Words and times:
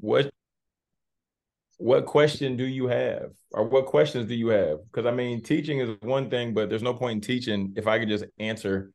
what 0.00 0.30
what 1.78 2.06
question 2.06 2.56
do 2.56 2.64
you 2.64 2.88
have? 2.88 3.30
Or 3.52 3.64
what 3.64 3.86
questions 3.86 4.28
do 4.28 4.34
you 4.34 4.48
have? 4.48 4.78
Because 4.90 5.06
i 5.06 5.10
mean 5.10 5.42
teaching 5.42 5.80
is 5.80 5.96
one 6.00 6.28
thing 6.30 6.54
but 6.54 6.68
there's 6.68 6.82
no 6.82 6.94
point 6.94 7.16
in 7.16 7.20
teaching 7.20 7.72
if 7.76 7.86
i 7.86 7.98
could 7.98 8.08
just 8.08 8.24
answer 8.38 8.92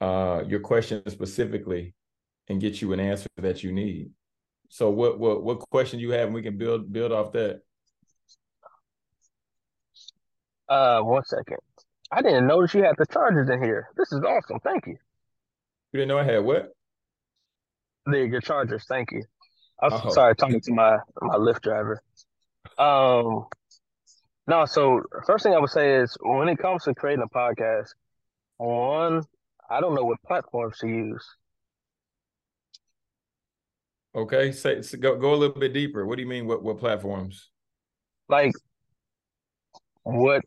uh, 0.00 0.42
your 0.46 0.60
question 0.60 1.02
specifically 1.08 1.94
and 2.48 2.60
get 2.60 2.82
you 2.82 2.92
an 2.92 3.00
answer 3.00 3.28
that 3.36 3.62
you 3.62 3.72
need. 3.72 4.10
So 4.68 4.90
what 4.90 5.18
what 5.18 5.42
what 5.42 5.60
question 5.70 5.98
you 5.98 6.10
have? 6.10 6.26
And 6.26 6.34
we 6.34 6.42
can 6.42 6.58
build 6.58 6.92
build 6.92 7.12
off 7.12 7.32
that. 7.32 7.60
Uh 10.68 11.00
one 11.00 11.24
second. 11.24 11.58
I 12.10 12.22
didn't 12.22 12.46
notice 12.46 12.74
you 12.74 12.82
had 12.82 12.96
the 12.98 13.06
chargers 13.06 13.48
in 13.48 13.62
here. 13.62 13.88
This 13.96 14.12
is 14.12 14.20
awesome. 14.22 14.60
Thank 14.60 14.86
you. 14.86 14.96
You 15.92 16.00
didn't 16.00 16.08
know 16.08 16.18
i 16.18 16.24
had 16.24 16.44
what? 16.44 16.72
The 18.06 18.26
your 18.26 18.40
chargers 18.40 18.84
thank 18.88 19.12
you 19.12 19.22
I'm 19.80 19.92
oh. 19.92 20.10
sorry, 20.10 20.34
talking 20.36 20.60
to 20.60 20.72
my 20.72 20.98
my 21.20 21.36
Lyft 21.36 21.62
driver. 21.62 22.02
Um, 22.78 23.46
no. 24.46 24.64
So 24.66 25.02
first 25.26 25.44
thing 25.44 25.54
I 25.54 25.58
would 25.58 25.70
say 25.70 25.96
is 25.96 26.16
when 26.20 26.48
it 26.48 26.58
comes 26.58 26.84
to 26.84 26.94
creating 26.94 27.24
a 27.24 27.36
podcast, 27.36 27.88
one, 28.56 29.22
I 29.68 29.80
don't 29.80 29.94
know 29.94 30.04
what 30.04 30.22
platforms 30.22 30.78
to 30.78 30.88
use. 30.88 31.24
Okay, 34.14 34.52
say 34.52 34.80
so 34.82 34.96
go 34.96 35.16
go 35.16 35.34
a 35.34 35.36
little 35.36 35.58
bit 35.58 35.72
deeper. 35.72 36.06
What 36.06 36.16
do 36.16 36.22
you 36.22 36.28
mean? 36.28 36.46
What 36.46 36.62
what 36.62 36.78
platforms? 36.78 37.50
Like, 38.28 38.52
what 40.04 40.42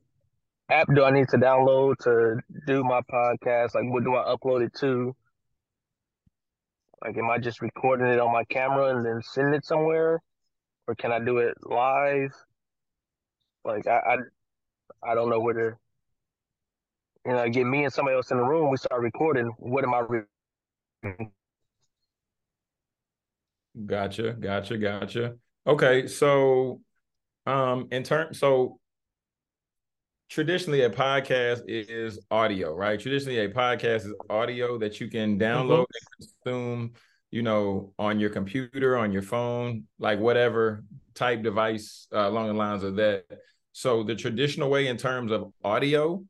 app 0.70 0.88
do 0.94 1.04
I 1.04 1.12
need 1.12 1.28
to 1.30 1.38
download 1.38 1.98
to 2.04 2.40
do 2.66 2.84
my 2.84 3.02
podcast? 3.12 3.76
Like, 3.76 3.92
what 3.92 4.04
do 4.04 4.16
I 4.16 4.34
upload 4.34 4.66
it 4.66 4.74
to? 4.80 5.16
Like, 7.04 7.18
am 7.18 7.30
I 7.30 7.38
just 7.38 7.62
recording 7.62 8.08
it 8.08 8.20
on 8.20 8.32
my 8.32 8.44
camera 8.46 8.96
and 8.96 9.06
then 9.06 9.22
sending 9.22 9.54
it 9.54 9.66
somewhere, 9.66 10.20
or 10.88 10.96
can 10.96 11.12
I 11.12 11.20
do 11.20 11.38
it 11.38 11.56
live? 11.64 12.32
Like, 13.64 13.86
I, 13.88 13.98
I, 13.98 15.12
I 15.12 15.16
don't 15.16 15.30
know 15.30 15.40
whether. 15.40 15.78
You 17.26 17.34
know, 17.34 17.50
get 17.50 17.66
me 17.66 17.84
and 17.84 17.94
somebody 17.94 18.16
else 18.16 18.32
in 18.32 18.38
the 18.38 18.44
room. 18.44 18.72
We 18.72 18.78
start 18.78 19.02
recording. 19.02 19.52
What 19.58 19.84
am 19.84 19.94
I? 19.94 20.00
Re- 20.00 20.22
gotcha, 23.86 24.34
gotcha, 24.34 24.78
gotcha. 24.78 25.36
Okay, 25.68 26.08
so, 26.08 26.82
um, 27.46 27.90
in 27.92 28.04
turn, 28.04 28.34
so 28.34 28.80
traditionally 30.30 30.82
a 30.82 30.90
podcast 30.90 31.62
is 31.68 32.20
audio, 32.30 32.74
right? 32.74 33.00
Traditionally 33.00 33.40
a 33.40 33.50
podcast 33.50 34.06
is 34.06 34.14
audio 34.30 34.78
that 34.78 35.00
you 35.00 35.08
can 35.08 35.40
download 35.40 35.86
mm-hmm. 35.86 36.20
and 36.20 36.30
consume, 36.44 36.94
you 37.32 37.42
know, 37.42 37.94
on 37.98 38.20
your 38.20 38.30
computer, 38.30 38.98
on 38.98 39.12
your 39.12 39.22
phone, 39.22 39.84
like 40.00 40.20
whatever 40.20 40.84
type 41.16 41.44
device 41.44 42.08
uh, 42.14 42.28
along 42.28 42.48
the 42.48 42.54
lines 42.54 42.84
of 42.84 42.96
that. 42.98 43.26
So 43.72 44.04
the 44.04 44.16
traditional 44.16 44.70
way 44.70 44.88
in 44.88 44.98
terms 44.98 45.32
of 45.32 45.52
audio, 45.64 46.24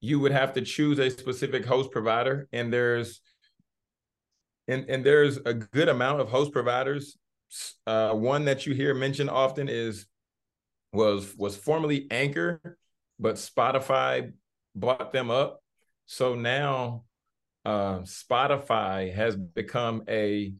you 0.00 0.20
would 0.20 0.32
have 0.32 0.52
to 0.54 0.62
choose 0.62 0.98
a 0.98 1.10
specific 1.10 1.64
host 1.64 1.90
provider 1.90 2.48
and 2.52 2.72
there's 2.72 3.20
and, 4.68 4.88
and 4.88 5.04
there's 5.04 5.38
a 5.38 5.54
good 5.54 5.88
amount 5.88 6.20
of 6.20 6.28
host 6.28 6.52
providers. 6.52 7.16
Uh, 7.86 8.12
one 8.12 8.44
that 8.44 8.66
you 8.66 8.74
hear 8.74 8.94
mentioned 8.94 9.28
often 9.28 9.68
is 9.68 10.06
was 10.92 11.34
was 11.36 11.56
formerly 11.56 12.06
Anchor 12.10 12.78
but 13.20 13.36
Spotify 13.36 14.32
bought 14.74 15.12
them 15.12 15.30
up. 15.30 15.62
So 16.06 16.34
now 16.34 17.04
uh, 17.64 18.00
Spotify 18.00 19.14
has 19.14 19.36
become 19.36 20.02
a 20.08 20.54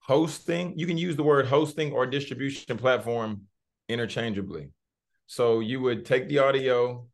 hosting. 0.00 0.78
You 0.78 0.86
can 0.86 0.98
use 0.98 1.16
the 1.16 1.22
word 1.22 1.46
hosting 1.46 1.92
or 1.92 2.06
distribution 2.06 2.78
platform 2.78 3.42
interchangeably. 3.88 4.70
So 5.26 5.60
you 5.60 5.80
would 5.80 6.04
take 6.04 6.28
the 6.28 6.38
audio 6.38 7.06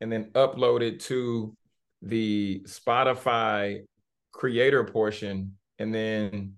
and 0.00 0.10
then 0.10 0.30
upload 0.32 0.82
it 0.82 1.00
to 1.00 1.56
the 2.02 2.62
Spotify 2.66 3.84
creator 4.32 4.84
portion. 4.84 5.56
And 5.78 5.94
then 5.94 6.54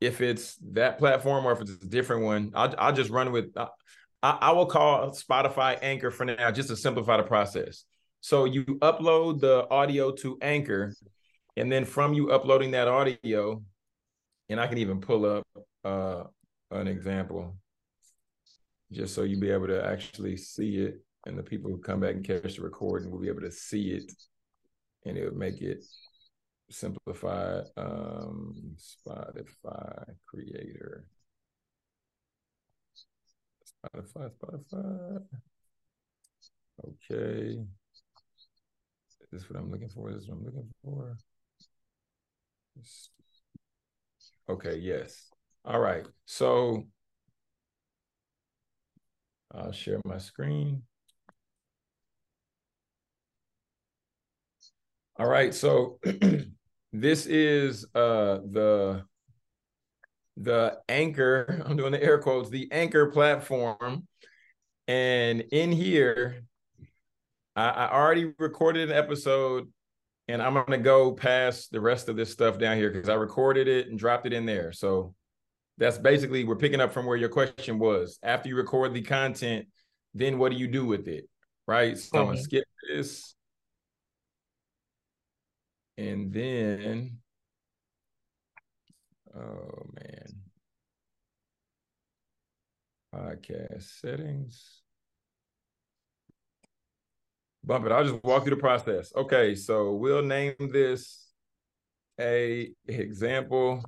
if 0.00 0.20
it's 0.20 0.56
that 0.72 0.98
platform 0.98 1.46
or 1.46 1.52
if 1.52 1.60
it's 1.60 1.70
a 1.70 1.88
different 1.88 2.24
one, 2.24 2.52
I'll, 2.54 2.74
I'll 2.78 2.92
just 2.92 3.10
run 3.10 3.32
with, 3.32 3.54
I, 4.22 4.30
I 4.40 4.52
will 4.52 4.66
call 4.66 5.10
Spotify 5.10 5.78
Anchor 5.82 6.10
for 6.10 6.24
now 6.24 6.50
just 6.50 6.68
to 6.68 6.76
simplify 6.76 7.16
the 7.16 7.22
process. 7.22 7.84
So 8.20 8.44
you 8.44 8.64
upload 8.64 9.40
the 9.40 9.68
audio 9.70 10.10
to 10.12 10.38
Anchor, 10.42 10.94
and 11.56 11.70
then 11.70 11.84
from 11.84 12.12
you 12.12 12.30
uploading 12.30 12.72
that 12.72 12.88
audio, 12.88 13.62
and 14.48 14.60
I 14.60 14.66
can 14.66 14.78
even 14.78 15.00
pull 15.00 15.26
up 15.26 15.44
uh, 15.84 16.24
an 16.70 16.88
example 16.88 17.56
just 18.92 19.14
so 19.14 19.22
you'll 19.22 19.40
be 19.40 19.50
able 19.50 19.66
to 19.66 19.84
actually 19.84 20.36
see 20.36 20.76
it, 20.78 21.00
and 21.26 21.36
the 21.38 21.42
people 21.42 21.70
who 21.70 21.78
come 21.78 22.00
back 22.00 22.14
and 22.14 22.24
catch 22.24 22.56
the 22.56 22.62
recording 22.62 23.10
will 23.10 23.20
be 23.20 23.28
able 23.28 23.40
to 23.40 23.50
see 23.50 23.90
it, 23.90 24.12
and 25.04 25.16
it 25.16 25.24
would 25.24 25.36
make 25.36 25.60
it 25.60 25.84
simplified. 26.70 27.64
Um, 27.76 28.76
Spotify 28.76 30.04
creator. 30.26 31.04
Spotify, 33.86 34.30
Spotify. 34.30 35.22
Okay. 36.84 37.58
This 37.58 39.42
is 39.42 39.44
this 39.44 39.50
what 39.50 39.58
I'm 39.58 39.70
looking 39.70 39.88
for? 39.88 40.10
This 40.10 40.22
is 40.22 40.26
this 40.26 40.34
what 40.34 40.38
I'm 40.38 40.44
looking 40.44 40.70
for? 40.84 41.16
Okay, 44.48 44.76
yes. 44.78 45.28
All 45.64 45.80
right. 45.80 46.06
So 46.26 46.86
I'll 49.52 49.72
share 49.72 50.00
my 50.04 50.18
screen. 50.18 50.82
All 55.18 55.26
right. 55.26 55.54
So 55.54 55.98
this 56.92 57.26
is 57.26 57.84
uh 57.94 58.38
the 58.50 59.04
the 60.36 60.78
anchor, 60.88 61.62
I'm 61.66 61.76
doing 61.76 61.92
the 61.92 62.02
air 62.02 62.18
quotes, 62.18 62.50
the 62.50 62.68
anchor 62.72 63.10
platform. 63.10 64.06
And 64.88 65.40
in 65.52 65.72
here, 65.72 66.44
I, 67.54 67.68
I 67.68 67.92
already 67.92 68.32
recorded 68.38 68.90
an 68.90 68.96
episode 68.96 69.68
and 70.28 70.42
I'm 70.42 70.54
going 70.54 70.66
to 70.70 70.78
go 70.78 71.12
past 71.12 71.70
the 71.70 71.80
rest 71.80 72.08
of 72.08 72.16
this 72.16 72.32
stuff 72.32 72.58
down 72.58 72.76
here 72.76 72.90
because 72.90 73.08
I 73.08 73.14
recorded 73.14 73.68
it 73.68 73.88
and 73.88 73.98
dropped 73.98 74.26
it 74.26 74.32
in 74.32 74.44
there. 74.44 74.72
So 74.72 75.14
that's 75.78 75.98
basically 75.98 76.44
we're 76.44 76.56
picking 76.56 76.80
up 76.80 76.92
from 76.92 77.06
where 77.06 77.16
your 77.16 77.28
question 77.28 77.78
was. 77.78 78.18
After 78.22 78.48
you 78.48 78.56
record 78.56 78.92
the 78.92 79.02
content, 79.02 79.66
then 80.14 80.38
what 80.38 80.50
do 80.50 80.58
you 80.58 80.66
do 80.66 80.84
with 80.84 81.06
it? 81.06 81.28
Right. 81.66 81.96
So 81.98 82.18
I'm 82.18 82.24
going 82.26 82.36
to 82.36 82.42
mm-hmm. 82.42 82.44
skip 82.44 82.64
this. 82.88 83.34
And 85.98 86.32
then 86.32 87.18
Oh 89.36 89.86
man. 89.94 90.42
Podcast 93.14 94.00
settings. 94.00 94.82
Bump 97.64 97.84
it. 97.86 97.92
I'll 97.92 98.04
just 98.04 98.22
walk 98.24 98.44
through 98.44 98.54
the 98.54 98.60
process. 98.60 99.12
Okay, 99.16 99.54
so 99.54 99.92
we'll 99.94 100.22
name 100.22 100.54
this 100.72 101.26
a 102.20 102.72
example 102.86 103.82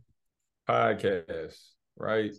podcast, 0.69 1.57
right? 1.97 2.35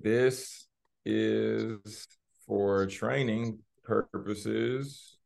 This 0.00 0.66
is 1.04 2.08
for 2.46 2.86
training 2.86 3.58
purposes 3.84 5.18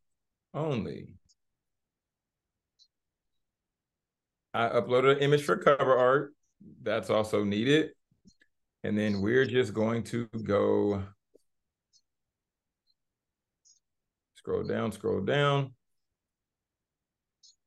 only. 0.53 1.15
I 4.53 4.67
uploaded 4.69 5.17
an 5.17 5.19
image 5.19 5.43
for 5.43 5.57
cover 5.57 5.97
art. 5.97 6.33
That's 6.81 7.09
also 7.09 7.43
needed. 7.43 7.91
And 8.83 8.97
then 8.97 9.21
we're 9.21 9.45
just 9.45 9.73
going 9.73 10.03
to 10.05 10.27
go 10.43 11.03
scroll 14.35 14.63
down, 14.63 14.91
scroll 14.91 15.21
down, 15.21 15.73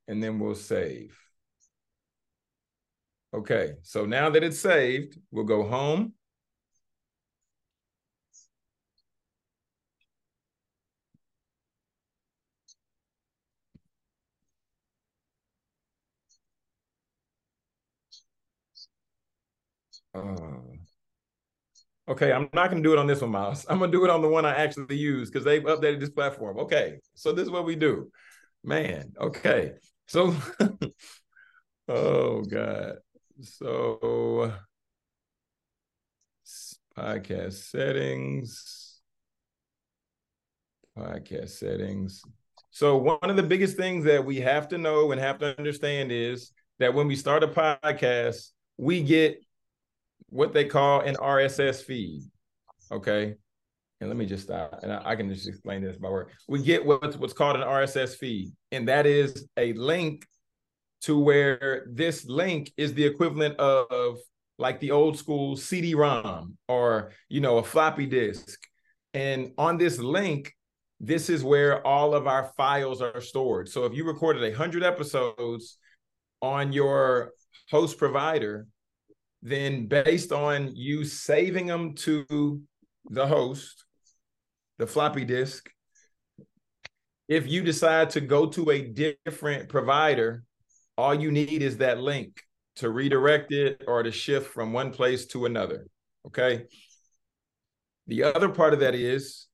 and 0.08 0.22
then 0.22 0.38
we'll 0.38 0.54
save. 0.54 1.18
Okay, 3.32 3.74
so 3.82 4.04
now 4.06 4.30
that 4.30 4.44
it's 4.44 4.58
saved, 4.58 5.18
we'll 5.30 5.44
go 5.44 5.64
home. 5.64 6.12
Uh, 20.14 20.60
okay, 22.08 22.32
I'm 22.32 22.48
not 22.52 22.70
to 22.70 22.80
do 22.82 22.92
it 22.92 22.98
on 22.98 23.06
this 23.06 23.20
one, 23.20 23.30
Miles. 23.30 23.66
I'm 23.70 23.80
to 23.80 23.88
do 23.88 24.04
it 24.04 24.10
on 24.10 24.22
the 24.22 24.28
one 24.28 24.44
I 24.44 24.54
actually 24.54 24.96
use 24.96 25.30
because 25.30 25.44
they've 25.44 25.62
updated 25.62 26.00
this 26.00 26.10
platform. 26.10 26.58
Okay, 26.58 26.98
so 27.14 27.32
this 27.32 27.44
is 27.44 27.50
what 27.50 27.64
we 27.64 27.76
do. 27.76 28.10
Man, 28.62 29.12
okay. 29.20 29.72
So, 30.06 30.34
oh, 31.88 32.42
God. 32.42 32.96
So 33.42 34.52
podcast 36.96 37.54
settings. 37.54 39.00
Podcast 40.96 41.50
settings. 41.50 42.22
So 42.70 42.96
one 42.96 43.18
of 43.22 43.36
the 43.36 43.42
biggest 43.42 43.76
things 43.76 44.04
that 44.04 44.24
we 44.24 44.40
have 44.40 44.68
to 44.68 44.78
know 44.78 45.12
and 45.12 45.20
have 45.20 45.38
to 45.38 45.56
understand 45.58 46.12
is 46.12 46.52
that 46.78 46.94
when 46.94 47.06
we 47.06 47.16
start 47.16 47.42
a 47.42 47.48
podcast, 47.48 48.50
we 48.76 49.02
get 49.02 49.43
what 50.28 50.52
they 50.52 50.64
call 50.64 51.00
an 51.00 51.16
RSS 51.16 51.82
feed. 51.82 52.22
Okay. 52.90 53.34
And 54.00 54.10
let 54.10 54.16
me 54.16 54.26
just 54.26 54.44
stop 54.44 54.80
and 54.82 54.92
I, 54.92 55.02
I 55.04 55.16
can 55.16 55.32
just 55.32 55.48
explain 55.48 55.82
this 55.82 55.96
by 55.96 56.10
word. 56.10 56.30
We 56.48 56.62
get 56.62 56.84
what's 56.84 57.16
what's 57.16 57.32
called 57.32 57.56
an 57.56 57.62
RSS 57.62 58.16
feed, 58.16 58.52
and 58.72 58.88
that 58.88 59.06
is 59.06 59.48
a 59.56 59.72
link 59.74 60.26
to 61.02 61.18
where 61.18 61.86
this 61.90 62.26
link 62.26 62.72
is 62.76 62.92
the 62.94 63.04
equivalent 63.04 63.56
of 63.58 64.18
like 64.58 64.80
the 64.80 64.90
old 64.90 65.18
school 65.18 65.56
CD-ROM 65.56 66.56
or 66.68 67.12
you 67.28 67.40
know 67.40 67.58
a 67.58 67.62
floppy 67.62 68.06
disk. 68.06 68.60
And 69.14 69.52
on 69.56 69.78
this 69.78 69.98
link, 69.98 70.52
this 71.00 71.30
is 71.30 71.44
where 71.44 71.86
all 71.86 72.14
of 72.14 72.26
our 72.26 72.52
files 72.56 73.00
are 73.00 73.20
stored. 73.20 73.68
So 73.68 73.84
if 73.84 73.94
you 73.94 74.04
recorded 74.04 74.42
a 74.42 74.56
hundred 74.56 74.82
episodes 74.82 75.78
on 76.42 76.72
your 76.72 77.32
host 77.70 77.98
provider, 77.98 78.66
then 79.44 79.86
based 79.86 80.32
on 80.32 80.74
you 80.74 81.04
saving 81.04 81.66
them 81.66 81.94
to 81.94 82.62
the 83.10 83.26
host, 83.26 83.84
the 84.78 84.86
floppy 84.86 85.24
disk, 85.24 85.68
if 87.28 87.46
you 87.46 87.62
decide 87.62 88.10
to 88.10 88.22
go 88.22 88.46
to 88.46 88.70
a 88.70 88.80
different 88.80 89.68
provider, 89.68 90.44
all 90.96 91.14
you 91.14 91.30
need 91.30 91.62
is 91.62 91.76
that 91.76 92.00
link 92.00 92.40
to 92.76 92.88
redirect 92.88 93.52
it 93.52 93.84
or 93.86 94.02
to 94.02 94.10
shift 94.10 94.52
from 94.52 94.72
one 94.72 94.90
place 94.90 95.26
to 95.26 95.44
another. 95.44 95.86
Okay. 96.26 96.64
The 98.06 98.22
other 98.24 98.48
part 98.48 98.72
of 98.72 98.80
that 98.80 98.94
is, 98.94 99.46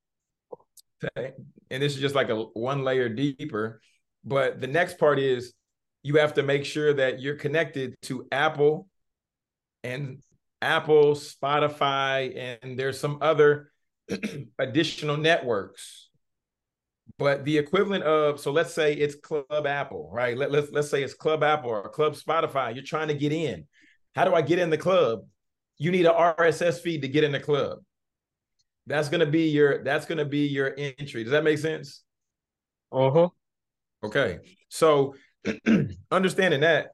and 1.16 1.32
this 1.68 1.94
is 1.94 2.00
just 2.00 2.14
like 2.14 2.28
a 2.28 2.36
one 2.36 2.84
layer 2.84 3.08
deeper, 3.08 3.80
but 4.24 4.60
the 4.60 4.66
next 4.68 4.98
part 4.98 5.18
is 5.18 5.52
you 6.04 6.16
have 6.16 6.34
to 6.34 6.44
make 6.44 6.64
sure 6.64 6.94
that 6.94 7.20
you're 7.20 7.36
connected 7.36 7.96
to 8.02 8.26
Apple 8.30 8.86
and 9.82 10.22
Apple, 10.62 11.14
Spotify, 11.14 12.58
and 12.62 12.78
there's 12.78 12.98
some 13.00 13.18
other 13.20 13.70
additional 14.58 15.16
networks. 15.16 16.08
But 17.18 17.44
the 17.44 17.58
equivalent 17.58 18.04
of, 18.04 18.40
so 18.40 18.50
let's 18.50 18.72
say 18.72 18.94
it's 18.94 19.14
Club 19.14 19.66
Apple, 19.66 20.10
right? 20.12 20.36
Let, 20.36 20.50
let's 20.50 20.70
let's 20.70 20.88
say 20.88 21.02
it's 21.02 21.14
Club 21.14 21.42
Apple 21.42 21.70
or 21.70 21.88
Club 21.88 22.14
Spotify. 22.14 22.74
You're 22.74 22.84
trying 22.84 23.08
to 23.08 23.14
get 23.14 23.32
in. 23.32 23.66
How 24.14 24.24
do 24.24 24.34
I 24.34 24.42
get 24.42 24.58
in 24.58 24.70
the 24.70 24.78
club? 24.78 25.20
You 25.78 25.90
need 25.90 26.06
an 26.06 26.14
RSS 26.14 26.80
feed 26.80 27.02
to 27.02 27.08
get 27.08 27.24
in 27.24 27.32
the 27.32 27.40
club. 27.40 27.78
That's 28.86 29.08
gonna 29.08 29.26
be 29.26 29.48
your 29.48 29.84
that's 29.84 30.06
gonna 30.06 30.24
be 30.24 30.46
your 30.46 30.74
entry. 30.76 31.24
Does 31.24 31.32
that 31.32 31.44
make 31.44 31.58
sense? 31.58 32.02
Uh-huh. 32.92 33.28
Okay. 34.02 34.38
So 34.68 35.14
understanding 36.10 36.60
that, 36.60 36.92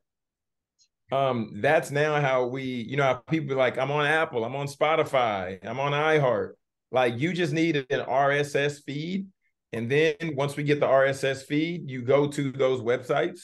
um, 1.12 1.52
that's 1.60 1.90
now 1.90 2.20
how 2.20 2.46
we, 2.46 2.62
you 2.62 2.96
know, 2.96 3.20
people 3.28 3.56
like, 3.56 3.78
I'm 3.78 3.90
on 3.90 4.06
Apple, 4.06 4.44
I'm 4.44 4.56
on 4.56 4.66
Spotify, 4.66 5.64
I'm 5.64 5.78
on 5.78 5.92
iHeart. 5.92 6.52
Like 6.90 7.18
you 7.18 7.32
just 7.32 7.52
need 7.52 7.76
an 7.76 8.00
RSS 8.00 8.82
feed. 8.84 9.26
And 9.72 9.90
then 9.90 10.14
once 10.34 10.56
we 10.56 10.62
get 10.64 10.80
the 10.80 10.86
RSS 10.86 11.44
feed, 11.44 11.88
you 11.90 12.02
go 12.02 12.26
to 12.28 12.52
those 12.52 12.80
websites 12.80 13.40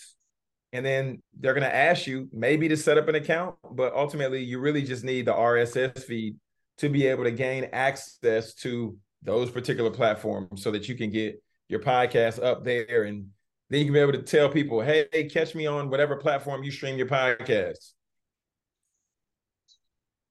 and 0.73 0.85
then 0.85 1.23
they're 1.39 1.55
going 1.55 1.65
to 1.65 1.75
ask 1.75 2.07
you 2.07 2.29
maybe 2.33 2.69
to 2.69 2.77
set 2.77 2.97
up 2.99 3.09
an 3.09 3.15
account, 3.15 3.57
but 3.73 3.95
ultimately 3.95 4.43
you 4.43 4.59
really 4.59 4.83
just 4.83 5.05
need 5.05 5.27
the 5.27 5.33
RSS 5.33 6.03
feed 6.05 6.37
to 6.79 6.89
be 6.89 7.07
able 7.07 7.25
to 7.25 7.31
gain 7.31 7.69
access 7.73 8.55
to 8.55 8.97
those 9.23 9.51
particular 9.51 9.91
platforms 9.91 10.63
so 10.63 10.71
that 10.71 10.89
you 10.89 10.95
can 10.95 11.11
get 11.11 11.41
your 11.69 11.81
podcast 11.81 12.43
up 12.43 12.65
there 12.65 13.05
and 13.05 13.27
then 13.73 13.79
you 13.81 13.87
can 13.87 13.95
be 13.95 14.01
able 14.01 14.13
to 14.13 14.23
tell 14.23 14.51
people, 14.51 14.83
hey, 14.83 15.07
catch 15.33 15.55
me 15.55 15.67
on 15.67 15.89
whatever 15.89 16.17
platform 16.17 16.63
you 16.63 16.71
stream 16.71 16.99
your 16.99 17.07
podcast. 17.07 17.93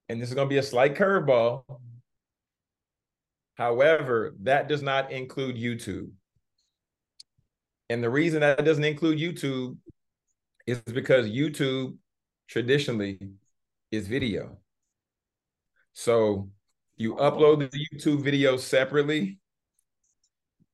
And 0.08 0.22
this 0.22 0.30
is 0.30 0.36
going 0.36 0.48
to 0.48 0.54
be 0.54 0.60
a 0.60 0.64
slight 0.64 0.94
curveball. 0.94 1.64
However, 3.56 4.36
that 4.44 4.68
does 4.68 4.84
not 4.84 5.12
include 5.12 5.56
YouTube. 5.56 6.12
And 7.90 8.04
the 8.04 8.10
reason 8.10 8.42
that 8.42 8.64
doesn't 8.64 8.84
include 8.84 9.18
YouTube 9.18 9.78
is 10.68 10.80
because 10.82 11.26
YouTube 11.26 11.98
traditionally 12.48 13.20
is 13.90 14.08
video. 14.08 14.60
So 15.94 16.50
you 16.96 17.16
upload 17.16 17.72
the 17.72 17.88
YouTube 17.92 18.24
video 18.24 18.56
separately 18.56 19.40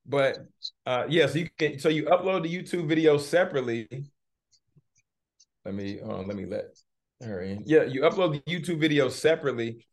but 0.07 0.39
uh 0.85 1.05
yeah, 1.09 1.27
so 1.27 1.39
you 1.39 1.49
can 1.57 1.79
so 1.79 1.89
you 1.89 2.05
upload 2.05 2.43
the 2.43 2.55
YouTube 2.55 2.87
video 2.87 3.17
separately. 3.17 3.87
Let 5.65 5.73
me 5.75 5.99
um, 6.01 6.27
let 6.27 6.37
me 6.37 6.45
let 6.45 6.77
her 7.21 7.41
in. 7.41 7.63
Yeah, 7.65 7.83
you 7.83 8.01
upload 8.01 8.33
the 8.33 8.51
YouTube 8.51 8.79
video 8.79 9.09
separately, 9.09 9.85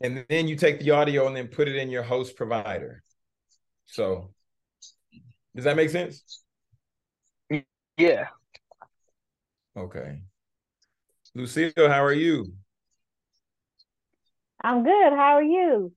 and 0.00 0.24
then 0.28 0.46
you 0.46 0.56
take 0.56 0.80
the 0.80 0.92
audio 0.92 1.26
and 1.26 1.36
then 1.36 1.48
put 1.48 1.68
it 1.68 1.76
in 1.76 1.90
your 1.90 2.02
host 2.02 2.36
provider. 2.36 3.02
So 3.86 4.30
does 5.54 5.64
that 5.64 5.76
make 5.76 5.90
sense? 5.90 6.42
Yeah. 7.96 8.28
Okay. 9.76 10.20
Lucille, 11.34 11.72
how 11.76 12.04
are 12.04 12.12
you? 12.12 12.52
I'm 14.62 14.84
good. 14.84 15.12
How 15.12 15.34
are 15.34 15.42
you? 15.42 15.92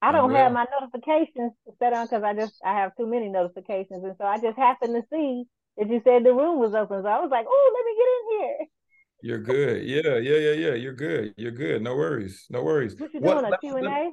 I 0.00 0.12
don't 0.12 0.34
have 0.34 0.52
my 0.52 0.64
notifications 0.80 1.52
set 1.78 1.92
on 1.92 2.06
because 2.06 2.22
I 2.22 2.34
just 2.34 2.54
I 2.64 2.74
have 2.74 2.96
too 2.96 3.06
many 3.06 3.28
notifications, 3.28 4.04
and 4.04 4.14
so 4.18 4.24
I 4.24 4.38
just 4.38 4.56
happened 4.56 4.94
to 4.94 5.02
see 5.12 5.44
that 5.76 5.88
you 5.88 6.00
said 6.04 6.24
the 6.24 6.32
room 6.32 6.58
was 6.58 6.74
open. 6.74 7.02
So 7.02 7.08
I 7.08 7.20
was 7.20 7.30
like, 7.30 7.46
"Oh, 7.48 7.72
let 7.74 7.84
me 7.84 7.96
get 7.96 8.08
in 8.08 8.38
here." 8.38 8.66
You're 9.20 9.38
good. 9.38 9.84
Yeah, 9.84 10.18
yeah, 10.18 10.38
yeah, 10.38 10.68
yeah. 10.68 10.74
You're 10.74 10.94
good. 10.94 11.34
You're 11.36 11.50
good. 11.50 11.82
No 11.82 11.96
worries. 11.96 12.46
No 12.50 12.62
worries. 12.62 12.98
What 12.98 13.12
you 13.12 13.20
doing? 13.20 13.34
What, 13.34 13.52
a 13.52 13.58
Q 13.58 13.76
and 13.76 13.86
A? 13.88 14.10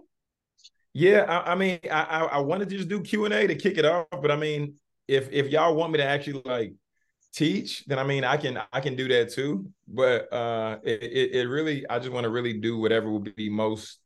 Yeah, 0.93 1.23
I, 1.23 1.51
I, 1.51 1.55
mean, 1.55 1.79
I 1.91 2.29
I 2.31 2.39
wanted 2.39 2.69
to 2.69 2.77
just 2.77 2.89
do 2.89 3.01
Q 3.01 3.25
and 3.25 3.33
A 3.33 3.45
to 3.45 3.55
kick 3.55 3.77
it 3.77 3.85
off, 3.85 4.07
but 4.09 4.31
I 4.31 4.35
mean, 4.35 4.75
if 5.07 5.31
if 5.31 5.49
y'all 5.49 5.75
want 5.75 5.91
me 5.91 5.97
to 5.99 6.05
actually 6.05 6.41
like 6.45 6.73
teach, 7.33 7.85
then 7.85 7.99
I 7.99 8.03
mean, 8.03 8.23
I 8.23 8.37
can 8.37 8.59
I 8.73 8.79
can 8.79 8.95
do 8.95 9.07
that 9.09 9.29
too. 9.29 9.69
But 9.87 10.33
uh, 10.33 10.79
it 10.83 11.03
it, 11.03 11.35
it 11.35 11.47
really, 11.47 11.87
I 11.87 11.99
just 11.99 12.11
want 12.11 12.23
to 12.23 12.29
really 12.29 12.53
do 12.53 12.79
whatever 12.79 13.11
would 13.11 13.35
be 13.35 13.49
most 13.49 13.99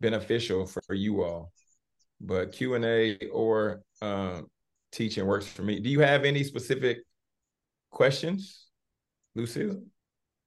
beneficial 0.00 0.66
for 0.66 0.94
you 0.94 1.22
all. 1.22 1.52
But 2.20 2.52
Q 2.52 2.74
and 2.74 2.84
A 2.84 3.18
or 3.32 3.82
um, 4.00 4.46
teaching 4.92 5.26
works 5.26 5.46
for 5.46 5.62
me. 5.62 5.80
Do 5.80 5.90
you 5.90 6.00
have 6.00 6.24
any 6.24 6.42
specific 6.44 6.98
questions, 7.90 8.66
Lucille? 9.34 9.82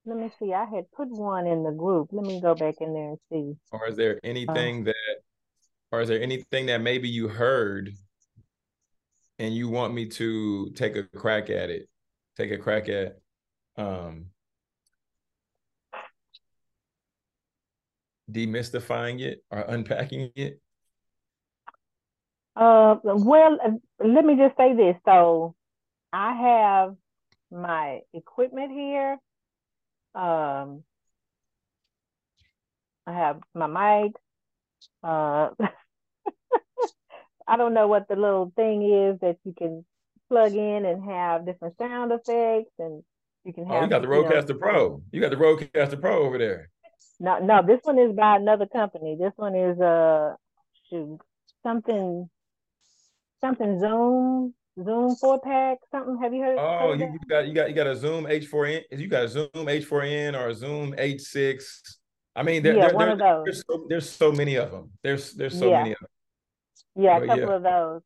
Let 0.06 0.16
me 0.16 0.30
see. 0.38 0.52
I 0.52 0.64
had 0.64 0.90
put 0.92 1.08
one 1.08 1.46
in 1.46 1.62
the 1.62 1.70
group. 1.70 2.08
Let 2.10 2.26
me 2.26 2.40
go 2.40 2.54
back 2.54 2.76
in 2.80 2.94
there 2.94 3.10
and 3.10 3.18
see. 3.30 3.56
Or 3.70 3.88
is 3.88 3.96
there 3.96 4.18
anything 4.24 4.82
uh, 4.82 4.84
that, 4.84 5.16
or 5.92 6.00
is 6.00 6.08
there 6.08 6.22
anything 6.22 6.66
that 6.66 6.80
maybe 6.80 7.08
you 7.08 7.28
heard, 7.28 7.92
and 9.38 9.54
you 9.54 9.68
want 9.68 9.94
me 9.94 10.06
to 10.06 10.70
take 10.70 10.96
a 10.96 11.04
crack 11.04 11.50
at 11.50 11.70
it? 11.70 11.88
Take 12.36 12.50
a 12.50 12.58
crack 12.58 12.88
at 12.88 13.18
um 13.76 14.26
demystifying 18.32 19.20
it 19.20 19.44
or 19.50 19.60
unpacking 19.60 20.30
it? 20.34 20.60
Uh, 22.56 22.96
well, 23.02 23.58
uh, 23.64 23.70
let 24.04 24.24
me 24.24 24.36
just 24.36 24.56
say 24.56 24.74
this. 24.74 24.96
So, 25.04 25.54
I 26.12 26.34
have 26.34 26.96
my 27.50 28.00
equipment 28.12 28.72
here. 28.72 29.18
Um, 30.14 30.82
I 33.06 33.12
have 33.12 33.40
my 33.54 33.66
mic. 33.66 34.12
Uh, 35.02 35.50
I 37.48 37.56
don't 37.56 37.74
know 37.74 37.88
what 37.88 38.08
the 38.08 38.16
little 38.16 38.52
thing 38.54 38.82
is 38.82 39.18
that 39.20 39.36
you 39.44 39.54
can 39.56 39.84
plug 40.28 40.54
in 40.54 40.84
and 40.84 41.02
have 41.04 41.46
different 41.46 41.76
sound 41.78 42.12
effects, 42.12 42.72
and 42.78 43.02
you 43.44 43.52
can 43.52 43.66
have. 43.66 43.76
Oh, 43.76 43.82
you 43.84 43.90
got 43.90 44.02
the 44.02 44.08
Rodecaster 44.08 44.48
you 44.48 44.54
know, 44.54 44.60
Pro. 44.60 45.02
You 45.10 45.20
got 45.20 45.30
the 45.30 45.36
Rodecaster 45.36 46.00
Pro 46.00 46.22
over 46.22 46.38
there. 46.38 46.70
No, 47.20 47.38
no, 47.38 47.62
this 47.64 47.80
one 47.82 47.98
is 47.98 48.12
by 48.12 48.36
another 48.36 48.66
company. 48.66 49.16
This 49.20 49.32
one 49.36 49.54
is 49.54 49.78
uh 49.78 50.34
shoot, 50.88 51.18
something 51.62 52.28
something 53.42 53.78
Zoom 53.78 54.54
Zoom 54.82 55.14
four 55.16 55.38
pack 55.40 55.78
something. 55.90 56.18
Have 56.22 56.32
you 56.32 56.40
heard? 56.40 56.56
Oh, 56.58 56.94
you, 56.94 57.04
you, 57.04 57.18
got 57.28 57.46
you 57.46 57.54
got 57.54 57.68
you 57.68 57.74
got 57.74 57.86
a 57.86 57.94
Zoom 57.94 58.24
H4n. 58.24 58.84
You 58.90 59.06
got 59.06 59.24
a 59.24 59.28
Zoom 59.28 59.50
H4n 59.52 60.34
or 60.34 60.48
a 60.48 60.54
Zoom 60.54 60.92
H6. 60.92 61.62
I 62.34 62.42
mean, 62.42 62.62
there, 62.62 62.76
yeah, 62.76 62.86
there, 62.86 62.94
one 62.94 63.06
there, 63.06 63.12
of 63.12 63.18
those. 63.18 63.44
There's 63.44 63.64
so, 63.68 63.86
there's 63.88 64.08
so 64.08 64.32
many 64.32 64.54
of 64.54 64.70
them. 64.70 64.90
There's 65.02 65.32
there's 65.34 65.58
so 65.58 65.68
yeah. 65.68 65.78
many 65.78 65.92
of 65.92 65.98
them. 65.98 67.04
Yeah, 67.04 67.18
a 67.18 67.26
couple 67.26 67.48
yeah. 67.48 67.56
of 67.56 67.62
those. 67.62 68.00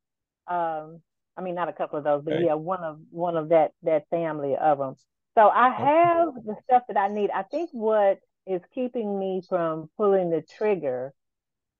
Um, 0.49 1.00
I 1.37 1.42
mean, 1.42 1.54
not 1.54 1.68
a 1.68 1.73
couple 1.73 1.99
of 1.99 2.04
those, 2.04 2.23
but 2.25 2.35
okay. 2.35 2.47
yeah, 2.47 2.54
one 2.54 2.83
of 2.83 2.99
one 3.11 3.37
of 3.37 3.50
that 3.50 3.73
that 3.83 4.09
family 4.11 4.56
of 4.56 4.78
them. 4.78 4.97
So 5.37 5.49
I 5.49 5.71
have 5.71 6.35
the 6.44 6.56
stuff 6.64 6.83
that 6.88 6.97
I 6.97 7.09
need. 7.09 7.30
I 7.30 7.42
think 7.42 7.71
what 7.73 8.18
is 8.46 8.60
keeping 8.74 9.18
me 9.18 9.42
from 9.48 9.88
pulling 9.96 10.30
the 10.30 10.42
trigger 10.56 11.12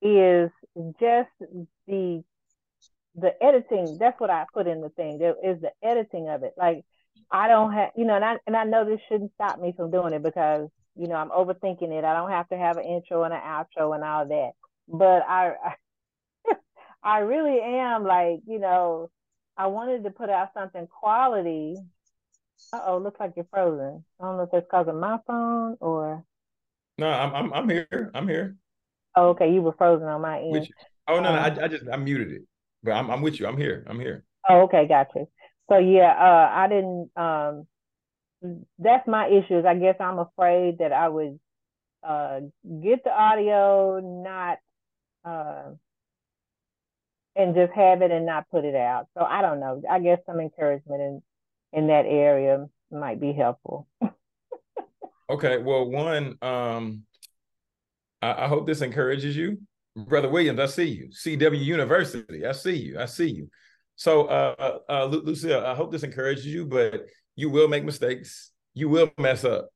is 0.03 0.51
just 1.01 1.31
the 1.87 2.23
the 3.17 3.43
editing. 3.43 3.97
That's 3.99 4.19
what 4.21 4.31
I 4.31 4.45
put 4.53 4.67
in 4.67 4.81
the 4.81 4.89
thing. 4.91 5.19
There 5.19 5.37
is 5.43 5.61
the 5.61 5.71
editing 5.83 6.29
of 6.29 6.43
it. 6.43 6.55
Like 6.57 6.85
I 7.31 7.49
don't 7.49 7.73
have, 7.73 7.91
you 7.97 8.05
know, 8.05 8.17
and 8.17 8.25
I 8.25 8.37
and 8.47 8.57
I 8.57 8.65
know 8.65 8.85
this 8.85 9.01
shouldn't 9.09 9.33
stop 9.35 9.61
me 9.61 9.73
from 9.77 9.91
doing 9.91 10.13
it 10.13 10.23
because 10.23 10.69
you 10.97 11.09
know 11.09 11.17
I'm 11.17 11.31
overthinking 11.31 11.93
it. 11.93 12.05
I 12.05 12.15
don't 12.15 12.31
have 12.31 12.49
to 12.49 12.57
have 12.57 12.77
an 12.77 12.85
intro 12.85 13.25
and 13.25 13.35
an 13.35 13.41
outro 13.41 13.95
and 13.95 14.05
all 14.05 14.27
that. 14.27 14.53
But 14.89 15.23
I, 15.27 15.53
I, 17.03 17.21
really 17.21 17.59
am 17.63 18.05
like, 18.05 18.41
you 18.47 18.59
know, 18.59 19.11
I 19.57 19.69
wanted 19.69 20.05
to 20.05 20.11
put 20.11 20.29
out 20.29 20.51
something 20.53 20.87
quality 20.87 21.79
uh 22.73 22.81
oh, 22.87 22.99
looks 22.99 23.21
like 23.21 23.33
you're 23.37 23.47
frozen. 23.51 24.05
I 24.21 24.25
don't 24.25 24.37
know 24.37 24.45
if 24.45 24.51
that's 24.51 24.65
because 24.65 24.89
of 24.89 24.97
my 24.97 25.19
phone 25.27 25.77
or. 25.81 26.25
No, 26.99 27.09
I'm 27.09 27.35
I'm 27.35 27.53
I'm 27.53 27.69
here. 27.69 28.11
I'm 28.15 28.29
here. 28.29 28.57
Oh, 29.17 29.29
okay. 29.31 29.53
You 29.53 29.63
were 29.63 29.75
frozen 29.77 30.07
on 30.09 30.21
my 30.21 30.41
end. 30.41 30.69
Oh 31.09 31.21
no, 31.21 31.29
um, 31.29 31.35
no, 31.35 31.41
I, 31.41 31.65
I 31.65 31.69
just 31.69 31.85
I 31.93 31.97
muted 31.97 32.33
it, 32.33 32.43
but 32.83 32.93
I'm 32.93 33.11
I'm 33.11 33.23
with 33.23 33.39
you. 33.41 33.47
I'm 33.47 33.57
here. 33.57 33.85
I'm 33.89 34.01
here. 34.01 34.25
Oh, 34.49 34.63
okay, 34.63 34.87
gotcha. 34.87 35.27
So 35.71 35.79
yeah, 35.79 36.13
uh, 36.13 36.51
I 36.53 36.69
didn't. 36.69 37.11
Um, 37.17 37.67
that's 38.79 39.07
my 39.09 39.29
issues. 39.29 39.65
I 39.65 39.75
guess 39.75 39.97
I'm 40.01 40.19
afraid 40.19 40.79
that 40.79 40.93
I 40.93 41.09
would 41.09 41.39
uh 42.07 42.41
get 42.83 43.03
the 43.05 43.11
audio, 43.11 44.01
not 44.01 44.59
uh, 45.25 45.71
and 47.37 47.55
just 47.55 47.73
have 47.73 48.03
it 48.03 48.11
and 48.11 48.27
not 48.27 48.49
put 48.51 48.65
it 48.65 48.75
out. 48.75 49.09
So 49.17 49.25
I 49.25 49.43
don't 49.43 49.61
know. 49.61 49.83
I 49.91 49.99
guess 50.01 50.19
some 50.27 50.41
encouragement 50.41 51.01
in 51.01 51.23
in 51.73 51.87
that 51.89 52.07
area 52.07 52.67
might 52.91 53.21
be 53.21 53.33
helpful. 53.33 53.89
okay. 55.31 55.59
Well, 55.59 55.91
one, 55.91 56.37
um, 56.43 57.03
I, 58.23 58.45
I 58.45 58.49
hope 58.49 58.67
this 58.67 58.81
encourages 58.81 59.37
you. 59.37 59.59
Brother 59.97 60.29
Williams, 60.29 60.61
I 60.61 60.67
see 60.67 60.85
you. 60.85 61.09
CW 61.09 61.63
University, 61.63 62.45
I 62.45 62.53
see 62.53 62.77
you. 62.77 62.99
I 62.99 63.07
see 63.07 63.31
you. 63.31 63.49
So, 63.97 64.27
uh, 64.27 64.79
uh, 64.89 65.05
Lucille, 65.05 65.65
I 65.65 65.75
hope 65.75 65.93
this 65.93 66.03
encourages 66.03 66.47
you, 66.47 66.67
but 66.67 67.07
you 67.37 67.49
will 67.49 67.69
make 67.69 67.85
mistakes. 67.85 68.51
You 68.75 68.89
will 68.89 69.11
mess 69.19 69.45
up. 69.45 69.69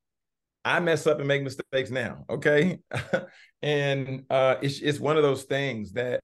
I 0.64 0.80
mess 0.80 1.06
up 1.06 1.18
and 1.20 1.28
make 1.28 1.44
mistakes 1.44 1.90
now. 1.90 2.24
Okay. 2.28 2.80
and 3.62 4.24
uh, 4.28 4.56
it's, 4.60 4.80
it's 4.80 4.98
one 4.98 5.16
of 5.16 5.22
those 5.22 5.44
things 5.44 5.92
that 5.92 6.20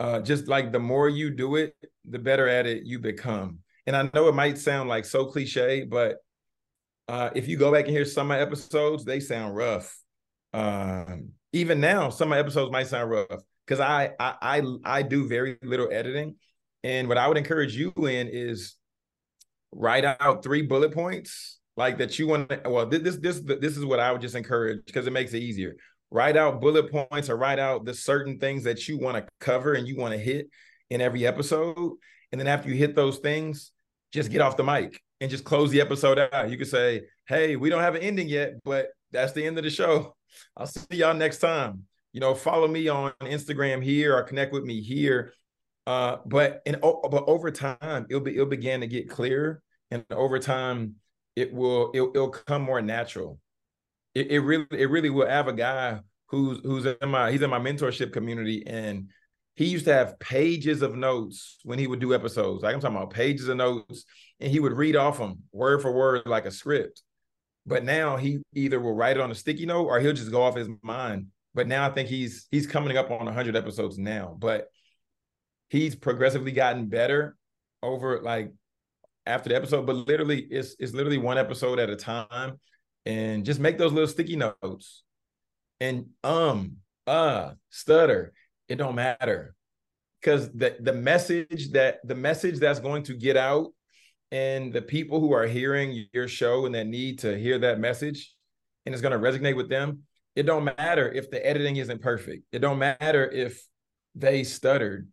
uh, 0.00 0.20
just 0.20 0.48
like 0.48 0.72
the 0.72 0.80
more 0.80 1.10
you 1.10 1.30
do 1.30 1.56
it, 1.56 1.74
the 2.08 2.18
better 2.18 2.48
at 2.48 2.66
it 2.66 2.84
you 2.84 2.98
become 2.98 3.58
and 3.86 3.96
I 3.96 4.10
know 4.12 4.28
it 4.28 4.34
might 4.34 4.58
sound 4.58 4.88
like 4.88 5.04
so 5.04 5.26
cliche, 5.26 5.84
but 5.84 6.16
uh, 7.08 7.30
if 7.34 7.48
you 7.48 7.56
go 7.56 7.72
back 7.72 7.84
and 7.84 7.94
hear 7.94 8.04
some 8.04 8.26
of 8.26 8.28
my 8.28 8.40
episodes, 8.40 9.04
they 9.04 9.20
sound 9.20 9.54
rough. 9.54 9.96
Um, 10.52 11.30
even 11.52 11.80
now, 11.80 12.10
some 12.10 12.28
of 12.28 12.30
my 12.30 12.38
episodes 12.38 12.72
might 12.72 12.88
sound 12.88 13.10
rough 13.10 13.42
because 13.66 13.80
I, 13.80 14.10
I 14.18 14.34
I 14.42 14.62
I 14.84 15.02
do 15.02 15.28
very 15.28 15.58
little 15.62 15.88
editing, 15.92 16.36
and 16.82 17.08
what 17.08 17.18
I 17.18 17.28
would 17.28 17.36
encourage 17.36 17.76
you 17.76 17.92
in 17.96 18.28
is 18.28 18.76
write 19.72 20.04
out 20.04 20.42
three 20.42 20.62
bullet 20.62 20.92
points 20.92 21.58
like 21.76 21.98
that 21.98 22.18
you 22.18 22.26
want. 22.26 22.48
To, 22.48 22.60
well, 22.66 22.86
this 22.86 23.16
this 23.16 23.40
this 23.40 23.76
is 23.76 23.84
what 23.84 24.00
I 24.00 24.10
would 24.10 24.20
just 24.20 24.34
encourage 24.34 24.84
because 24.86 25.06
it 25.06 25.12
makes 25.12 25.32
it 25.32 25.42
easier. 25.42 25.76
Write 26.10 26.36
out 26.36 26.60
bullet 26.60 26.90
points 26.90 27.28
or 27.28 27.36
write 27.36 27.58
out 27.58 27.84
the 27.84 27.94
certain 27.94 28.38
things 28.38 28.64
that 28.64 28.88
you 28.88 28.98
want 28.98 29.16
to 29.16 29.26
cover 29.40 29.74
and 29.74 29.86
you 29.86 29.96
want 29.96 30.12
to 30.12 30.18
hit 30.18 30.48
in 30.90 31.00
every 31.00 31.26
episode, 31.26 31.94
and 32.32 32.40
then 32.40 32.48
after 32.48 32.68
you 32.68 32.74
hit 32.74 32.96
those 32.96 33.18
things, 33.18 33.70
just 34.12 34.30
get 34.30 34.40
off 34.40 34.56
the 34.56 34.64
mic 34.64 35.00
and 35.20 35.30
just 35.30 35.44
close 35.44 35.70
the 35.70 35.80
episode 35.80 36.18
out. 36.18 36.50
You 36.50 36.58
could 36.58 36.68
say, 36.68 37.02
hey, 37.26 37.56
we 37.56 37.70
don't 37.70 37.82
have 37.82 37.94
an 37.94 38.02
ending 38.02 38.28
yet, 38.28 38.54
but 38.64 38.88
that's 39.12 39.32
the 39.32 39.44
end 39.44 39.58
of 39.58 39.64
the 39.64 39.70
show. 39.70 40.14
I'll 40.56 40.66
see 40.66 40.84
y'all 40.90 41.14
next 41.14 41.38
time. 41.38 41.84
You 42.12 42.20
know, 42.20 42.34
follow 42.34 42.68
me 42.68 42.88
on 42.88 43.12
Instagram 43.22 43.82
here 43.82 44.16
or 44.16 44.22
connect 44.22 44.52
with 44.52 44.64
me 44.64 44.80
here. 44.80 45.32
Uh, 45.86 46.16
but 46.26 46.62
and 46.66 46.78
but 46.80 47.24
over 47.26 47.50
time, 47.50 48.06
it'll 48.08 48.20
be 48.20 48.32
it'll 48.32 48.46
begin 48.46 48.80
to 48.80 48.86
get 48.86 49.08
clear, 49.08 49.62
and 49.90 50.04
over 50.10 50.38
time, 50.38 50.96
it 51.36 51.52
will 51.52 51.92
it'll, 51.94 52.08
it'll 52.08 52.28
come 52.30 52.62
more 52.62 52.82
natural. 52.82 53.38
It, 54.14 54.32
it 54.32 54.40
really 54.40 54.66
it 54.72 54.90
really 54.90 55.10
will. 55.10 55.28
have 55.28 55.46
a 55.46 55.52
guy 55.52 56.00
who's 56.26 56.58
who's 56.64 56.86
in 56.86 57.08
my 57.08 57.30
he's 57.30 57.42
in 57.42 57.50
my 57.50 57.60
mentorship 57.60 58.12
community, 58.12 58.66
and 58.66 59.10
he 59.54 59.66
used 59.66 59.84
to 59.84 59.92
have 59.92 60.18
pages 60.18 60.82
of 60.82 60.96
notes 60.96 61.58
when 61.62 61.78
he 61.78 61.86
would 61.86 62.00
do 62.00 62.14
episodes. 62.14 62.62
Like 62.62 62.74
I'm 62.74 62.80
talking 62.80 62.96
about 62.96 63.10
pages 63.10 63.48
of 63.48 63.56
notes, 63.56 64.04
and 64.40 64.50
he 64.50 64.60
would 64.60 64.72
read 64.72 64.96
off 64.96 65.18
them 65.18 65.42
word 65.52 65.82
for 65.82 65.92
word 65.92 66.22
like 66.26 66.46
a 66.46 66.50
script. 66.50 67.02
But 67.66 67.84
now 67.84 68.16
he 68.16 68.42
either 68.54 68.78
will 68.78 68.94
write 68.94 69.16
it 69.16 69.22
on 69.22 69.30
a 69.30 69.34
sticky 69.34 69.66
note 69.66 69.86
or 69.86 69.98
he'll 69.98 70.12
just 70.12 70.30
go 70.30 70.42
off 70.42 70.56
his 70.56 70.68
mind. 70.82 71.28
But 71.54 71.66
now 71.66 71.86
I 71.86 71.90
think 71.90 72.08
he's 72.08 72.46
he's 72.50 72.66
coming 72.66 72.96
up 72.96 73.10
on 73.10 73.24
100 73.24 73.56
episodes 73.56 73.98
now. 73.98 74.36
But 74.38 74.68
he's 75.68 75.96
progressively 75.96 76.52
gotten 76.52 76.86
better 76.86 77.36
over 77.82 78.20
like 78.22 78.52
after 79.24 79.48
the 79.48 79.56
episode. 79.56 79.86
But 79.86 79.96
literally, 79.96 80.40
it's 80.40 80.76
it's 80.78 80.92
literally 80.92 81.18
one 81.18 81.38
episode 81.38 81.78
at 81.78 81.90
a 81.90 81.96
time, 81.96 82.60
and 83.04 83.44
just 83.44 83.58
make 83.58 83.78
those 83.78 83.92
little 83.92 84.08
sticky 84.08 84.36
notes. 84.36 85.02
And 85.80 86.06
um, 86.22 86.76
uh, 87.06 87.52
stutter 87.70 88.32
it 88.68 88.76
don't 88.76 88.94
matter 88.94 89.54
because 90.20 90.50
the 90.52 90.76
the 90.80 90.92
message 90.92 91.70
that 91.72 91.98
the 92.04 92.14
message 92.14 92.58
that's 92.58 92.80
going 92.80 93.04
to 93.04 93.14
get 93.14 93.36
out 93.36 93.72
and 94.32 94.72
the 94.72 94.82
people 94.82 95.20
who 95.20 95.32
are 95.32 95.46
hearing 95.46 96.06
your 96.12 96.28
show 96.28 96.66
and 96.66 96.74
that 96.74 96.86
need 96.86 97.18
to 97.20 97.38
hear 97.38 97.58
that 97.58 97.78
message 97.78 98.34
and 98.84 98.94
it's 98.94 99.02
going 99.02 99.12
to 99.12 99.18
resonate 99.18 99.56
with 99.56 99.68
them 99.68 100.00
it 100.34 100.44
don't 100.44 100.64
matter 100.64 101.10
if 101.10 101.30
the 101.30 101.44
editing 101.46 101.76
isn't 101.76 102.00
perfect 102.00 102.42
it 102.52 102.58
don't 102.58 102.78
matter 102.78 103.30
if 103.30 103.64
they 104.14 104.42
stuttered 104.42 105.08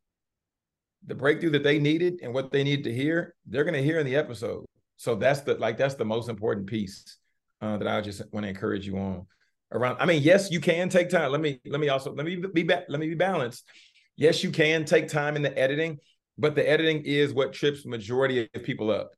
the 1.05 1.15
breakthrough 1.15 1.51
that 1.51 1.63
they 1.63 1.79
needed 1.79 2.19
and 2.23 2.33
what 2.33 2.51
they 2.51 2.63
needed 2.63 2.83
to 2.85 2.93
hear 2.93 3.35
they're 3.45 3.65
going 3.65 3.73
to 3.73 3.83
hear 3.83 3.99
in 3.99 4.05
the 4.05 4.15
episode 4.15 4.65
so 4.97 5.15
that's 5.15 5.41
the 5.41 5.55
like 5.55 5.77
that's 5.77 5.95
the 5.95 6.05
most 6.05 6.29
important 6.29 6.65
piece 6.65 7.17
uh, 7.61 7.77
that 7.77 7.87
i 7.87 8.01
just 8.01 8.21
want 8.31 8.43
to 8.43 8.49
encourage 8.49 8.87
you 8.87 8.97
on 8.97 9.25
around. 9.73 9.97
I 9.99 10.05
mean, 10.05 10.21
yes, 10.21 10.51
you 10.51 10.59
can 10.59 10.89
take 10.89 11.09
time. 11.09 11.31
Let 11.31 11.41
me 11.41 11.59
let 11.65 11.81
me 11.81 11.89
also 11.89 12.13
let 12.13 12.25
me 12.25 12.35
be 12.53 12.63
back. 12.63 12.85
Let 12.87 12.99
me 12.99 13.09
be 13.09 13.15
balanced. 13.15 13.65
Yes, 14.15 14.43
you 14.43 14.51
can 14.51 14.85
take 14.85 15.07
time 15.07 15.35
in 15.35 15.41
the 15.41 15.57
editing, 15.57 15.97
but 16.37 16.55
the 16.55 16.67
editing 16.67 17.03
is 17.05 17.33
what 17.33 17.53
trips 17.53 17.85
majority 17.85 18.49
of 18.53 18.63
people 18.63 18.91
up. 18.91 19.11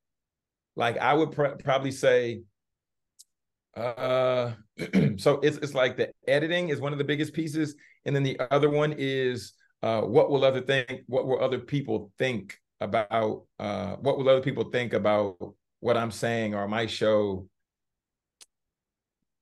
Like 0.75 0.97
I 0.97 1.13
would 1.13 1.31
pr- 1.31 1.55
probably 1.63 1.91
say, 1.91 2.41
uh, 3.75 4.53
so 5.17 5.39
it's 5.41 5.57
it's 5.57 5.73
like 5.73 5.97
the 5.97 6.11
editing 6.27 6.69
is 6.69 6.79
one 6.81 6.91
of 6.91 6.97
the 6.97 7.03
biggest 7.03 7.33
pieces, 7.33 7.75
and 8.05 8.15
then 8.15 8.23
the 8.23 8.39
other 8.51 8.69
one 8.69 8.93
is 8.97 9.53
uh, 9.81 10.01
what 10.01 10.29
will 10.29 10.43
other 10.43 10.61
think? 10.61 11.01
What 11.07 11.27
will 11.27 11.41
other 11.41 11.59
people 11.59 12.11
think 12.17 12.59
about? 12.81 13.43
Uh, 13.59 13.95
what 13.97 14.17
will 14.17 14.29
other 14.29 14.41
people 14.41 14.65
think 14.65 14.93
about 14.93 15.37
what 15.79 15.97
I'm 15.97 16.11
saying 16.11 16.55
or 16.55 16.67
my 16.67 16.87
show? 16.87 17.47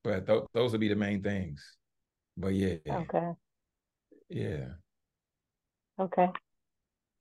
But 0.03 0.27
th- 0.27 0.43
those 0.53 0.71
would 0.73 0.81
be 0.81 0.89
the 0.89 0.95
main 0.95 1.23
things. 1.23 1.63
But 2.37 2.53
yeah. 2.53 2.77
Okay. 2.89 3.31
Yeah. 4.29 4.65
Okay. 5.99 6.27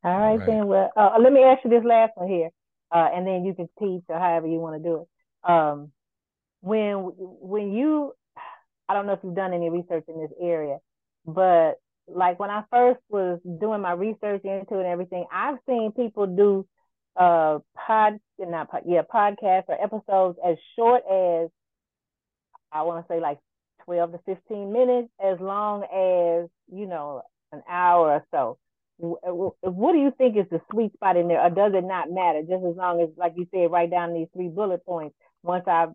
All 0.04 0.18
right, 0.18 0.32
All 0.32 0.38
right. 0.38 0.46
then. 0.46 0.66
Well, 0.66 0.90
uh, 0.96 1.18
let 1.20 1.32
me 1.32 1.42
ask 1.42 1.64
you 1.64 1.70
this 1.70 1.84
last 1.84 2.12
one 2.16 2.28
here, 2.28 2.50
uh, 2.90 3.08
and 3.14 3.26
then 3.26 3.44
you 3.44 3.54
can 3.54 3.68
teach 3.78 4.04
or 4.08 4.18
however 4.18 4.46
you 4.46 4.58
want 4.58 4.82
to 4.82 4.88
do 4.88 5.02
it. 5.02 5.50
Um, 5.50 5.92
when 6.60 6.96
when 7.16 7.72
you, 7.72 8.14
I 8.88 8.94
don't 8.94 9.06
know 9.06 9.12
if 9.14 9.20
you've 9.22 9.34
done 9.34 9.52
any 9.54 9.70
research 9.70 10.04
in 10.08 10.20
this 10.20 10.30
area, 10.40 10.78
but 11.26 11.74
like 12.08 12.38
when 12.40 12.50
I 12.50 12.64
first 12.70 13.00
was 13.08 13.40
doing 13.60 13.80
my 13.80 13.92
research 13.92 14.42
into 14.44 14.74
it 14.76 14.84
and 14.84 14.86
everything, 14.86 15.26
I've 15.32 15.58
seen 15.66 15.92
people 15.92 16.26
do 16.26 16.66
uh 17.16 17.58
pod 17.76 18.18
not 18.38 18.70
pod, 18.70 18.82
yeah 18.86 19.02
podcasts 19.02 19.68
or 19.68 19.80
episodes 19.82 20.38
as 20.44 20.56
short 20.76 21.02
as 21.10 21.50
I 22.72 22.82
want 22.82 23.06
to 23.06 23.12
say 23.12 23.20
like 23.20 23.38
12 23.84 24.12
to 24.12 24.18
15 24.26 24.72
minutes, 24.72 25.08
as 25.22 25.38
long 25.40 25.82
as, 25.84 26.48
you 26.72 26.86
know, 26.86 27.22
an 27.52 27.62
hour 27.68 28.12
or 28.12 28.24
so. 28.30 28.58
What 28.98 29.92
do 29.92 29.98
you 29.98 30.12
think 30.16 30.36
is 30.36 30.46
the 30.50 30.60
sweet 30.70 30.92
spot 30.92 31.16
in 31.16 31.28
there, 31.28 31.40
or 31.40 31.50
does 31.50 31.72
it 31.74 31.84
not 31.84 32.10
matter? 32.10 32.42
Just 32.42 32.64
as 32.64 32.76
long 32.76 33.00
as, 33.00 33.08
like 33.16 33.32
you 33.36 33.46
said, 33.52 33.70
write 33.70 33.90
down 33.90 34.14
these 34.14 34.28
three 34.32 34.48
bullet 34.48 34.84
points. 34.86 35.16
Once 35.42 35.64
I've 35.66 35.90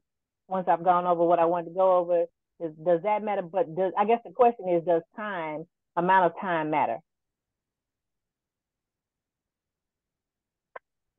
once 0.48 0.68
I've 0.68 0.84
gone 0.84 1.06
over 1.06 1.24
what 1.26 1.40
I 1.40 1.46
want 1.46 1.68
to 1.68 1.74
go 1.74 1.98
over, 1.98 2.26
does, 2.62 2.72
does 2.84 3.02
that 3.04 3.24
matter? 3.24 3.42
But 3.42 3.76
does 3.76 3.94
I 3.98 4.06
guess 4.06 4.20
the 4.26 4.32
question 4.32 4.68
is, 4.70 4.84
does 4.84 5.04
time 5.16 5.66
amount 5.96 6.26
of 6.26 6.42
time 6.42 6.70
matter? 6.70 6.98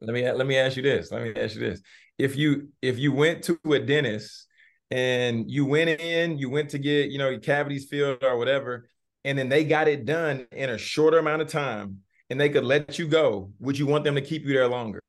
Let 0.01 0.15
me 0.15 0.31
let 0.31 0.47
me 0.47 0.57
ask 0.57 0.77
you 0.77 0.83
this. 0.83 1.11
Let 1.11 1.23
me 1.23 1.33
ask 1.35 1.55
you 1.55 1.61
this. 1.61 1.81
If 2.19 2.37
you 2.37 2.69
if 2.83 2.99
you 2.99 3.13
went 3.13 3.45
to 3.45 3.59
a 3.65 3.79
dentist 3.79 4.47
and 4.91 5.51
you 5.51 5.67
went 5.67 5.91
in, 5.91 6.39
you 6.39 6.51
went 6.51 6.71
to 6.71 6.79
get, 6.79 7.11
you 7.11 7.19
know, 7.19 7.29
your 7.29 7.41
cavities 7.41 7.89
filled 7.89 8.23
or 8.23 8.39
whatever, 8.39 8.89
and 9.25 9.39
then 9.39 9.49
they 9.49 9.65
got 9.65 9.89
it 9.89 10.05
done 10.05 10.47
in 10.53 10.71
a 10.71 10.79
shorter 10.79 11.19
amount 11.19 11.43
of 11.43 11.49
time 11.49 12.01
and 12.31 12.41
they 12.41 12.49
could 12.49 12.65
let 12.65 12.99
you 12.99 13.07
go, 13.07 13.51
would 13.59 13.79
you 13.79 13.87
want 13.87 14.05
them 14.05 14.15
to 14.15 14.21
keep 14.21 14.45
you 14.45 14.55
there 14.55 14.69
longer? 14.69 15.03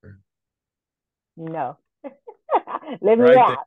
No. 1.36 1.78
Let 3.02 3.18
me 3.18 3.24
right 3.26 3.38
out. 3.38 3.58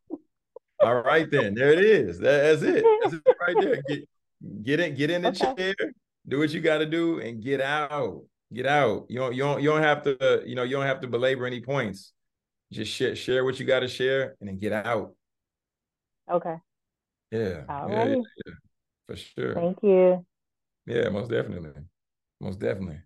All 0.81 1.01
right 1.03 1.31
then. 1.31 1.55
There 1.55 1.73
it 1.73 1.79
is. 1.79 2.19
That's 2.19 2.63
it. 2.63 2.85
That's 3.03 3.15
it 3.15 3.23
right 3.41 3.57
there. 3.61 3.83
Get 3.89 4.09
get 4.63 4.81
in, 4.81 4.95
get 4.95 5.11
in 5.11 5.23
the 5.23 5.29
okay. 5.29 5.55
chair, 5.55 5.93
do 6.27 6.39
what 6.39 6.51
you 6.51 6.61
gotta 6.61 6.87
do, 6.87 7.21
and 7.21 7.43
get 7.43 7.61
out. 7.61 8.25
Get 8.53 8.67
out. 8.67 9.07
You 9.09 9.21
don't 9.21 9.35
you 9.35 9.43
don't 9.43 9.63
you 9.63 9.69
don't 9.69 9.83
have 9.83 10.03
to, 10.03 10.43
you 10.45 10.55
know, 10.55 10.65
you 10.65 10.77
don't 10.77 10.87
have 10.87 11.01
to 11.01 11.07
belabor 11.07 11.47
any 11.47 11.61
points. 11.61 12.13
Just 12.73 12.91
share 12.93 13.15
share 13.15 13.45
what 13.45 13.61
you 13.61 13.67
gotta 13.67 13.89
share 13.89 14.35
and 14.41 14.49
then 14.49 14.59
get 14.59 14.73
out. 14.73 15.15
Okay. 16.31 16.57
Yeah. 17.31 17.63
All 17.69 17.89
yeah, 17.89 18.05
yeah, 18.07 18.17
yeah, 18.47 18.53
for 19.07 19.17
sure. 19.17 19.55
Thank 19.55 19.79
you. 19.83 20.25
Yeah, 20.87 21.09
most 21.09 21.31
definitely. 21.31 21.71
Most 22.41 22.59
definitely. 22.59 23.01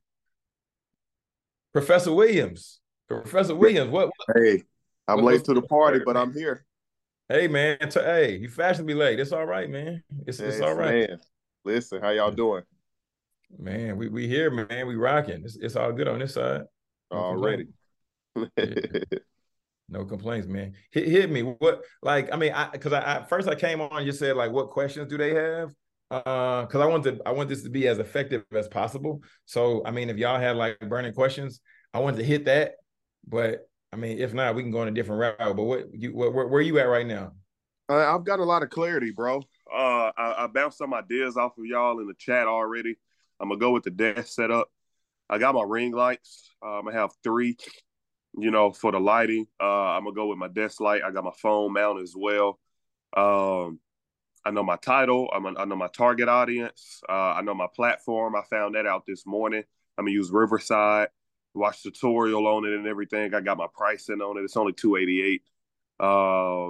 Professor 1.72 2.12
Williams. 2.12 2.80
Professor 3.08 3.54
Williams, 3.54 3.90
what? 3.90 4.08
what 4.08 4.36
hey, 4.36 4.62
I'm 5.06 5.22
what, 5.22 5.34
late 5.34 5.44
to 5.44 5.54
the 5.54 5.62
party, 5.62 6.00
but 6.04 6.16
I'm 6.16 6.32
here. 6.32 6.64
Hey 7.28 7.48
man, 7.48 7.78
to, 7.90 8.02
hey, 8.02 8.36
you 8.36 8.48
fashionably 8.48 8.94
late. 8.94 9.20
It's 9.20 9.32
all 9.32 9.46
right, 9.46 9.68
man. 9.68 10.02
It's 10.26 10.40
yes, 10.40 10.54
it's 10.54 10.62
all 10.62 10.74
right. 10.74 11.10
Man. 11.10 11.18
Listen, 11.64 12.00
how 12.00 12.10
y'all 12.10 12.30
doing? 12.30 12.62
Man, 13.58 13.96
we 13.96 14.08
we 14.08 14.26
here, 14.26 14.50
man. 14.50 14.86
We 14.86 14.96
rocking. 14.96 15.42
It's, 15.44 15.56
it's 15.56 15.76
all 15.76 15.92
good 15.92 16.08
on 16.08 16.18
this 16.18 16.34
side. 16.34 16.62
No 17.10 17.18
Already. 17.18 17.68
No 19.88 20.04
complaints, 20.04 20.48
man. 20.48 20.74
Hit, 20.90 21.06
hit 21.06 21.30
me. 21.30 21.42
What 21.42 21.82
like 22.02 22.32
I 22.32 22.36
mean, 22.36 22.52
I 22.52 22.70
because 22.70 22.92
I, 22.92 23.18
I, 23.18 23.24
first 23.24 23.48
I 23.48 23.54
came 23.54 23.80
on, 23.80 24.04
you 24.04 24.12
said 24.12 24.36
like 24.36 24.50
what 24.50 24.70
questions 24.70 25.08
do 25.08 25.16
they 25.16 25.34
have? 25.34 25.72
Uh, 26.10 26.62
because 26.62 26.80
I 26.80 26.86
want 26.86 27.04
to 27.04 27.18
I 27.26 27.32
want 27.32 27.48
this 27.48 27.62
to 27.64 27.70
be 27.70 27.88
as 27.88 27.98
effective 27.98 28.44
as 28.54 28.68
possible. 28.68 29.22
So 29.44 29.82
I 29.84 29.90
mean, 29.90 30.08
if 30.08 30.16
y'all 30.16 30.38
had 30.38 30.56
like 30.56 30.78
burning 30.80 31.12
questions, 31.12 31.60
I 31.92 31.98
wanted 31.98 32.18
to 32.18 32.24
hit 32.24 32.44
that. 32.44 32.74
But 33.26 33.68
I 33.92 33.96
mean, 33.96 34.18
if 34.18 34.32
not, 34.32 34.54
we 34.54 34.62
can 34.62 34.70
go 34.70 34.80
on 34.80 34.88
a 34.88 34.92
different 34.92 35.20
route. 35.20 35.56
But 35.56 35.64
what 35.64 35.86
you 35.92 36.14
what, 36.14 36.32
where, 36.32 36.46
where 36.46 36.60
are 36.60 36.62
you 36.62 36.78
at 36.78 36.84
right 36.84 37.06
now? 37.06 37.32
Uh, 37.88 38.14
I've 38.14 38.24
got 38.24 38.40
a 38.40 38.44
lot 38.44 38.62
of 38.62 38.70
clarity, 38.70 39.10
bro. 39.10 39.38
Uh, 39.72 40.10
I, 40.16 40.44
I 40.44 40.46
bounced 40.46 40.78
some 40.78 40.94
ideas 40.94 41.36
off 41.36 41.58
of 41.58 41.64
y'all 41.64 42.00
in 42.00 42.06
the 42.06 42.14
chat 42.14 42.46
already. 42.46 42.96
I'm 43.40 43.48
gonna 43.48 43.58
go 43.58 43.72
with 43.72 43.84
the 43.84 43.90
desk 43.90 44.28
setup. 44.28 44.68
I 45.28 45.38
got 45.38 45.54
my 45.54 45.64
ring 45.66 45.92
lights. 45.92 46.50
Uh, 46.64 46.78
I'm 46.78 46.84
gonna 46.84 46.98
have 46.98 47.10
three 47.24 47.56
you 48.38 48.50
know, 48.50 48.70
for 48.70 48.92
the 48.92 49.00
lighting. 49.00 49.46
Uh, 49.60 49.64
I'm 49.64 50.04
gonna 50.04 50.14
go 50.14 50.26
with 50.26 50.38
my 50.38 50.48
desk 50.48 50.80
light. 50.80 51.02
I 51.02 51.10
got 51.10 51.24
my 51.24 51.32
phone 51.38 51.72
mount 51.72 52.00
as 52.00 52.14
well. 52.16 52.58
Um, 53.16 53.80
I 54.46 54.52
know 54.52 54.62
my 54.62 54.76
title. 54.76 55.28
I'm 55.34 55.44
a, 55.44 55.54
I 55.58 55.64
know 55.64 55.74
my 55.74 55.88
target 55.88 56.28
audience. 56.28 57.00
Uh, 57.08 57.34
I 57.34 57.42
know 57.42 57.52
my 57.52 57.66
platform. 57.74 58.36
I 58.36 58.42
found 58.48 58.76
that 58.76 58.86
out 58.86 59.04
this 59.04 59.26
morning. 59.26 59.64
I'm 59.98 60.04
gonna 60.04 60.12
use 60.12 60.30
Riverside. 60.30 61.08
Watch 61.52 61.82
tutorial 61.82 62.46
on 62.46 62.64
it 62.64 62.72
and 62.72 62.86
everything. 62.86 63.34
I 63.34 63.40
got 63.40 63.58
my 63.58 63.66
pricing 63.76 64.20
on 64.20 64.38
it. 64.38 64.42
It's 64.42 64.56
only 64.56 64.72
288. 64.72 65.42
Uh, 65.98 66.68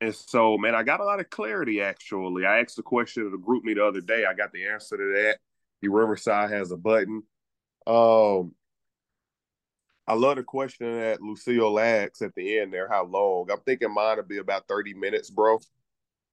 and 0.00 0.14
so, 0.14 0.56
man, 0.56 0.74
I 0.74 0.84
got 0.84 1.00
a 1.00 1.04
lot 1.04 1.20
of 1.20 1.28
clarity. 1.28 1.82
Actually, 1.82 2.46
I 2.46 2.60
asked 2.60 2.76
the 2.76 2.82
question 2.82 3.26
of 3.26 3.32
the 3.32 3.36
GroupMe 3.36 3.74
the 3.74 3.84
other 3.84 4.00
day. 4.00 4.24
I 4.24 4.32
got 4.32 4.52
the 4.52 4.66
answer 4.68 4.96
to 4.96 5.12
that. 5.16 5.38
The 5.82 5.88
Riverside 5.88 6.50
has 6.50 6.70
a 6.70 6.78
button. 6.78 7.24
Um, 7.86 8.54
I 10.06 10.14
love 10.14 10.36
the 10.36 10.44
question 10.44 10.98
that 10.98 11.20
Lucille 11.20 11.78
asks 11.78 12.22
at 12.22 12.34
the 12.34 12.58
end 12.58 12.72
there. 12.72 12.88
How 12.88 13.04
long? 13.04 13.50
I'm 13.50 13.60
thinking 13.60 13.92
mine 13.92 14.16
will 14.16 14.24
be 14.24 14.38
about 14.38 14.66
30 14.66 14.94
minutes, 14.94 15.28
bro. 15.28 15.58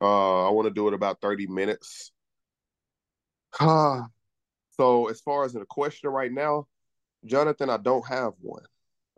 Uh, 0.01 0.47
I 0.47 0.51
want 0.51 0.67
to 0.67 0.73
do 0.73 0.87
it 0.87 0.93
about 0.93 1.21
30 1.21 1.47
minutes. 1.47 2.11
Uh, 3.59 4.03
so 4.77 5.07
as 5.07 5.21
far 5.21 5.45
as 5.45 5.55
a 5.55 5.65
question 5.65 6.09
right 6.09 6.31
now, 6.31 6.67
Jonathan, 7.25 7.69
I 7.69 7.77
don't 7.77 8.07
have 8.07 8.33
one. 8.39 8.63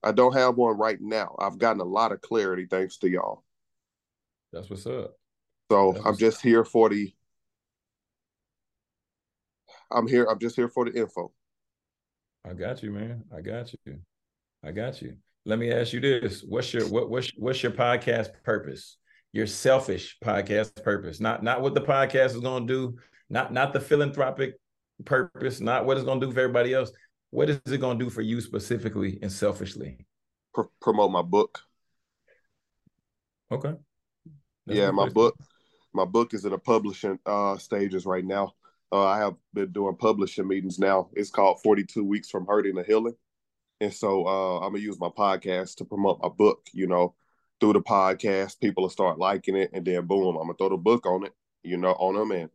I 0.04 0.12
don't 0.12 0.34
have 0.34 0.56
one 0.56 0.78
right 0.78 0.98
now. 1.00 1.36
I've 1.40 1.60
gotten 1.60 1.82
a 1.82 1.86
lot 1.86 2.12
of 2.12 2.22
clarity 2.22 2.66
thanks 2.66 2.98
to 2.98 3.10
y'all. 3.10 3.44
That's 4.52 4.70
what's 4.70 4.88
up. 4.88 5.14
So 5.72 5.96
I'm 6.04 6.18
just 6.18 6.38
up. 6.38 6.44
here 6.44 6.66
for 6.66 6.90
the 6.90 7.14
I'm 9.92 10.08
here, 10.08 10.26
I'm 10.26 10.40
just 10.40 10.56
here 10.56 10.70
for 10.70 10.86
the 10.86 11.00
info. 11.00 11.32
I 12.46 12.54
got 12.54 12.82
you, 12.82 12.92
man. 12.92 13.24
I 13.36 13.42
got 13.42 13.72
you. 13.86 14.00
I 14.64 14.72
got 14.72 15.02
you. 15.02 15.18
Let 15.46 15.60
me 15.60 15.72
ask 15.72 15.94
you 15.94 16.00
this: 16.00 16.44
What's 16.44 16.74
your 16.74 16.88
what 16.88 17.10
what's 17.10 17.32
what's 17.36 17.62
your 17.62 17.72
podcast 17.72 18.30
purpose? 18.44 18.98
Your 19.34 19.48
selfish 19.48 20.18
podcast 20.24 20.84
purpose, 20.84 21.20
not 21.20 21.44
not 21.44 21.62
what 21.62 21.74
the 21.74 21.82
podcast 21.82 22.28
is 22.28 22.40
going 22.40 22.68
to 22.68 22.74
do, 22.74 22.98
not 23.30 23.54
not 23.54 23.74
the 23.74 23.80
philanthropic 23.80 24.56
purpose, 25.06 25.62
not 25.62 25.86
what 25.86 25.98
it's 25.98 26.06
going 26.06 26.20
to 26.20 26.28
do 26.28 26.32
for 26.34 26.42
everybody 26.42 26.74
else. 26.74 26.92
What 27.30 27.50
is 27.50 27.60
it 27.66 27.80
going 27.80 27.98
to 27.98 28.06
do 28.06 28.10
for 28.10 28.22
you 28.22 28.42
specifically 28.42 29.20
and 29.22 29.32
selfishly? 29.32 30.06
Pr- 30.54 30.64
promote 30.82 31.12
my 31.12 31.22
book. 31.22 31.60
Okay. 33.52 33.74
That's 34.66 34.78
yeah, 34.80 34.92
my 34.92 35.10
book. 35.10 35.36
My 35.94 36.06
book 36.06 36.34
is 36.34 36.46
in 36.46 36.52
the 36.52 36.58
publishing 36.58 37.20
uh, 37.26 37.58
stages 37.58 38.06
right 38.06 38.24
now. 38.24 38.54
Uh, 38.92 39.06
I 39.06 39.20
have 39.20 39.36
been 39.54 39.72
doing 39.72 39.96
publishing 39.96 40.48
meetings 40.48 40.80
now. 40.80 41.10
It's 41.14 41.30
called 41.30 41.62
42 41.64 42.04
Weeks 42.04 42.30
from 42.30 42.46
Hurting 42.46 42.76
to 42.76 42.84
Healing. 42.84 43.16
And 43.80 43.94
so 43.94 44.28
uh, 44.28 44.60
I'm 44.60 44.74
gonna 44.74 44.84
use 44.84 45.00
my 45.00 45.10
podcast 45.10 45.76
to 45.78 45.86
promote 45.86 46.20
my 46.22 46.30
book. 46.30 46.68
You 46.74 46.88
know, 46.88 47.16
through 47.62 47.74
the 47.74 47.82
podcast, 47.82 48.60
people 48.60 48.84
will 48.84 48.90
start 48.90 49.20
liking 49.20 49.56
it, 49.56 49.70
and 49.72 49.86
then 49.86 50.06
boom, 50.08 50.36
I'm 50.36 50.48
gonna 50.48 50.56
throw 50.58 50.70
the 50.70 50.78
book 50.78 51.06
on 51.06 51.26
it. 51.26 51.34
You 51.64 51.78
know, 51.78 51.92
on 51.92 52.16
them. 52.16 52.32
And 52.32 52.50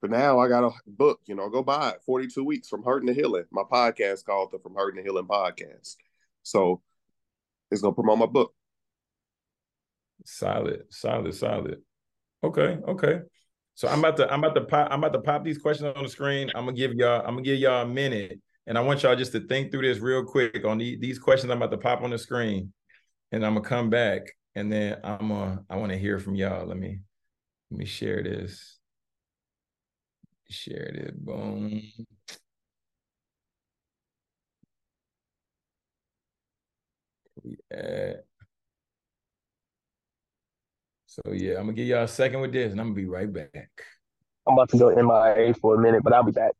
for 0.00 0.08
now, 0.08 0.38
I 0.38 0.48
got 0.48 0.64
a 0.64 0.70
book. 0.86 1.20
You 1.24 1.34
know, 1.34 1.48
go 1.48 1.62
buy 1.62 1.90
it. 1.90 2.02
42 2.04 2.44
weeks 2.44 2.68
from 2.68 2.82
hurting 2.82 3.08
to 3.08 3.14
healing. 3.14 3.44
My 3.50 3.62
podcast 3.62 4.26
called 4.26 4.52
the 4.52 4.58
From 4.58 4.74
Hurting 4.74 4.98
to 4.98 5.02
Healing 5.02 5.26
podcast. 5.26 5.96
So 6.42 6.82
it's 7.70 7.80
gonna 7.80 7.94
promote 7.94 8.18
my 8.18 8.26
book. 8.26 8.52
Solid, 10.26 10.84
solid, 10.90 11.34
solid. 11.34 11.78
Okay, 12.44 12.78
okay. 12.86 13.20
So 13.74 13.88
I'm 13.88 14.00
about 14.00 14.18
to 14.18 14.30
I'm 14.30 14.44
about 14.44 14.54
to 14.56 14.62
pop 14.62 14.88
I'm 14.90 14.98
about 14.98 15.14
to 15.14 15.20
pop 15.20 15.42
these 15.42 15.56
questions 15.56 15.94
on 15.96 16.02
the 16.02 16.10
screen. 16.10 16.50
I'm 16.54 16.66
gonna 16.66 16.76
give 16.76 16.92
y'all 16.92 17.20
I'm 17.20 17.34
gonna 17.36 17.42
give 17.42 17.58
y'all 17.58 17.82
a 17.82 17.88
minute 17.88 18.40
and 18.66 18.76
I 18.76 18.82
want 18.82 19.02
y'all 19.02 19.16
just 19.16 19.32
to 19.32 19.40
think 19.40 19.70
through 19.70 19.82
this 19.82 20.00
real 20.00 20.22
quick 20.22 20.66
on 20.66 20.76
the, 20.76 20.96
these 20.96 21.18
questions 21.18 21.50
I'm 21.50 21.56
about 21.56 21.70
to 21.70 21.78
pop 21.78 22.02
on 22.02 22.10
the 22.10 22.18
screen. 22.18 22.74
And 23.32 23.44
I'm 23.44 23.54
gonna 23.54 23.66
come 23.66 23.88
back 23.88 24.22
and 24.54 24.72
then 24.72 24.98
I'm 25.04 25.28
gonna 25.28 25.64
I 25.68 25.76
want 25.76 25.92
to 25.92 25.98
hear 25.98 26.18
from 26.18 26.34
y'all. 26.34 26.66
Let 26.66 26.76
me 26.76 27.00
let 27.70 27.78
me 27.78 27.84
share 27.84 28.22
this. 28.22 28.78
Share 30.48 30.88
it. 30.94 31.24
Boom. 31.24 31.82
Yeah. 37.70 38.14
So 41.06 41.32
yeah, 41.32 41.54
I'm 41.58 41.62
gonna 41.64 41.72
give 41.72 41.86
y'all 41.86 42.04
a 42.04 42.08
second 42.08 42.40
with 42.40 42.52
this, 42.52 42.72
and 42.72 42.80
I'm 42.80 42.88
gonna 42.88 42.94
be 42.94 43.06
right 43.06 43.32
back. 43.32 43.70
I'm 44.46 44.54
about 44.54 44.68
to 44.70 44.78
go 44.78 44.90
MIA 44.94 45.54
for 45.54 45.74
a 45.74 45.78
minute, 45.78 46.02
but 46.02 46.12
I'll 46.12 46.22
be 46.22 46.32
back. 46.32 46.52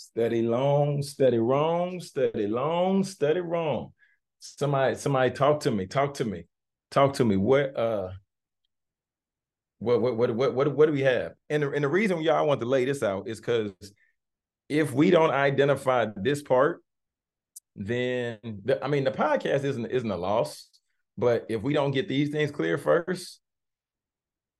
Steady 0.00 0.40
long, 0.40 1.02
study 1.02 1.36
wrong, 1.36 2.00
study 2.00 2.46
long, 2.46 3.04
study 3.04 3.40
wrong. 3.40 3.92
Somebody, 4.38 4.96
somebody 4.96 5.30
talk 5.30 5.60
to 5.60 5.70
me, 5.70 5.84
talk 5.86 6.14
to 6.14 6.24
me, 6.24 6.46
talk 6.90 7.12
to 7.14 7.24
me. 7.24 7.36
What 7.36 7.76
uh 7.76 8.08
what 9.78 10.00
what 10.00 10.16
what 10.16 10.34
what 10.34 10.54
what, 10.54 10.74
what 10.74 10.86
do 10.86 10.92
we 10.92 11.02
have? 11.02 11.34
And 11.50 11.62
the, 11.62 11.70
and 11.72 11.84
the 11.84 11.88
reason 11.88 12.22
y'all 12.22 12.46
want 12.46 12.60
to 12.60 12.66
lay 12.66 12.86
this 12.86 13.02
out 13.02 13.28
is 13.28 13.40
because 13.40 13.72
if 14.70 14.90
we 14.90 15.10
don't 15.10 15.32
identify 15.32 16.06
this 16.16 16.42
part, 16.42 16.82
then 17.76 18.38
the, 18.42 18.82
I 18.82 18.88
mean 18.88 19.04
the 19.04 19.10
podcast 19.10 19.64
isn't 19.64 19.84
isn't 19.84 20.10
a 20.10 20.16
loss. 20.16 20.66
But 21.18 21.44
if 21.50 21.60
we 21.60 21.74
don't 21.74 21.90
get 21.90 22.08
these 22.08 22.30
things 22.30 22.50
clear 22.50 22.78
first, 22.78 23.40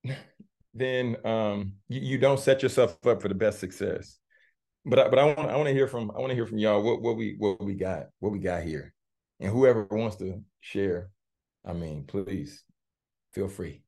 then 0.75 1.17
um, 1.25 1.77
you, 1.89 2.01
you 2.03 2.19
don't 2.19 2.39
set 2.39 2.63
yourself 2.63 2.99
up 3.07 3.23
for 3.23 3.29
the 3.29 3.35
best 3.35 3.59
success. 3.59 4.20
But 4.91 4.99
I, 4.99 5.09
but 5.09 5.19
I 5.21 5.25
want 5.25 5.39
I 5.39 5.57
want 5.57 5.69
to 5.69 5.73
hear 5.73 5.87
from 5.87 6.11
I 6.11 6.19
want 6.19 6.31
to 6.31 6.35
hear 6.35 6.47
from 6.47 6.59
y'all 6.59 6.83
what 6.83 7.01
what 7.01 7.17
we 7.17 7.37
what 7.39 7.63
we 7.63 7.75
got 7.75 8.09
what 8.19 8.33
we 8.33 8.41
got 8.41 8.65
here, 8.65 8.93
and 9.39 9.49
whoever 9.49 9.85
wants 9.85 10.17
to 10.17 10.43
share, 10.59 11.11
I 11.65 11.75
mean, 11.75 12.05
please 12.09 12.65
feel 13.33 13.47
free. 13.47 13.83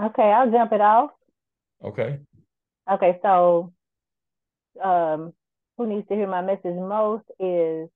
Okay, 0.00 0.22
I'll 0.22 0.48
jump 0.48 0.72
it 0.72 0.80
off. 0.80 1.10
Okay. 1.82 2.20
Okay, 2.88 3.18
so 3.20 3.72
um, 4.82 5.32
who 5.76 5.88
needs 5.88 6.06
to 6.06 6.14
hear 6.14 6.28
my 6.28 6.40
message 6.40 6.76
most 6.76 7.24
is 7.40 7.88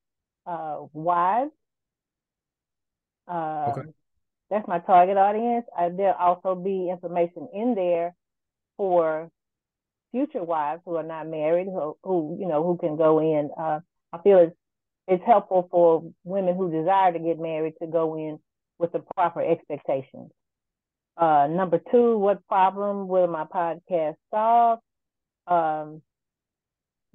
uh, 0.45 0.79
wives. 0.93 1.53
Um, 3.29 3.39
okay. 3.69 3.89
That's 4.51 4.67
my 4.67 4.81
target 4.81 5.17
audience. 5.17 5.65
Uh, 5.79 5.91
there'll 5.97 6.15
also 6.19 6.57
be 6.57 6.91
information 6.91 7.49
in 7.55 7.77
there 7.77 8.17
for 8.77 9.31
future 10.13 10.45
wives 10.45 10.83
who 10.85 10.97
are 10.97 11.03
not 11.03 11.27
married, 11.27 11.67
who, 11.67 11.97
who 12.05 12.37
you 12.39 12.47
know, 12.47 12.63
who 12.63 12.77
can 12.77 12.97
go 12.97 13.19
in. 13.19 13.51
Uh, 13.59 13.81
I 14.13 14.19
feel 14.19 14.39
it's 14.39 14.57
it's 15.09 15.25
helpful 15.27 15.67
for 15.71 16.13
women 16.23 16.57
who 16.57 16.71
desire 16.71 17.13
to 17.13 17.19
get 17.19 17.41
married 17.41 17.75
to 17.81 17.89
go 17.89 18.17
in 18.17 18.39
with 18.79 18.93
the 18.93 19.03
proper 19.17 19.43
expectations. 19.43 20.31
Uh, 21.17 21.49
number 21.51 21.81
two, 21.91 22.19
what 22.19 22.47
problem 22.47 23.09
will 23.09 23.27
my 23.27 23.45
podcast 23.45 24.15
solve? 24.31 24.79
Um, 25.47 26.03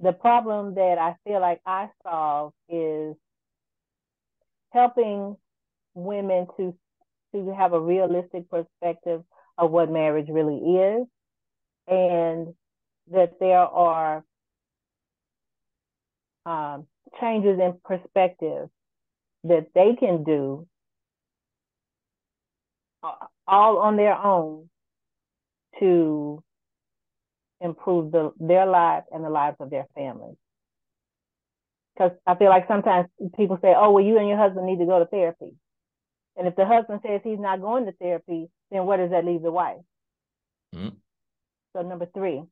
the 0.00 0.12
problem 0.12 0.74
that 0.74 0.98
I 0.98 1.16
feel 1.24 1.40
like 1.40 1.60
I 1.66 1.88
solve 2.04 2.52
is 2.68 3.16
helping 4.70 5.36
women 5.94 6.46
to 6.56 6.74
to 7.34 7.54
have 7.54 7.72
a 7.72 7.80
realistic 7.80 8.48
perspective 8.50 9.22
of 9.58 9.70
what 9.70 9.90
marriage 9.90 10.28
really 10.30 10.56
is 10.56 11.06
and 11.88 12.54
that 13.12 13.34
there 13.40 13.58
are 13.58 14.24
um, 16.46 16.86
changes 17.20 17.58
in 17.58 17.74
perspective 17.84 18.68
that 19.44 19.66
they 19.74 19.96
can 19.98 20.24
do 20.24 20.66
uh, 23.02 23.12
all 23.46 23.78
on 23.78 23.96
their 23.96 24.16
own 24.16 24.68
to 25.78 26.42
improve 27.60 28.12
the, 28.12 28.32
their 28.38 28.66
lives 28.66 29.06
and 29.12 29.24
the 29.24 29.30
lives 29.30 29.56
of 29.60 29.70
their 29.70 29.86
families. 29.94 30.36
Because 31.94 32.12
I 32.26 32.36
feel 32.36 32.48
like 32.48 32.68
sometimes 32.68 33.08
people 33.36 33.58
say, 33.60 33.74
oh, 33.76 33.90
well, 33.90 34.04
you 34.04 34.18
and 34.18 34.28
your 34.28 34.38
husband 34.38 34.66
need 34.66 34.78
to 34.78 34.86
go 34.86 34.98
to 34.98 35.06
therapy. 35.06 35.54
And 36.36 36.46
if 36.46 36.54
the 36.54 36.64
husband 36.64 37.00
says 37.04 37.20
he's 37.24 37.40
not 37.40 37.60
going 37.60 37.86
to 37.86 37.92
therapy, 37.92 38.48
then 38.70 38.86
where 38.86 38.98
does 38.98 39.10
that 39.10 39.24
leave 39.24 39.42
the 39.42 39.50
wife? 39.50 39.78
Mm-hmm. 40.74 40.94
So, 41.74 41.82
number 41.82 42.06
three, 42.14 42.44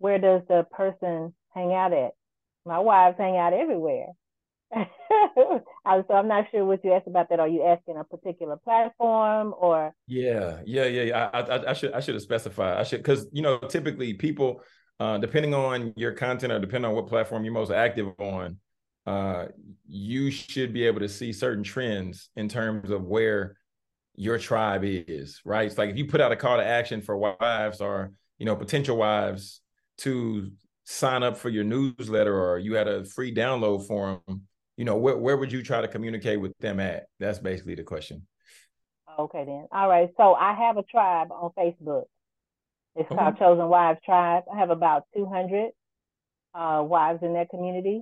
where 0.00 0.18
does 0.18 0.40
the 0.48 0.66
person 0.72 1.32
hang 1.54 1.72
out 1.72 1.92
at? 1.92 2.12
My 2.64 2.78
wives 2.78 3.16
hang 3.18 3.36
out 3.36 3.52
everywhere. 3.52 4.06
so 4.74 6.14
I'm 6.14 6.28
not 6.28 6.46
sure 6.50 6.64
what 6.64 6.84
you 6.84 6.92
asked 6.92 7.06
about 7.06 7.28
that. 7.28 7.38
Are 7.38 7.48
you 7.48 7.64
asking 7.64 7.98
a 7.98 8.04
particular 8.04 8.56
platform 8.56 9.54
or? 9.58 9.92
Yeah, 10.06 10.60
yeah, 10.64 10.86
yeah, 10.86 11.02
yeah. 11.02 11.30
I, 11.32 11.40
I, 11.40 11.70
I 11.70 11.72
should 11.74 11.92
I 11.92 12.00
should 12.00 12.14
have 12.14 12.22
specified. 12.22 12.78
I 12.78 12.82
should 12.84 13.02
because 13.02 13.26
you 13.32 13.42
know 13.42 13.58
typically 13.58 14.14
people, 14.14 14.62
uh, 14.98 15.18
depending 15.18 15.54
on 15.54 15.92
your 15.96 16.12
content 16.12 16.52
or 16.52 16.58
depending 16.58 16.88
on 16.88 16.96
what 16.96 17.08
platform 17.08 17.44
you're 17.44 17.52
most 17.52 17.72
active 17.72 18.08
on, 18.18 18.58
uh, 19.06 19.46
you 19.86 20.30
should 20.30 20.72
be 20.72 20.86
able 20.86 21.00
to 21.00 21.08
see 21.08 21.32
certain 21.32 21.64
trends 21.64 22.30
in 22.36 22.48
terms 22.48 22.90
of 22.90 23.04
where 23.04 23.56
your 24.14 24.38
tribe 24.38 24.82
is. 24.84 25.40
Right. 25.44 25.66
It's 25.66 25.78
like 25.78 25.90
if 25.90 25.96
you 25.96 26.06
put 26.06 26.20
out 26.20 26.32
a 26.32 26.36
call 26.36 26.56
to 26.56 26.64
action 26.64 27.02
for 27.02 27.16
wives 27.16 27.80
or 27.80 28.12
you 28.38 28.46
know 28.46 28.56
potential 28.56 28.96
wives 28.96 29.60
to 30.00 30.50
sign 30.84 31.22
up 31.22 31.36
for 31.36 31.48
your 31.48 31.64
newsletter 31.64 32.38
or 32.38 32.58
you 32.58 32.74
had 32.74 32.88
a 32.88 33.04
free 33.04 33.34
download 33.34 33.86
for 33.86 34.20
them 34.26 34.42
you 34.80 34.86
know, 34.86 34.96
where, 34.96 35.18
where 35.18 35.36
would 35.36 35.52
you 35.52 35.62
try 35.62 35.82
to 35.82 35.88
communicate 35.88 36.40
with 36.40 36.56
them 36.58 36.80
at? 36.80 37.04
That's 37.18 37.38
basically 37.38 37.74
the 37.74 37.82
question. 37.82 38.26
Okay, 39.18 39.44
then. 39.44 39.66
All 39.70 39.90
right. 39.90 40.08
So 40.16 40.32
I 40.32 40.54
have 40.54 40.78
a 40.78 40.82
tribe 40.84 41.30
on 41.30 41.50
Facebook. 41.50 42.04
It's 42.96 43.10
okay. 43.10 43.14
called 43.14 43.38
Chosen 43.38 43.68
Wives 43.68 44.00
Tribe. 44.06 44.44
I 44.50 44.58
have 44.58 44.70
about 44.70 45.02
200 45.14 45.72
uh, 46.54 46.82
wives 46.82 47.18
in 47.22 47.34
that 47.34 47.50
community. 47.50 48.00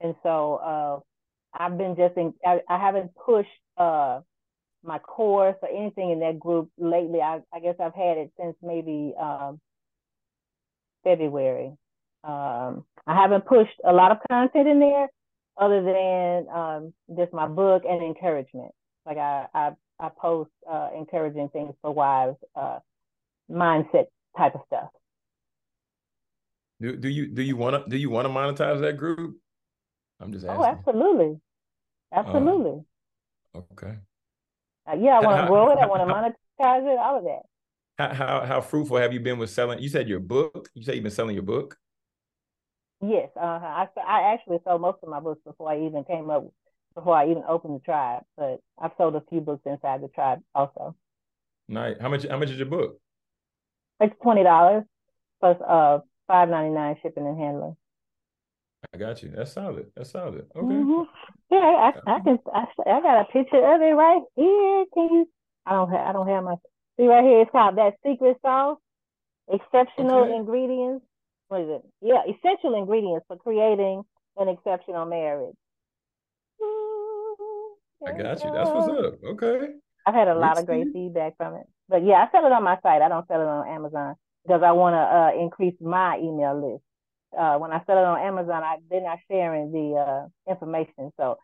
And 0.00 0.14
so 0.22 0.54
uh, 0.54 1.60
I've 1.60 1.76
been 1.76 1.96
just 1.96 2.16
in, 2.16 2.32
I, 2.46 2.60
I 2.68 2.78
haven't 2.78 3.10
pushed 3.16 3.48
uh, 3.76 4.20
my 4.84 5.00
course 5.00 5.56
or 5.62 5.68
anything 5.68 6.12
in 6.12 6.20
that 6.20 6.38
group 6.38 6.70
lately. 6.78 7.20
I, 7.20 7.40
I 7.52 7.58
guess 7.58 7.74
I've 7.80 7.96
had 7.96 8.18
it 8.18 8.30
since 8.40 8.54
maybe 8.62 9.14
um, 9.20 9.60
February. 11.08 11.72
Um, 12.24 12.84
I 13.06 13.14
haven't 13.14 13.46
pushed 13.46 13.80
a 13.84 13.92
lot 13.92 14.12
of 14.12 14.18
content 14.28 14.68
in 14.68 14.80
there, 14.80 15.08
other 15.56 15.82
than 15.82 16.46
um, 16.54 16.92
just 17.16 17.32
my 17.32 17.46
book 17.46 17.84
and 17.88 18.02
encouragement. 18.02 18.72
Like 19.06 19.16
I, 19.16 19.46
I, 19.54 19.70
I 19.98 20.10
post 20.20 20.50
uh, 20.70 20.90
encouraging 20.96 21.48
things 21.48 21.74
for 21.80 21.92
wives, 21.92 22.36
uh, 22.54 22.80
mindset 23.50 24.06
type 24.36 24.54
of 24.54 24.60
stuff. 24.66 24.90
Do, 26.80 26.96
do 26.96 27.08
you 27.08 27.26
do 27.28 27.42
you 27.42 27.56
want 27.56 27.82
to 27.82 27.90
do 27.90 27.96
you 27.96 28.10
want 28.10 28.26
to 28.26 28.32
monetize 28.32 28.80
that 28.82 28.96
group? 28.98 29.38
I'm 30.20 30.32
just 30.32 30.44
oh, 30.44 30.50
asking. 30.50 30.64
Oh, 30.64 30.66
absolutely, 30.66 31.40
absolutely. 32.12 32.84
Uh, 33.54 33.58
okay. 33.72 33.94
Uh, 34.86 34.96
yeah, 35.00 35.18
I 35.18 35.20
want 35.20 35.40
to 35.40 35.46
grow 35.48 35.70
it. 35.72 35.78
I 35.78 35.86
want 35.86 36.06
to 36.06 36.14
monetize 36.14 36.92
it. 36.92 36.98
All 36.98 37.18
of 37.18 37.24
that. 37.24 37.42
How, 37.98 38.14
how 38.14 38.46
how 38.46 38.60
fruitful 38.60 38.96
have 38.98 39.12
you 39.12 39.18
been 39.18 39.38
with 39.38 39.50
selling? 39.50 39.80
You 39.80 39.88
said 39.88 40.08
your 40.08 40.20
book. 40.20 40.70
You 40.74 40.84
said 40.84 40.94
you've 40.94 41.02
been 41.02 41.10
selling 41.10 41.34
your 41.34 41.42
book. 41.42 41.76
Yes, 43.00 43.28
uh, 43.36 43.40
I 43.40 43.88
I 44.06 44.32
actually 44.34 44.58
sold 44.64 44.80
most 44.80 44.98
of 45.02 45.08
my 45.08 45.18
books 45.18 45.40
before 45.44 45.70
I 45.70 45.80
even 45.84 46.04
came 46.04 46.30
up 46.30 46.46
before 46.94 47.16
I 47.16 47.28
even 47.28 47.42
opened 47.48 47.74
the 47.74 47.80
tribe. 47.80 48.22
But 48.36 48.60
I've 48.80 48.92
sold 48.98 49.16
a 49.16 49.22
few 49.28 49.40
books 49.40 49.62
inside 49.66 50.02
the 50.02 50.08
tribe 50.08 50.40
also. 50.54 50.94
Nice. 51.68 51.96
How 52.00 52.08
much? 52.08 52.24
How 52.24 52.38
much 52.38 52.50
is 52.50 52.56
your 52.56 52.66
book? 52.66 53.00
It's 54.00 54.14
twenty 54.22 54.44
dollars 54.44 54.84
plus 55.40 55.56
uh 55.66 55.98
five 56.28 56.48
ninety 56.48 56.74
nine 56.74 56.96
shipping 57.02 57.26
and 57.26 57.38
handling. 57.38 57.76
I 58.94 58.96
got 58.96 59.22
you. 59.24 59.32
That's 59.34 59.52
solid. 59.52 59.86
That's 59.96 60.10
solid. 60.10 60.46
Okay. 60.54 60.66
Mm-hmm. 60.66 61.02
Yeah, 61.50 61.58
I, 61.58 61.92
I 62.06 62.20
can. 62.20 62.38
I, 62.54 62.64
I 62.86 63.00
got 63.00 63.22
a 63.22 63.24
picture 63.32 63.74
of 63.74 63.80
it 63.80 63.94
right 63.94 64.22
here. 64.36 64.84
Can 64.94 65.08
you? 65.14 65.28
I 65.66 65.72
don't 65.72 65.90
have. 65.90 66.06
I 66.06 66.12
don't 66.12 66.28
have 66.28 66.44
my. 66.44 66.54
See 66.98 67.06
right 67.06 67.24
here. 67.24 67.42
It's 67.42 67.50
called 67.50 67.76
that 67.76 67.94
secret 68.04 68.36
sauce. 68.42 68.78
Exceptional 69.48 70.24
okay. 70.24 70.34
ingredients 70.34 71.04
what 71.48 71.62
is 71.62 71.68
it? 71.70 71.82
Yeah, 72.02 72.22
essential 72.28 72.74
ingredients 72.74 73.24
for 73.26 73.36
creating 73.36 74.02
an 74.36 74.48
exceptional 74.48 75.06
marriage. 75.06 75.56
I 78.06 78.12
got 78.12 78.44
you. 78.44 78.52
That's 78.52 78.70
what's 78.70 78.88
up. 78.88 79.14
Okay. 79.24 79.74
I've 80.06 80.14
had 80.14 80.28
a 80.28 80.34
lot 80.34 80.58
of 80.58 80.66
great 80.66 80.86
feedback 80.92 81.36
from 81.36 81.54
it. 81.54 81.66
But 81.88 82.04
yeah, 82.04 82.24
I 82.24 82.30
sell 82.30 82.46
it 82.46 82.52
on 82.52 82.62
my 82.62 82.78
site. 82.82 83.02
I 83.02 83.08
don't 83.08 83.26
sell 83.26 83.40
it 83.40 83.46
on 83.46 83.66
Amazon 83.66 84.14
because 84.46 84.62
I 84.62 84.72
want 84.72 84.94
to 84.94 84.98
uh, 84.98 85.42
increase 85.42 85.74
my 85.80 86.18
email 86.18 86.72
list. 86.72 86.84
Uh, 87.36 87.58
when 87.58 87.72
I 87.72 87.82
sell 87.86 87.98
it 87.98 88.04
on 88.04 88.20
Amazon, 88.20 88.62
I 88.62 88.76
they're 88.90 89.02
not 89.02 89.18
sharing 89.30 89.72
the 89.72 89.96
uh, 89.96 90.50
information, 90.50 91.12
so 91.18 91.38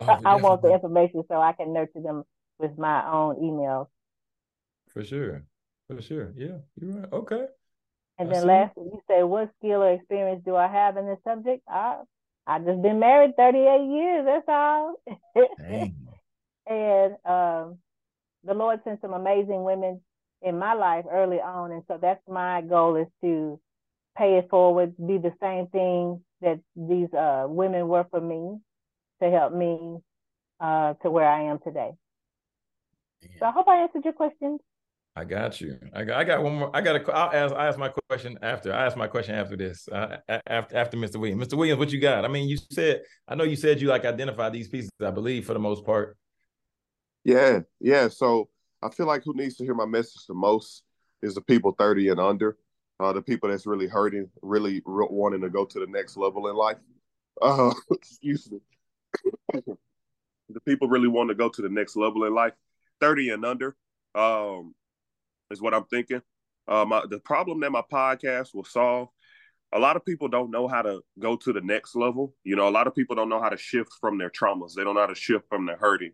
oh, 0.00 0.20
I 0.24 0.36
want 0.36 0.62
the 0.62 0.72
information 0.72 1.24
so 1.28 1.40
I 1.40 1.52
can 1.52 1.72
nurture 1.72 2.02
them 2.02 2.24
with 2.58 2.78
my 2.78 3.04
own 3.10 3.36
emails. 3.36 3.86
For 4.96 5.04
sure, 5.04 5.44
for 5.88 6.00
sure. 6.00 6.32
Yeah, 6.38 6.56
you're 6.80 6.96
right. 6.96 7.12
Okay. 7.12 7.44
And 8.18 8.32
then 8.32 8.46
lastly, 8.46 8.84
you 8.84 9.02
say, 9.06 9.22
what 9.24 9.50
skill 9.58 9.82
or 9.82 9.92
experience 9.92 10.40
do 10.42 10.56
I 10.56 10.68
have 10.68 10.96
in 10.96 11.04
this 11.04 11.18
subject? 11.22 11.62
I 11.68 12.00
I 12.46 12.60
just 12.60 12.80
been 12.80 12.98
married 12.98 13.36
38 13.36 13.92
years, 13.92 14.24
that's 14.24 14.48
all. 14.48 14.94
and 16.66 17.12
um, 17.26 17.78
the 18.42 18.54
Lord 18.54 18.80
sent 18.84 19.02
some 19.02 19.12
amazing 19.12 19.64
women 19.64 20.00
in 20.40 20.58
my 20.58 20.72
life 20.72 21.04
early 21.12 21.42
on. 21.42 21.72
And 21.72 21.82
so 21.88 21.98
that's 22.00 22.26
my 22.26 22.62
goal 22.62 22.96
is 22.96 23.08
to 23.20 23.60
pay 24.16 24.38
it 24.38 24.48
forward, 24.48 24.96
be 24.96 25.18
the 25.18 25.34
same 25.42 25.66
thing 25.66 26.24
that 26.40 26.58
these 26.74 27.12
uh, 27.12 27.44
women 27.46 27.86
were 27.88 28.06
for 28.10 28.22
me 28.22 28.60
to 29.22 29.30
help 29.30 29.52
me 29.52 29.98
uh, 30.58 30.94
to 31.02 31.10
where 31.10 31.28
I 31.28 31.50
am 31.50 31.58
today. 31.58 31.90
Yeah. 33.20 33.28
So 33.40 33.46
I 33.46 33.50
hope 33.50 33.68
I 33.68 33.82
answered 33.82 34.04
your 34.04 34.14
questions. 34.14 34.60
I 35.18 35.24
got 35.24 35.62
you. 35.62 35.78
I 35.94 36.04
got. 36.04 36.18
I 36.18 36.24
got 36.24 36.42
one 36.42 36.56
more. 36.56 36.70
I 36.76 36.82
got 36.82 36.96
a. 36.96 37.12
I'll 37.12 37.32
ask. 37.32 37.54
I 37.54 37.66
ask 37.68 37.78
my 37.78 37.88
question 37.88 38.38
after. 38.42 38.74
I 38.74 38.84
ask 38.84 38.98
my 38.98 39.06
question 39.06 39.34
after 39.34 39.56
this. 39.56 39.88
Uh, 39.88 40.18
after 40.46 40.76
after 40.76 40.98
Mr. 40.98 41.16
Williams. 41.16 41.46
Mr. 41.46 41.56
Williams, 41.56 41.78
what 41.78 41.90
you 41.90 41.98
got? 41.98 42.26
I 42.26 42.28
mean, 42.28 42.50
you 42.50 42.58
said. 42.70 43.00
I 43.26 43.34
know 43.34 43.44
you 43.44 43.56
said 43.56 43.80
you 43.80 43.88
like 43.88 44.04
identify 44.04 44.50
these 44.50 44.68
pieces. 44.68 44.90
I 45.00 45.10
believe 45.10 45.46
for 45.46 45.54
the 45.54 45.58
most 45.58 45.86
part. 45.86 46.18
Yeah, 47.24 47.60
yeah. 47.80 48.08
So 48.08 48.50
I 48.82 48.90
feel 48.90 49.06
like 49.06 49.22
who 49.24 49.34
needs 49.34 49.56
to 49.56 49.64
hear 49.64 49.74
my 49.74 49.86
message 49.86 50.26
the 50.28 50.34
most 50.34 50.82
is 51.22 51.34
the 51.34 51.40
people 51.40 51.72
thirty 51.72 52.10
and 52.10 52.20
under, 52.20 52.58
uh, 53.00 53.14
the 53.14 53.22
people 53.22 53.48
that's 53.48 53.66
really 53.66 53.86
hurting, 53.86 54.28
really 54.42 54.82
re- 54.84 55.08
wanting 55.08 55.40
to 55.40 55.48
go 55.48 55.64
to 55.64 55.80
the 55.80 55.86
next 55.86 56.18
level 56.18 56.48
in 56.48 56.56
life. 56.56 56.76
Uh, 57.40 57.72
excuse 57.90 58.50
me. 58.50 58.60
the 60.50 60.60
people 60.66 60.88
really 60.88 61.08
want 61.08 61.30
to 61.30 61.34
go 61.34 61.48
to 61.48 61.62
the 61.62 61.70
next 61.70 61.96
level 61.96 62.24
in 62.24 62.34
life, 62.34 62.52
30 63.00 63.30
and 63.30 63.46
under, 63.46 63.76
um, 64.14 64.74
is 65.50 65.60
what 65.60 65.74
I'm 65.74 65.84
thinking. 65.84 66.22
Uh, 66.68 67.06
the 67.08 67.20
problem 67.20 67.60
that 67.60 67.70
my 67.70 67.82
podcast 67.92 68.54
will 68.54 68.64
solve 68.64 69.08
a 69.72 69.78
lot 69.78 69.96
of 69.96 70.04
people 70.04 70.28
don't 70.28 70.50
know 70.50 70.68
how 70.68 70.82
to 70.82 71.00
go 71.18 71.36
to 71.36 71.52
the 71.52 71.60
next 71.60 71.96
level. 71.96 72.34
You 72.44 72.56
know, 72.56 72.68
a 72.68 72.70
lot 72.70 72.86
of 72.86 72.94
people 72.94 73.16
don't 73.16 73.28
know 73.28 73.42
how 73.42 73.48
to 73.48 73.56
shift 73.56 73.90
from 74.00 74.18
their 74.18 74.30
traumas. 74.30 74.74
They 74.74 74.84
don't 74.84 74.94
know 74.94 75.00
how 75.00 75.06
to 75.06 75.14
shift 75.14 75.48
from 75.48 75.66
their 75.66 75.76
hurting. 75.76 76.12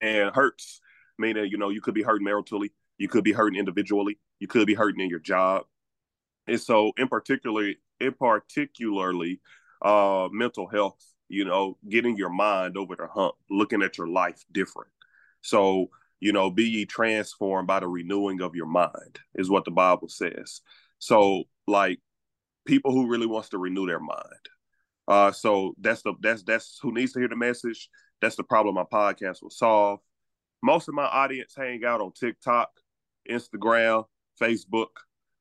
And 0.00 0.34
hurts, 0.34 0.80
meaning, 1.18 1.46
you 1.50 1.58
know, 1.58 1.68
you 1.68 1.80
could 1.80 1.94
be 1.94 2.02
hurting 2.02 2.26
maritally, 2.26 2.70
you 2.98 3.08
could 3.08 3.24
be 3.24 3.32
hurting 3.32 3.58
individually, 3.58 4.18
you 4.40 4.48
could 4.48 4.66
be 4.66 4.74
hurting 4.74 5.00
in 5.00 5.10
your 5.10 5.20
job. 5.20 5.64
And 6.46 6.60
so 6.60 6.92
in 6.96 7.08
particularly, 7.08 7.78
in 8.00 8.12
particularly, 8.14 9.40
uh, 9.82 10.28
mental 10.32 10.66
health, 10.66 10.98
you 11.28 11.44
know, 11.44 11.76
getting 11.88 12.16
your 12.16 12.30
mind 12.30 12.76
over 12.76 12.96
the 12.96 13.06
hump, 13.06 13.34
looking 13.50 13.82
at 13.82 13.98
your 13.98 14.08
life 14.08 14.42
different. 14.50 14.90
So, 15.42 15.90
you 16.20 16.32
know, 16.32 16.50
be 16.50 16.64
ye 16.64 16.86
transformed 16.86 17.66
by 17.66 17.80
the 17.80 17.88
renewing 17.88 18.40
of 18.40 18.54
your 18.54 18.66
mind, 18.66 19.18
is 19.34 19.50
what 19.50 19.64
the 19.64 19.70
Bible 19.70 20.08
says. 20.08 20.60
So, 20.98 21.44
like, 21.66 21.98
people 22.66 22.92
who 22.92 23.08
really 23.08 23.26
wants 23.26 23.48
to 23.50 23.58
renew 23.58 23.86
their 23.86 24.00
mind. 24.00 24.48
Uh, 25.08 25.32
so 25.32 25.74
that's 25.80 26.02
the 26.02 26.14
that's 26.20 26.42
that's 26.44 26.78
who 26.80 26.92
needs 26.92 27.12
to 27.12 27.18
hear 27.18 27.28
the 27.28 27.36
message. 27.36 27.88
That's 28.20 28.36
the 28.36 28.44
problem 28.44 28.74
my 28.74 28.84
podcast 28.84 29.42
will 29.42 29.50
solve. 29.50 30.00
Most 30.62 30.88
of 30.88 30.94
my 30.94 31.06
audience 31.06 31.54
hang 31.56 31.84
out 31.84 32.00
on 32.00 32.12
TikTok, 32.12 32.68
Instagram, 33.28 34.04
Facebook. 34.40 34.88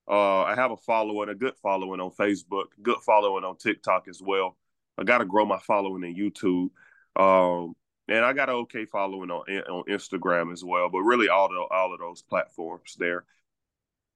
Uh, 0.10 0.42
I 0.42 0.56
have 0.56 0.72
a 0.72 0.78
following, 0.78 1.30
a 1.30 1.36
good 1.36 1.54
following 1.62 2.00
on 2.00 2.12
Facebook, 2.12 2.68
good 2.82 2.98
following 3.06 3.44
on 3.44 3.58
TikTok 3.58 4.08
as 4.08 4.22
well. 4.26 4.58
I 4.98 5.04
got 5.04 5.20
to 5.20 5.26
grow 5.26 5.46
my 5.46 5.60
following 5.60 6.04
in 6.04 6.16
YouTube. 6.16 6.70
Um, 7.16 7.76
and 8.10 8.26
I 8.26 8.34
got 8.34 8.50
an 8.50 8.56
okay 8.56 8.86
following 8.86 9.30
on 9.30 9.44
on 9.70 9.84
Instagram 9.90 10.52
as 10.52 10.64
well, 10.64 10.90
but 10.90 11.02
really 11.02 11.30
all 11.30 11.50
the 11.50 11.76
all 11.76 11.94
of 11.94 12.00
those 12.00 12.22
platforms 12.22 12.96
there. 12.98 13.26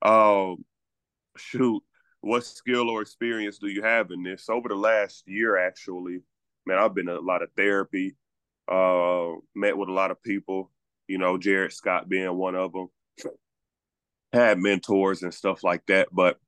Um, 0.02 0.66
shoot, 1.38 1.82
what 2.22 2.46
skill 2.46 2.90
or 2.90 3.02
experience 3.02 3.60
do 3.60 3.68
you 3.68 3.84
have 3.84 4.12
in 4.12 4.24
this? 4.24 4.50
Over 4.50 4.70
the 4.70 4.76
last 4.76 5.24
year, 5.28 5.58
actually, 5.58 6.20
man, 6.66 6.80
I've 6.80 6.96
been 6.96 7.10
a 7.10 7.20
lot 7.20 7.44
of 7.44 7.50
therapy, 7.56 8.16
uh, 8.68 9.34
met 9.56 9.78
with 9.78 9.90
a 9.90 9.94
lot 9.94 10.12
of 10.12 10.22
people. 10.24 10.72
You 11.08 11.18
know, 11.18 11.38
Jared 11.38 11.74
Scott 11.74 12.10
being 12.10 12.36
one 12.38 12.56
of 12.56 12.74
them. 12.74 12.88
Had 14.32 14.58
mentors 14.58 15.22
and 15.22 15.34
stuff 15.34 15.64
like 15.64 15.86
that, 15.86 16.08
but 16.12 16.40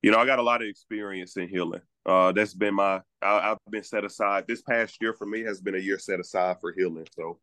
you 0.00 0.12
know, 0.12 0.18
I 0.18 0.26
got 0.26 0.38
a 0.38 0.42
lot 0.42 0.62
of 0.62 0.68
experience 0.68 1.36
in 1.36 1.48
healing. 1.48 1.82
Uh, 2.06 2.32
that's 2.32 2.54
been 2.54 2.74
my 2.74 3.00
I, 3.22 3.40
have 3.48 3.58
been 3.70 3.84
set 3.84 4.04
aside. 4.04 4.44
This 4.48 4.62
past 4.62 4.96
year 5.00 5.12
for 5.12 5.26
me 5.26 5.42
has 5.42 5.60
been 5.60 5.74
a 5.74 5.78
year 5.78 5.98
set 5.98 6.20
aside 6.20 6.56
for 6.60 6.72
healing. 6.72 7.06
So 7.14 7.38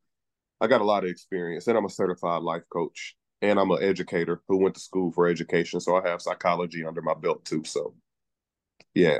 I 0.59 0.67
got 0.67 0.81
a 0.81 0.85
lot 0.85 1.03
of 1.03 1.09
experience, 1.09 1.67
and 1.67 1.77
I'm 1.77 1.85
a 1.85 1.89
certified 1.89 2.41
life 2.41 2.63
coach, 2.71 3.15
and 3.41 3.59
I'm 3.59 3.71
an 3.71 3.83
educator 3.83 4.41
who 4.47 4.57
went 4.57 4.75
to 4.75 4.81
school 4.81 5.11
for 5.11 5.27
education. 5.27 5.79
So 5.79 5.95
I 5.95 6.07
have 6.07 6.21
psychology 6.21 6.85
under 6.85 7.01
my 7.01 7.13
belt 7.13 7.45
too. 7.45 7.63
So 7.65 7.93
yeah, 8.95 9.19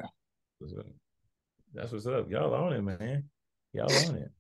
that's 1.74 1.92
what's 1.92 2.08
up. 2.08 2.30
Y'all 2.30 2.54
on 2.54 2.74
it, 2.74 2.82
man. 2.82 3.26
Y'all 3.74 3.92
on 4.08 4.16
it. 4.16 4.32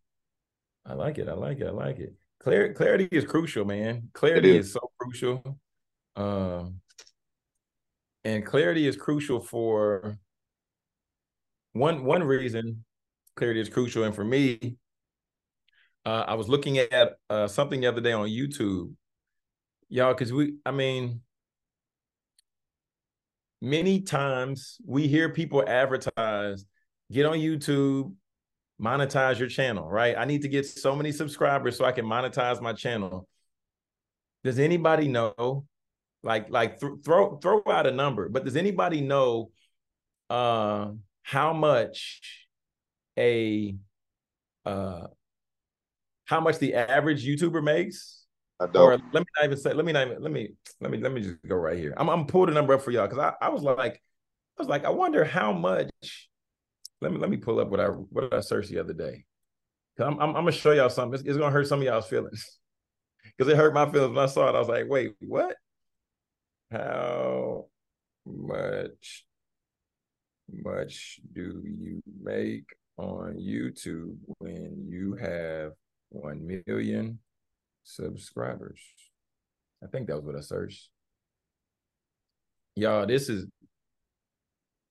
I 0.85 0.93
like 0.93 1.19
it. 1.19 1.27
I 1.27 1.33
like 1.33 1.59
it. 1.59 1.67
I 1.67 1.71
like 1.71 1.99
it. 1.99 2.13
Clarity, 2.39 2.73
clarity 2.73 3.07
is 3.11 3.25
crucial, 3.25 3.65
man. 3.65 4.09
Clarity 4.13 4.57
is. 4.57 4.67
is 4.67 4.73
so 4.73 4.91
crucial. 4.99 5.59
Um, 6.15 6.79
and 8.23 8.45
clarity 8.45 8.87
is 8.87 8.95
crucial 8.95 9.39
for 9.39 10.17
one 11.77 12.03
one 12.03 12.23
reason 12.23 12.83
clarity 13.35 13.59
is 13.59 13.69
crucial 13.69 14.03
and 14.03 14.15
for 14.15 14.23
me 14.23 14.75
uh, 16.05 16.25
i 16.27 16.33
was 16.33 16.49
looking 16.49 16.77
at 16.77 17.17
uh, 17.29 17.47
something 17.47 17.81
the 17.81 17.87
other 17.87 18.01
day 18.01 18.13
on 18.13 18.27
youtube. 18.27 18.93
Y'all 19.89 20.13
because 20.13 20.33
we 20.33 20.55
i 20.65 20.71
mean 20.71 21.21
many 23.61 24.01
times 24.01 24.77
we 24.85 25.07
hear 25.07 25.29
people 25.29 25.63
advertise 25.67 26.65
get 27.11 27.25
on 27.25 27.37
youtube 27.37 28.13
monetize 28.81 29.39
your 29.39 29.47
channel 29.47 29.89
right? 29.89 30.15
I 30.17 30.25
need 30.25 30.43
to 30.43 30.47
get 30.47 30.65
so 30.65 30.95
many 30.95 31.11
subscribers 31.11 31.77
so 31.77 31.85
i 31.85 31.91
can 31.91 32.05
monetize 32.05 32.61
my 32.61 32.73
channel. 32.73 33.27
Does 34.43 34.59
anybody 34.59 35.07
know 35.07 35.65
like 36.23 36.49
like 36.49 36.79
th- 36.79 36.93
throw 37.03 37.37
throw 37.37 37.61
out 37.67 37.87
a 37.87 37.91
number 37.91 38.29
but 38.29 38.43
does 38.43 38.55
anybody 38.55 39.01
know 39.01 39.51
uh 40.29 40.89
how 41.27 41.51
much 41.51 42.21
a 43.19 43.75
uh 44.65 45.07
how 46.23 46.39
much 46.39 46.57
the 46.59 46.73
average 46.73 47.27
YouTuber 47.27 47.61
makes? 47.61 48.23
I 48.61 48.67
don't. 48.67 48.77
Or 48.77 48.91
let 48.91 49.19
me 49.19 49.25
not 49.35 49.45
even 49.45 49.57
say. 49.57 49.73
Let 49.73 49.85
me 49.85 49.91
not. 49.91 50.07
Even, 50.07 50.23
let 50.23 50.31
me. 50.31 50.51
Let 50.79 50.89
me. 50.89 50.97
Let 50.99 51.11
me 51.11 51.21
just 51.21 51.35
go 51.45 51.55
right 51.55 51.77
here. 51.77 51.93
I'm. 51.97 52.09
I'm 52.09 52.27
pulling 52.27 52.47
the 52.47 52.53
number 52.53 52.73
up 52.73 52.81
for 52.81 52.91
y'all 52.91 53.07
because 53.07 53.19
I, 53.19 53.45
I 53.45 53.49
was 53.49 53.61
like, 53.61 54.01
I 54.57 54.61
was 54.61 54.69
like, 54.69 54.85
I 54.85 54.89
wonder 54.89 55.25
how 55.25 55.51
much. 55.51 55.89
Let 57.01 57.11
me. 57.11 57.17
Let 57.17 57.29
me 57.29 57.37
pull 57.37 57.59
up 57.59 57.69
what 57.69 57.81
I 57.81 57.87
what 57.87 58.33
I 58.33 58.39
searched 58.39 58.69
the 58.69 58.79
other 58.79 58.93
day. 58.93 59.25
Cause 59.97 60.07
I'm. 60.07 60.13
I'm, 60.19 60.29
I'm 60.29 60.43
gonna 60.43 60.53
show 60.53 60.71
y'all 60.71 60.89
something. 60.89 61.19
It's, 61.19 61.27
it's 61.27 61.37
gonna 61.37 61.51
hurt 61.51 61.67
some 61.67 61.79
of 61.79 61.85
y'all's 61.85 62.07
feelings. 62.07 62.57
Because 63.37 63.51
it 63.51 63.57
hurt 63.57 63.73
my 63.73 63.85
feelings 63.91 64.15
when 64.15 64.23
I 64.23 64.27
saw 64.27 64.47
it. 64.47 64.55
I 64.55 64.59
was 64.59 64.69
like, 64.69 64.85
wait, 64.87 65.11
what? 65.19 65.57
How 66.71 67.65
much 68.25 69.26
much 70.51 71.19
do 71.33 71.61
you 71.63 72.01
make 72.21 72.65
on 72.97 73.37
YouTube 73.39 74.17
when 74.39 74.87
you 74.89 75.15
have 75.15 75.73
1 76.09 76.61
million 76.67 77.19
subscribers? 77.83 78.79
I 79.83 79.87
think 79.87 80.07
that 80.07 80.15
was 80.15 80.25
what 80.25 80.35
I 80.35 80.41
searched. 80.41 80.89
Y'all, 82.75 83.05
this 83.05 83.29
is 83.29 83.45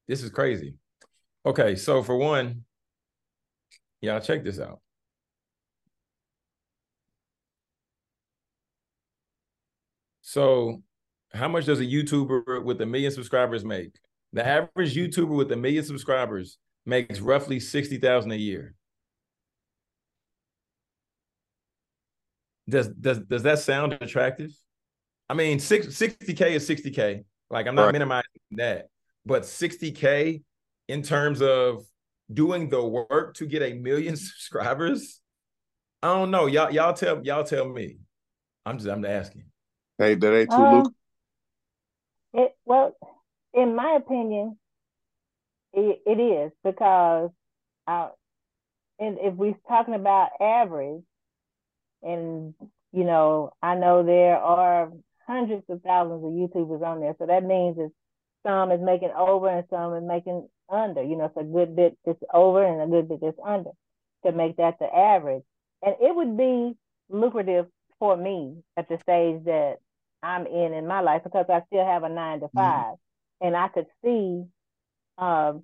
this 0.08 0.22
is 0.22 0.30
crazy. 0.30 0.74
Okay, 1.44 1.76
so 1.76 2.02
for 2.02 2.16
one, 2.16 2.64
y'all 4.00 4.20
check 4.20 4.44
this 4.44 4.60
out. 4.60 4.80
So, 10.22 10.82
how 11.32 11.48
much 11.48 11.66
does 11.66 11.80
a 11.80 11.84
YouTuber 11.84 12.64
with 12.64 12.80
a 12.80 12.86
million 12.86 13.12
subscribers 13.12 13.64
make? 13.64 13.96
The 14.32 14.46
average 14.46 14.94
YouTuber 14.94 15.34
with 15.34 15.52
a 15.52 15.56
million 15.56 15.84
subscribers 15.84 16.58
makes 16.84 17.20
roughly 17.20 17.60
60,000 17.60 18.30
a 18.30 18.36
year. 18.36 18.74
Does 22.68 22.88
does 22.88 23.20
does 23.20 23.44
that 23.44 23.60
sound 23.60 23.96
attractive? 24.00 24.50
I 25.30 25.34
mean, 25.34 25.58
60k 25.58 26.50
is 26.50 26.68
60k. 26.68 27.24
Like 27.48 27.66
I'm 27.68 27.76
not 27.76 27.84
right. 27.84 27.92
minimizing 27.92 28.24
that, 28.52 28.88
but 29.24 29.42
60k 29.42 30.42
in 30.88 31.02
terms 31.02 31.40
of 31.42 31.84
doing 32.32 32.68
the 32.68 32.84
work 32.84 33.34
to 33.34 33.46
get 33.46 33.62
a 33.62 33.74
million 33.74 34.16
subscribers, 34.16 35.20
I 36.02 36.08
don't 36.08 36.30
know. 36.30 36.46
Y'all 36.46 36.72
y'all 36.72 36.92
tell 36.92 37.24
y'all 37.24 37.44
tell 37.44 37.68
me. 37.68 37.98
I'm 38.64 38.78
just 38.78 38.90
I'm 38.90 39.04
asking. 39.04 39.44
Hey, 39.98 40.14
that 40.16 40.34
ain't 40.34 40.50
too 40.50 40.56
um, 40.56 40.94
It 42.34 42.56
well, 42.64 42.96
in 43.56 43.74
my 43.74 43.96
opinion, 43.96 44.58
it, 45.72 46.00
it 46.06 46.20
is 46.20 46.52
because 46.62 47.30
uh, 47.86 48.08
and 48.98 49.18
if 49.20 49.34
we're 49.34 49.54
talking 49.68 49.94
about 49.94 50.30
average, 50.40 51.02
and 52.02 52.54
you 52.92 53.04
know, 53.04 53.52
I 53.62 53.74
know 53.74 54.04
there 54.04 54.36
are 54.38 54.92
hundreds 55.26 55.64
of 55.68 55.82
thousands 55.82 56.24
of 56.24 56.30
YouTubers 56.30 56.82
on 56.86 57.00
there, 57.00 57.16
so 57.18 57.26
that 57.26 57.44
means 57.44 57.76
it's 57.78 57.94
some 58.46 58.70
is 58.70 58.80
making 58.80 59.10
over 59.16 59.48
and 59.48 59.66
some 59.70 59.94
is 59.96 60.04
making 60.06 60.48
under. 60.70 61.02
You 61.02 61.16
know, 61.16 61.24
it's 61.26 61.36
a 61.36 61.44
good 61.44 61.74
bit 61.74 61.98
that's 62.06 62.18
over 62.32 62.64
and 62.64 62.82
a 62.82 62.86
good 62.86 63.08
bit 63.08 63.20
that's 63.22 63.38
under 63.44 63.70
to 64.24 64.32
make 64.32 64.56
that 64.58 64.78
the 64.78 64.86
average. 64.86 65.42
And 65.82 65.96
it 66.00 66.14
would 66.14 66.36
be 66.36 66.74
lucrative 67.10 67.66
for 67.98 68.16
me 68.16 68.56
at 68.76 68.88
the 68.88 68.98
stage 69.02 69.44
that 69.44 69.76
I'm 70.22 70.46
in 70.46 70.74
in 70.74 70.86
my 70.86 71.00
life 71.00 71.22
because 71.24 71.46
I 71.48 71.62
still 71.66 71.84
have 71.84 72.04
a 72.04 72.08
nine 72.08 72.40
to 72.40 72.48
5 72.54 72.54
mm-hmm 72.54 73.05
and 73.40 73.56
I 73.56 73.68
could 73.68 73.86
see. 74.04 74.44
Um, 75.18 75.62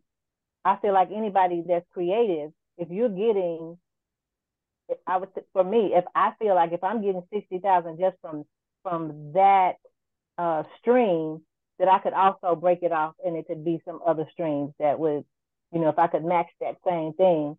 I 0.64 0.76
feel 0.80 0.92
like 0.92 1.08
anybody 1.14 1.62
that's 1.66 1.86
creative, 1.92 2.52
if 2.78 2.88
you're 2.90 3.08
getting, 3.08 3.78
I 5.06 5.16
would 5.16 5.28
for 5.52 5.64
me, 5.64 5.92
if 5.94 6.04
I 6.14 6.32
feel 6.38 6.54
like 6.54 6.72
if 6.72 6.84
I'm 6.84 7.02
getting 7.02 7.22
sixty 7.32 7.58
thousand 7.58 7.98
just 7.98 8.16
from 8.20 8.44
from 8.82 9.32
that 9.34 9.74
uh, 10.38 10.62
stream, 10.78 11.42
that 11.78 11.88
I 11.88 11.98
could 11.98 12.12
also 12.12 12.54
break 12.54 12.82
it 12.82 12.92
off, 12.92 13.14
and 13.24 13.36
it 13.36 13.46
could 13.46 13.64
be 13.64 13.82
some 13.84 14.00
other 14.06 14.26
streams 14.32 14.72
that 14.78 14.98
would, 14.98 15.24
you 15.72 15.80
know, 15.80 15.88
if 15.88 15.98
I 15.98 16.06
could 16.06 16.24
match 16.24 16.48
that 16.60 16.76
same 16.86 17.12
thing, 17.14 17.56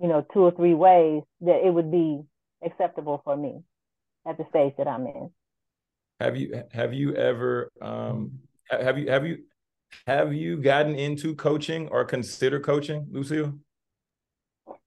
you 0.00 0.08
know, 0.08 0.26
two 0.32 0.40
or 0.40 0.50
three 0.50 0.74
ways, 0.74 1.22
that 1.42 1.64
it 1.64 1.72
would 1.72 1.90
be 1.90 2.22
acceptable 2.64 3.20
for 3.24 3.36
me 3.36 3.62
at 4.26 4.38
the 4.38 4.44
stage 4.50 4.74
that 4.78 4.88
I'm 4.88 5.06
in. 5.06 5.30
Have 6.20 6.36
you 6.36 6.64
have 6.72 6.92
you 6.92 7.14
ever 7.14 7.70
um, 7.80 8.40
have 8.70 8.98
you 8.98 9.10
have 9.10 9.26
you 9.26 9.38
have 10.06 10.34
you 10.34 10.58
gotten 10.58 10.94
into 10.94 11.34
coaching 11.34 11.88
or 11.88 12.04
consider 12.04 12.60
coaching, 12.60 13.06
Lucille? 13.10 13.54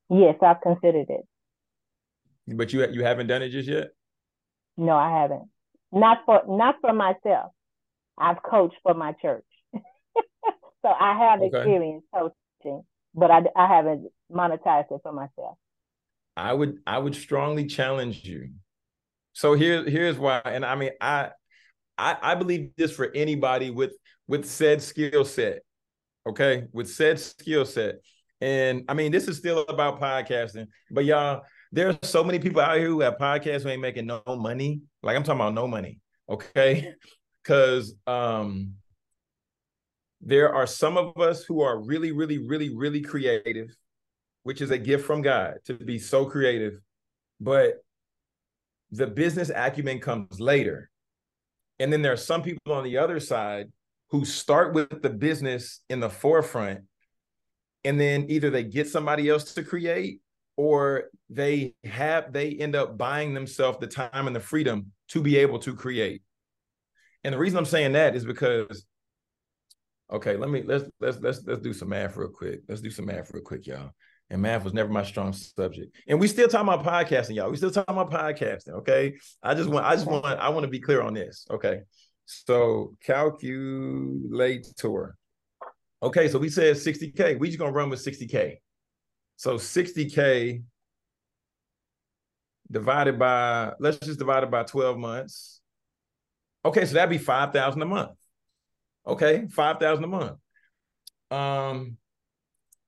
Yes, 0.10 0.36
I've 0.42 0.62
considered 0.62 1.08
it. 1.10 1.26
But 2.48 2.74
you 2.74 2.88
you 2.92 3.04
haven't 3.04 3.28
done 3.28 3.42
it 3.42 3.50
just 3.50 3.70
yet? 3.70 3.90
No, 4.78 4.96
I 4.96 5.22
haven't. 5.22 5.50
Not 5.92 6.20
for 6.26 6.42
not 6.48 6.76
for 6.82 6.94
myself. 6.94 7.52
I've 8.18 8.42
coached 8.44 8.78
for 8.84 8.94
my 8.94 9.14
church. 9.14 9.46
so 9.74 10.90
I 10.90 11.18
have 11.18 11.42
okay. 11.42 11.48
experience 11.48 12.04
coaching, 12.14 12.84
but 13.16 13.32
I, 13.32 13.42
I 13.56 13.68
haven't 13.68 14.12
monetized 14.32 14.92
it 14.92 15.00
for 15.02 15.12
myself. 15.12 15.58
I 16.38 16.54
would 16.54 16.80
I 16.86 16.98
would 16.98 17.16
strongly 17.16 17.66
challenge 17.66 18.24
you. 18.24 18.52
So 19.34 19.54
here 19.54 19.84
here's 19.88 20.18
why, 20.18 20.42
and 20.46 20.66
I 20.66 20.76
mean 20.76 20.92
I 21.00 21.32
I, 21.98 22.18
I 22.22 22.36
believe 22.36 22.72
this 22.78 22.92
for 22.92 23.12
anybody 23.14 23.70
with 23.70 23.94
with 24.28 24.46
said 24.46 24.82
skill 24.82 25.26
set. 25.26 25.60
Okay, 26.28 26.68
with 26.72 26.90
said 26.90 27.20
skill 27.20 27.66
set. 27.66 27.96
And 28.40 28.84
I 28.90 28.94
mean, 28.94 29.12
this 29.12 29.28
is 29.28 29.38
still 29.38 29.62
about 29.68 30.02
podcasting, 30.02 30.68
but 30.90 31.06
y'all, 31.06 31.44
there's 31.72 31.96
so 32.04 32.24
many 32.24 32.40
people 32.40 32.62
out 32.62 32.78
here 32.78 32.88
who 32.88 33.02
have 33.02 33.18
podcasts 33.18 33.64
who 33.64 33.70
ain't 33.70 33.82
making 33.82 34.08
no 34.08 34.22
money. 34.28 34.82
Like 35.04 35.16
I'm 35.16 35.24
talking 35.24 35.42
about 35.42 35.54
no 35.54 35.68
money. 35.68 36.00
Okay. 36.30 36.94
Cause 37.44 37.96
um 38.06 38.74
there 40.22 40.54
are 40.54 40.68
some 40.68 40.98
of 40.98 41.18
us 41.18 41.44
who 41.44 41.62
are 41.62 41.82
really, 41.82 42.12
really, 42.12 42.38
really, 42.38 42.76
really 42.76 43.02
creative, 43.02 43.76
which 44.44 44.62
is 44.62 44.70
a 44.70 44.78
gift 44.78 45.06
from 45.06 45.24
God 45.24 45.56
to 45.66 45.74
be 45.74 45.98
so 45.98 46.26
creative. 46.26 46.74
But 47.40 47.84
the 48.92 49.08
business 49.08 49.50
acumen 49.54 50.00
comes 50.00 50.40
later. 50.40 50.91
And 51.82 51.92
then 51.92 52.04
there 52.04 52.14
are 52.14 52.18
some 52.18 52.44
people 52.44 52.74
on 52.74 52.84
the 52.84 52.98
other 52.98 53.20
side 53.20 53.72
who 54.12 54.24
start 54.24 54.74
with 54.74 55.02
the 55.02 55.10
business 55.10 55.82
in 55.90 56.00
the 56.00 56.10
forefront. 56.10 56.82
And 57.84 58.00
then 58.00 58.28
either 58.30 58.52
they 58.52 58.64
get 58.64 58.88
somebody 58.88 59.28
else 59.28 59.56
to 59.56 59.64
create 59.64 60.20
or 60.58 61.06
they 61.30 61.74
have 61.84 62.32
they 62.34 62.52
end 62.52 62.76
up 62.76 63.00
buying 63.00 63.34
themselves 63.34 63.80
the 63.80 63.88
time 63.88 64.28
and 64.28 64.36
the 64.36 64.40
freedom 64.40 64.92
to 65.08 65.22
be 65.24 65.38
able 65.38 65.58
to 65.60 65.74
create. 65.74 66.22
And 67.24 67.34
the 67.34 67.40
reason 67.40 67.58
I'm 67.58 67.66
saying 67.66 67.94
that 67.94 68.16
is 68.16 68.26
because 68.26 68.86
okay, 70.12 70.38
let 70.38 70.52
me 70.52 70.62
let's 70.62 70.86
let's 71.00 71.18
let's 71.20 71.42
let's 71.48 71.62
do 71.62 71.74
some 71.74 71.90
math 71.90 72.16
real 72.16 72.30
quick. 72.30 72.60
Let's 72.70 72.82
do 72.82 72.92
some 72.92 73.08
math 73.08 73.34
real 73.34 73.44
quick, 73.44 73.66
y'all. 73.66 73.92
And 74.32 74.42
math 74.42 74.64
was 74.64 74.74
never 74.74 74.90
my 74.90 75.04
strong 75.04 75.34
subject. 75.34 75.94
And 76.08 76.18
we 76.18 76.30
still 76.30 76.48
talking 76.48 76.74
about 76.74 76.86
podcasting, 76.86 77.36
y'all. 77.36 77.52
We 77.52 77.58
still 77.58 77.70
talking 77.70 77.94
about 77.94 78.10
podcasting. 78.10 78.80
Okay. 78.80 79.18
I 79.44 79.54
just 79.54 79.70
want, 79.70 79.86
I 79.86 79.94
just 79.94 80.08
want, 80.08 80.26
I 80.26 80.48
want 80.50 80.64
to 80.64 80.70
be 80.70 80.80
clear 80.80 81.02
on 81.02 81.14
this. 81.14 81.46
Okay. 81.52 81.82
So 82.26 82.96
calculator. 83.04 85.18
Okay, 86.02 86.30
so 86.30 86.40
we 86.40 86.50
said 86.50 86.78
60K. 86.78 87.38
We 87.38 87.50
just 87.50 87.60
gonna 87.60 87.74
run 87.74 87.90
with 87.90 88.04
60K. 88.04 88.56
So 89.36 89.56
60K 89.56 90.64
divided 92.72 93.20
by, 93.20 93.74
let's 93.80 94.00
just 94.00 94.18
divide 94.18 94.44
it 94.44 94.52
by 94.52 94.64
12 94.64 94.98
months. 94.98 95.60
Okay, 96.64 96.86
so 96.86 96.94
that'd 96.94 97.10
be 97.10 97.18
5,000 97.18 97.82
a 97.82 97.86
month. 97.86 98.18
Okay, 99.06 99.48
5,000 99.50 100.04
a 100.04 100.08
month. 100.08 100.38
Um, 101.30 101.98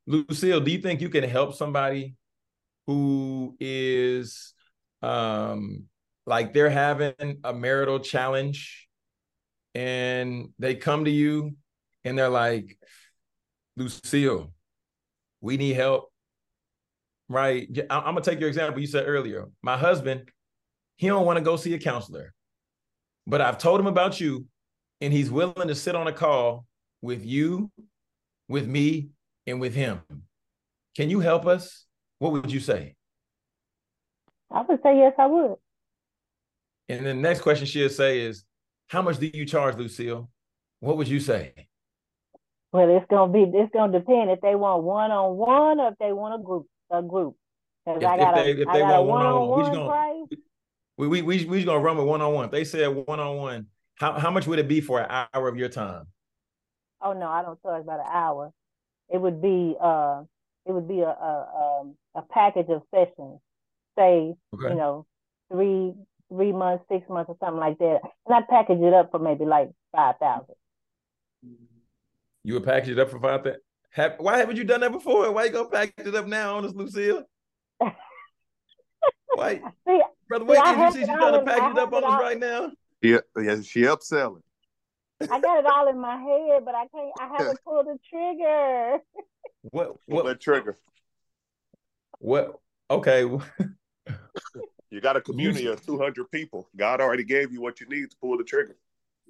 Lucille, 0.05 0.59
do 0.59 0.71
you 0.71 0.79
think 0.79 1.01
you 1.01 1.09
can 1.09 1.23
help 1.23 1.55
somebody 1.55 2.15
who 2.87 3.55
is 3.59 4.53
um 5.01 5.85
like 6.25 6.53
they're 6.53 6.69
having 6.69 7.39
a 7.43 7.53
marital 7.53 7.99
challenge 7.99 8.87
and 9.75 10.49
they 10.59 10.75
come 10.75 11.05
to 11.05 11.11
you 11.11 11.55
and 12.05 12.17
they're 12.17 12.29
like, 12.29 12.77
Lucille, 13.75 14.53
we 15.41 15.57
need 15.57 15.73
help. 15.73 16.11
Right. 17.29 17.67
I'm 17.89 18.03
gonna 18.03 18.21
take 18.21 18.39
your 18.39 18.49
example 18.49 18.81
you 18.81 18.87
said 18.87 19.05
earlier. 19.07 19.45
My 19.61 19.77
husband, 19.77 20.29
he 20.95 21.07
don't 21.07 21.25
want 21.25 21.37
to 21.37 21.43
go 21.43 21.55
see 21.55 21.73
a 21.73 21.79
counselor, 21.79 22.33
but 23.25 23.41
I've 23.41 23.57
told 23.57 23.79
him 23.79 23.87
about 23.87 24.19
you, 24.19 24.45
and 25.01 25.11
he's 25.11 25.31
willing 25.31 25.67
to 25.67 25.75
sit 25.75 25.95
on 25.95 26.07
a 26.07 26.13
call 26.13 26.65
with 27.01 27.25
you, 27.25 27.71
with 28.47 28.67
me, 28.67 29.09
and 29.47 29.60
with 29.60 29.73
him. 29.73 30.01
Can 30.95 31.10
you 31.10 31.19
help 31.19 31.45
us? 31.45 31.86
What 32.19 32.32
would 32.32 32.51
you 32.51 32.60
say? 32.60 32.95
I 34.51 34.62
would 34.62 34.79
say 34.84 34.97
yes, 34.97 35.13
I 35.17 35.25
would. 35.25 35.56
And 36.89 37.06
the 37.06 37.13
next 37.13 37.41
question 37.41 37.65
she'll 37.65 37.89
say 37.89 38.21
is, 38.21 38.43
How 38.88 39.01
much 39.01 39.17
do 39.17 39.29
you 39.34 39.45
charge, 39.45 39.77
Lucille? 39.77 40.29
What 40.79 40.97
would 40.97 41.08
you 41.08 41.19
say? 41.19 41.67
Well, 42.71 42.95
it's 42.95 43.06
gonna 43.10 43.32
be 43.32 43.45
it's 43.58 43.71
gonna 43.73 43.99
depend 43.99 44.32
if 44.32 44.41
they 44.41 44.56
want 44.56 44.84
one 44.84 45.12
on 45.12 45.38
one 45.38 45.79
or 45.79 45.89
if 45.89 45.95
they 45.99 46.12
want 46.12 46.39
a 46.39 46.43
group 46.43 46.67
a 46.91 47.01
group. 47.01 47.36
If, 47.86 47.97
I 47.97 47.99
got 47.99 48.38
if 48.38 48.58
they, 48.58 48.62
if 48.62 48.67
they 48.71 48.82
want 48.82 49.08
one 49.08 49.25
on 49.25 49.47
one, 49.47 49.63
we 49.63 49.75
gonna 49.75 50.25
we 50.97 51.08
we 51.08 51.21
we 51.21 51.45
we 51.45 51.63
gonna 51.63 51.79
run 51.79 51.97
with 51.97 52.08
one 52.08 52.21
on 52.21 52.34
one. 52.34 52.49
They 52.49 52.63
said 52.63 52.88
one 52.88 53.19
on 53.19 53.38
one. 53.38 53.67
How 53.95 54.13
how 54.13 54.32
much 54.32 54.47
would 54.47 54.60
it 54.60 54.67
be 54.67 54.82
for 54.82 55.01
an 55.01 55.27
hour 55.34 55.47
of 55.47 55.58
your 55.58 55.69
time? 55.69 56.08
Oh 57.01 57.13
no, 57.13 57.27
I 57.27 57.43
don't 57.43 57.62
charge 57.62 57.84
about 57.84 57.99
an 57.99 58.12
hour 58.12 58.51
it 59.09 59.19
would 59.19 59.41
be 59.41 59.75
uh 59.81 60.23
it 60.65 60.71
would 60.71 60.87
be 60.87 61.01
a 61.01 61.07
a, 61.07 61.81
um, 61.81 61.95
a 62.15 62.21
package 62.21 62.67
of 62.69 62.81
sessions, 62.93 63.39
say 63.97 64.33
okay. 64.53 64.69
you 64.69 64.75
know 64.75 65.05
three 65.51 65.93
three 66.29 66.51
months, 66.51 66.83
six 66.91 67.07
months, 67.09 67.29
or 67.29 67.37
something 67.39 67.59
like 67.59 67.77
that, 67.79 67.99
and 68.25 68.35
I 68.35 68.41
package 68.49 68.79
it 68.79 68.93
up 68.93 69.11
for 69.11 69.19
maybe 69.19 69.45
like 69.45 69.69
five 69.91 70.15
thousand. 70.19 70.55
You 72.43 72.55
would 72.55 72.63
package 72.63 72.89
it 72.89 72.99
up 72.99 73.11
for 73.11 73.19
five 73.19 73.43
thousand. 73.43 73.61
Have, 73.91 74.15
why 74.17 74.39
haven't 74.39 74.55
you 74.55 74.63
done 74.63 74.81
that 74.81 74.91
before? 74.91 75.31
Why 75.31 75.45
you 75.45 75.51
gonna 75.51 75.69
package 75.69 76.07
it 76.07 76.15
up 76.15 76.25
now 76.25 76.57
on 76.57 76.63
this, 76.63 76.73
Lucille? 76.73 77.23
why, 79.35 79.61
see, 79.87 80.01
brother? 80.27 80.45
Wait, 80.45 80.59
see, 80.65 80.81
you 80.81 80.91
see 80.91 80.99
she's 80.99 81.07
trying 81.07 81.33
to 81.33 81.43
package 81.43 81.77
it 81.77 81.79
up 81.79 81.93
on 81.93 82.03
us 82.03 82.19
right 82.19 82.39
now? 82.39 82.71
Yeah, 83.01 83.19
yeah, 83.39 83.61
she 83.61 83.81
upselling. 83.81 84.41
I 85.31 85.39
got 85.39 85.59
it 85.59 85.65
all 85.65 85.88
in 85.89 85.99
my 85.99 86.17
head, 86.17 86.65
but 86.65 86.75
I 86.75 86.88
can't. 86.88 87.12
I 87.19 87.27
haven't 87.38 87.59
pulled 87.65 87.88
the 87.88 87.97
trigger. 88.09 88.99
What? 89.62 89.95
What? 90.05 90.25
What 90.25 90.39
trigger? 90.39 90.77
What? 92.19 92.59
Okay. 92.89 93.21
you 94.89 95.01
got 95.01 95.17
a 95.17 95.21
community 95.21 95.67
of 95.67 95.86
two 95.86 95.97
hundred 95.97 96.29
people. 96.31 96.69
God 96.75 97.01
already 97.01 97.23
gave 97.23 97.51
you 97.51 97.62
what 97.62 97.79
you 97.79 97.88
need 97.88 98.12
to 98.12 98.17
pull 98.21 98.38
the 98.38 98.43
trigger. 98.43 98.77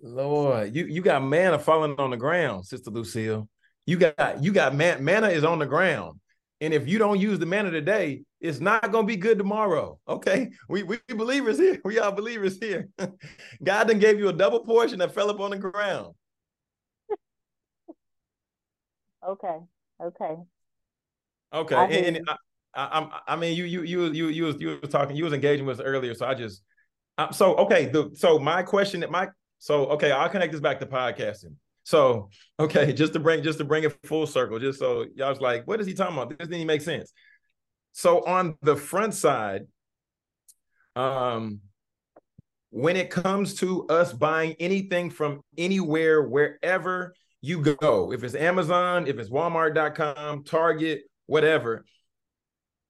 Lord, 0.02 0.76
you 0.76 0.86
you 0.86 1.02
got 1.02 1.24
manna 1.24 1.60
falling 1.60 1.96
on 1.98 2.10
the 2.10 2.18
ground, 2.18 2.66
Sister 2.66 2.90
Lucille. 2.90 3.48
You 3.86 3.98
got 3.98 4.44
you 4.44 4.52
got 4.52 4.76
man, 4.76 5.04
manna 5.04 5.30
is 5.30 5.44
on 5.44 5.60
the 5.60 5.66
ground. 5.66 6.20
And 6.64 6.74
if 6.74 6.88
you 6.88 6.98
don't 6.98 7.20
use 7.20 7.40
the 7.40 7.46
manna 7.46 7.72
today, 7.72 8.22
it's 8.40 8.62
not 8.62 8.90
going 8.94 9.06
to 9.06 9.08
be 9.08 9.18
good 9.18 9.38
tomorrow. 9.38 10.00
Okay. 10.08 10.50
We, 10.70 10.84
we 10.84 10.98
believers 11.10 11.58
here. 11.58 11.82
We 11.84 12.00
are 12.00 12.10
believers 12.10 12.58
here. 12.58 12.88
God 13.64 13.90
then 13.90 14.00
gave 14.00 14.18
you 14.18 14.30
a 14.30 14.34
double 14.34 14.62
portion 14.62 15.00
that 15.00 15.14
fell 15.14 15.30
up 15.30 15.42
on 15.42 15.52
the 15.52 15.58
ground. 15.58 16.16
okay. 19.28 19.58
Okay. 20.02 20.36
Okay. 21.54 21.76
I 21.76 21.86
and, 21.86 22.18
and 22.18 22.30
I, 22.30 22.38
I, 22.74 23.20
I, 23.28 23.36
mean, 23.36 23.58
you, 23.58 23.66
you, 23.66 23.82
you, 23.82 24.06
you, 24.06 24.28
you 24.28 24.44
was, 24.46 24.62
you 24.62 24.80
was 24.82 24.90
talking, 24.90 25.18
you 25.18 25.26
was 25.26 25.34
engaging 25.34 25.66
with 25.66 25.82
us 25.82 25.86
earlier. 25.86 26.14
So 26.14 26.26
I 26.26 26.34
just, 26.34 26.64
uh, 27.18 27.30
so, 27.34 27.56
okay. 27.56 27.88
The, 27.88 28.12
so 28.14 28.40
my 28.40 28.64
question 28.64 29.02
that 29.02 29.12
my, 29.12 29.28
so, 29.60 29.88
okay, 29.88 30.12
I'll 30.12 30.30
connect 30.30 30.54
this 30.54 30.62
back 30.62 30.80
to 30.80 30.86
podcasting. 30.86 31.56
So, 31.84 32.30
okay, 32.60 32.94
just 32.94 33.14
to 33.14 33.20
bring 33.20 33.44
just 33.44 33.58
to 33.60 33.66
bring 33.66 33.84
it 33.84 33.98
full 34.06 34.26
circle, 34.26 34.60
just 34.60 34.80
so 34.80 35.06
y'all's 35.16 35.42
like, 35.42 35.68
what 35.68 35.80
is 35.82 35.88
he 35.88 35.94
talking 35.94 36.16
about? 36.16 36.30
This 36.30 36.38
didn't 36.40 36.56
even 36.56 36.68
make 36.68 36.82
sense. 36.82 37.12
So 37.92 38.26
on 38.26 38.58
the 38.62 38.76
front 38.76 39.14
side, 39.14 39.68
um, 40.96 41.60
when 42.70 42.96
it 42.96 43.10
comes 43.10 43.56
to 43.56 43.86
us 43.88 44.14
buying 44.14 44.56
anything 44.60 45.10
from 45.10 45.42
anywhere, 45.58 46.24
wherever 46.24 47.14
you 47.42 47.62
go, 47.62 48.12
if 48.12 48.24
it's 48.24 48.34
Amazon, 48.34 49.06
if 49.06 49.20
it's 49.20 49.30
Walmart.com, 49.30 50.44
Target, 50.44 51.02
whatever, 51.28 51.86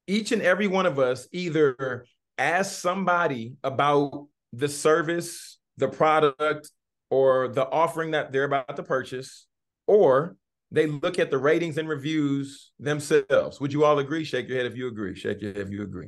each 0.08 0.32
and 0.32 0.42
every 0.42 0.68
one 0.68 0.86
of 0.86 1.00
us 1.00 1.28
either 1.32 2.06
ask 2.38 2.80
somebody 2.80 3.56
about 3.64 4.28
the 4.54 4.70
service, 4.70 5.58
the 5.78 5.88
product, 5.88 6.72
or 7.14 7.48
the 7.48 7.70
offering 7.70 8.10
that 8.10 8.32
they're 8.32 8.46
about 8.46 8.76
to 8.76 8.82
purchase, 8.82 9.46
or 9.86 10.36
they 10.72 10.88
look 10.88 11.20
at 11.20 11.30
the 11.30 11.38
ratings 11.38 11.78
and 11.78 11.88
reviews 11.88 12.72
themselves. 12.80 13.62
Would 13.62 13.72
you 13.72 13.86
all 13.86 14.00
agree? 14.00 14.24
Shake 14.24 14.48
your 14.48 14.58
head 14.58 14.66
if 14.66 14.76
you 14.76 14.88
agree. 14.88 15.14
Shake 15.14 15.40
your 15.40 15.54
head 15.54 15.62
if 15.62 15.70
you 15.70 15.84
agree. 15.84 16.08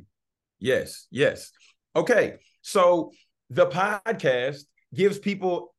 Yes, 0.58 1.06
yes. 1.12 1.52
Okay. 1.94 2.38
So 2.62 3.12
the 3.50 3.66
podcast 3.66 4.62
gives 4.92 5.20
people 5.20 5.76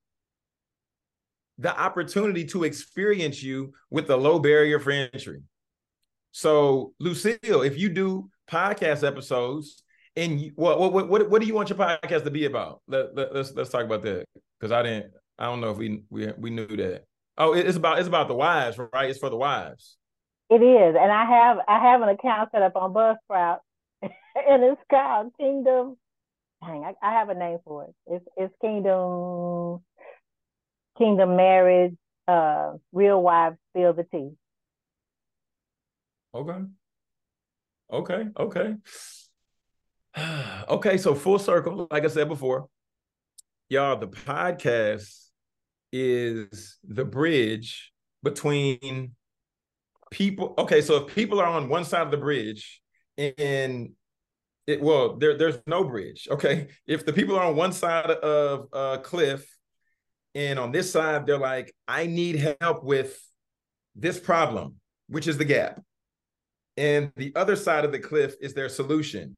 the 1.57 1.77
opportunity 1.77 2.45
to 2.45 2.63
experience 2.63 3.43
you 3.43 3.73
with 3.89 4.09
a 4.09 4.15
low 4.15 4.39
barrier 4.39 4.79
for 4.79 4.91
entry. 4.91 5.41
So, 6.31 6.93
Lucille, 6.99 7.63
if 7.63 7.77
you 7.77 7.89
do 7.89 8.29
podcast 8.49 9.05
episodes, 9.05 9.83
and 10.17 10.41
you, 10.41 10.51
what, 10.55 10.79
what 10.79 11.07
what 11.07 11.29
what 11.29 11.41
do 11.41 11.47
you 11.47 11.53
want 11.53 11.69
your 11.69 11.77
podcast 11.77 12.23
to 12.23 12.31
be 12.31 12.45
about? 12.45 12.81
Let, 12.87 13.15
let, 13.15 13.33
let's 13.33 13.53
let's 13.53 13.69
talk 13.69 13.85
about 13.85 14.01
that 14.01 14.25
because 14.59 14.71
I 14.71 14.81
didn't. 14.81 15.13
I 15.37 15.45
don't 15.45 15.61
know 15.61 15.69
if 15.69 15.77
we 15.77 16.01
we 16.09 16.33
we 16.37 16.49
knew 16.49 16.67
that. 16.67 17.05
Oh, 17.37 17.53
it's 17.53 17.77
about 17.77 17.99
it's 17.99 18.07
about 18.07 18.27
the 18.27 18.33
wives, 18.33 18.77
right? 18.77 19.09
It's 19.09 19.19
for 19.19 19.29
the 19.29 19.37
wives. 19.37 19.97
It 20.49 20.63
is, 20.63 20.95
and 20.99 21.11
I 21.11 21.25
have 21.25 21.57
I 21.67 21.79
have 21.79 22.01
an 22.01 22.09
account 22.09 22.49
set 22.51 22.63
up 22.63 22.75
on 22.75 22.93
Buzzsprout, 22.93 23.59
and 24.01 24.63
it's 24.63 24.81
called 24.89 25.31
Kingdom. 25.39 25.97
Dang, 26.65 26.83
I, 26.83 26.93
I 27.07 27.13
have 27.13 27.29
a 27.29 27.35
name 27.35 27.59
for 27.63 27.83
it. 27.83 27.93
It's 28.07 28.25
it's 28.35 28.53
Kingdom 28.59 29.81
Kingdom 30.97 31.35
Marriage. 31.35 31.95
Uh, 32.27 32.73
Real 32.91 33.21
Wives 33.21 33.55
Spill 33.71 33.93
the 33.93 34.03
Tea. 34.03 34.31
Okay. 36.33 36.59
Okay. 37.89 38.23
Okay. 38.37 38.75
okay. 40.69 40.97
So 40.97 41.15
full 41.15 41.39
circle, 41.39 41.87
like 41.91 42.03
I 42.03 42.07
said 42.07 42.27
before, 42.27 42.67
y'all, 43.69 43.97
the 43.97 44.07
podcast 44.07 45.27
is 45.91 46.77
the 46.83 47.05
bridge 47.05 47.91
between 48.23 49.15
people. 50.11 50.53
Okay, 50.57 50.81
so 50.81 50.97
if 51.05 51.15
people 51.15 51.39
are 51.39 51.47
on 51.47 51.69
one 51.69 51.85
side 51.85 52.01
of 52.01 52.11
the 52.11 52.17
bridge 52.17 52.81
and 53.17 53.91
it 54.65 54.81
well, 54.81 55.17
there, 55.17 55.37
there's 55.37 55.59
no 55.65 55.83
bridge. 55.83 56.27
Okay. 56.29 56.67
If 56.85 57.05
the 57.05 57.13
people 57.13 57.37
are 57.37 57.45
on 57.45 57.55
one 57.55 57.71
side 57.71 58.11
of 58.11 58.67
a 58.73 58.99
cliff 59.01 59.47
and 60.35 60.59
on 60.59 60.71
this 60.71 60.91
side, 60.91 61.25
they're 61.25 61.37
like, 61.37 61.73
I 61.87 62.05
need 62.05 62.55
help 62.61 62.83
with 62.83 63.17
this 63.95 64.19
problem, 64.19 64.75
which 65.07 65.27
is 65.27 65.37
the 65.37 65.45
gap. 65.45 65.81
And 66.75 67.11
the 67.15 67.31
other 67.35 67.55
side 67.55 67.85
of 67.85 67.91
the 67.91 67.99
cliff 67.99 68.35
is 68.41 68.53
their 68.53 68.69
solution. 68.69 69.35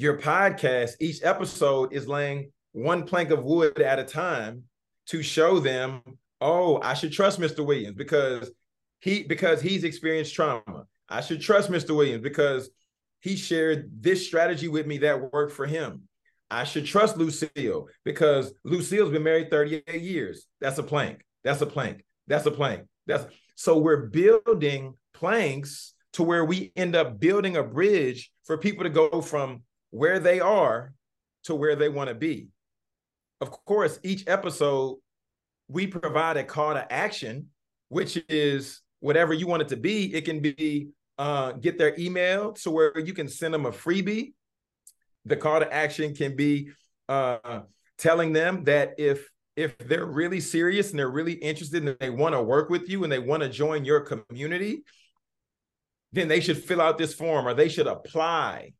Your 0.00 0.16
podcast, 0.16 0.92
each 0.98 1.22
episode 1.22 1.92
is 1.92 2.08
laying 2.08 2.52
one 2.72 3.02
plank 3.02 3.28
of 3.28 3.44
wood 3.44 3.78
at 3.80 3.98
a 3.98 4.04
time 4.04 4.62
to 5.08 5.22
show 5.22 5.60
them, 5.60 6.00
oh, 6.40 6.80
I 6.80 6.94
should 6.94 7.12
trust 7.12 7.38
Mr. 7.38 7.66
Williams 7.66 7.98
because 7.98 8.50
he 9.00 9.24
because 9.24 9.60
he's 9.60 9.84
experienced 9.84 10.34
trauma. 10.34 10.86
I 11.06 11.20
should 11.20 11.42
trust 11.42 11.70
Mr. 11.70 11.94
Williams 11.94 12.22
because 12.22 12.70
he 13.20 13.36
shared 13.36 13.90
this 14.00 14.26
strategy 14.26 14.68
with 14.68 14.86
me 14.86 14.96
that 14.98 15.34
worked 15.34 15.52
for 15.52 15.66
him. 15.66 16.08
I 16.50 16.64
should 16.64 16.86
trust 16.86 17.18
Lucille 17.18 17.88
because 18.02 18.54
Lucille's 18.64 19.10
been 19.10 19.22
married 19.22 19.50
38 19.50 20.00
years. 20.00 20.46
That's 20.62 20.78
a 20.78 20.82
plank. 20.82 21.26
That's 21.44 21.60
a 21.60 21.66
plank. 21.66 22.06
That's 22.26 22.46
a 22.46 22.50
plank. 22.50 22.86
That's 23.06 23.26
so 23.54 23.76
we're 23.76 24.06
building 24.06 24.94
planks 25.12 25.92
to 26.14 26.22
where 26.22 26.46
we 26.46 26.72
end 26.74 26.96
up 26.96 27.20
building 27.20 27.58
a 27.58 27.62
bridge 27.62 28.32
for 28.44 28.56
people 28.56 28.84
to 28.84 28.88
go 28.88 29.20
from 29.20 29.60
where 29.90 30.18
they 30.18 30.40
are 30.40 30.92
to 31.44 31.54
where 31.54 31.76
they 31.76 31.88
want 31.88 32.08
to 32.08 32.14
be. 32.14 32.48
Of 33.40 33.50
course, 33.64 33.98
each 34.02 34.24
episode 34.26 34.98
we 35.68 35.86
provide 35.86 36.36
a 36.36 36.44
call 36.44 36.74
to 36.74 36.92
action, 36.92 37.48
which 37.88 38.22
is 38.28 38.80
whatever 38.98 39.32
you 39.32 39.46
want 39.46 39.62
it 39.62 39.68
to 39.68 39.76
be. 39.76 40.12
It 40.14 40.24
can 40.24 40.40
be 40.40 40.88
uh, 41.18 41.52
get 41.52 41.78
their 41.78 41.98
email 41.98 42.52
to 42.52 42.70
where 42.70 42.98
you 42.98 43.14
can 43.14 43.28
send 43.28 43.54
them 43.54 43.66
a 43.66 43.70
freebie. 43.70 44.32
The 45.26 45.36
call 45.36 45.60
to 45.60 45.72
action 45.72 46.14
can 46.14 46.34
be 46.34 46.70
uh, 47.08 47.60
telling 47.98 48.32
them 48.32 48.64
that 48.64 48.94
if 48.98 49.28
if 49.56 49.76
they're 49.78 50.06
really 50.06 50.40
serious 50.40 50.90
and 50.90 50.98
they're 50.98 51.10
really 51.10 51.34
interested 51.34 51.84
and 51.86 51.96
they 52.00 52.08
want 52.08 52.34
to 52.34 52.42
work 52.42 52.70
with 52.70 52.88
you 52.88 53.02
and 53.04 53.12
they 53.12 53.18
want 53.18 53.42
to 53.42 53.48
join 53.48 53.84
your 53.84 54.00
community, 54.00 54.84
then 56.12 56.28
they 56.28 56.40
should 56.40 56.56
fill 56.56 56.80
out 56.80 56.98
this 56.98 57.12
form 57.12 57.46
or 57.46 57.52
they 57.52 57.68
should 57.68 57.86
apply. 57.86 58.72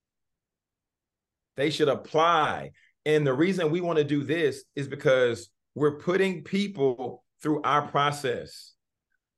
They 1.57 1.71
should 1.71 1.89
apply. 1.89 2.71
And 3.05 3.27
the 3.27 3.33
reason 3.33 3.71
we 3.71 3.81
want 3.81 3.99
to 3.99 4.05
do 4.05 4.23
this 4.23 4.65
is 4.77 4.89
because 4.89 5.51
we're 5.75 5.99
putting 5.99 6.45
people 6.45 7.25
through 7.43 7.63
our 7.63 7.89
process. 7.89 8.75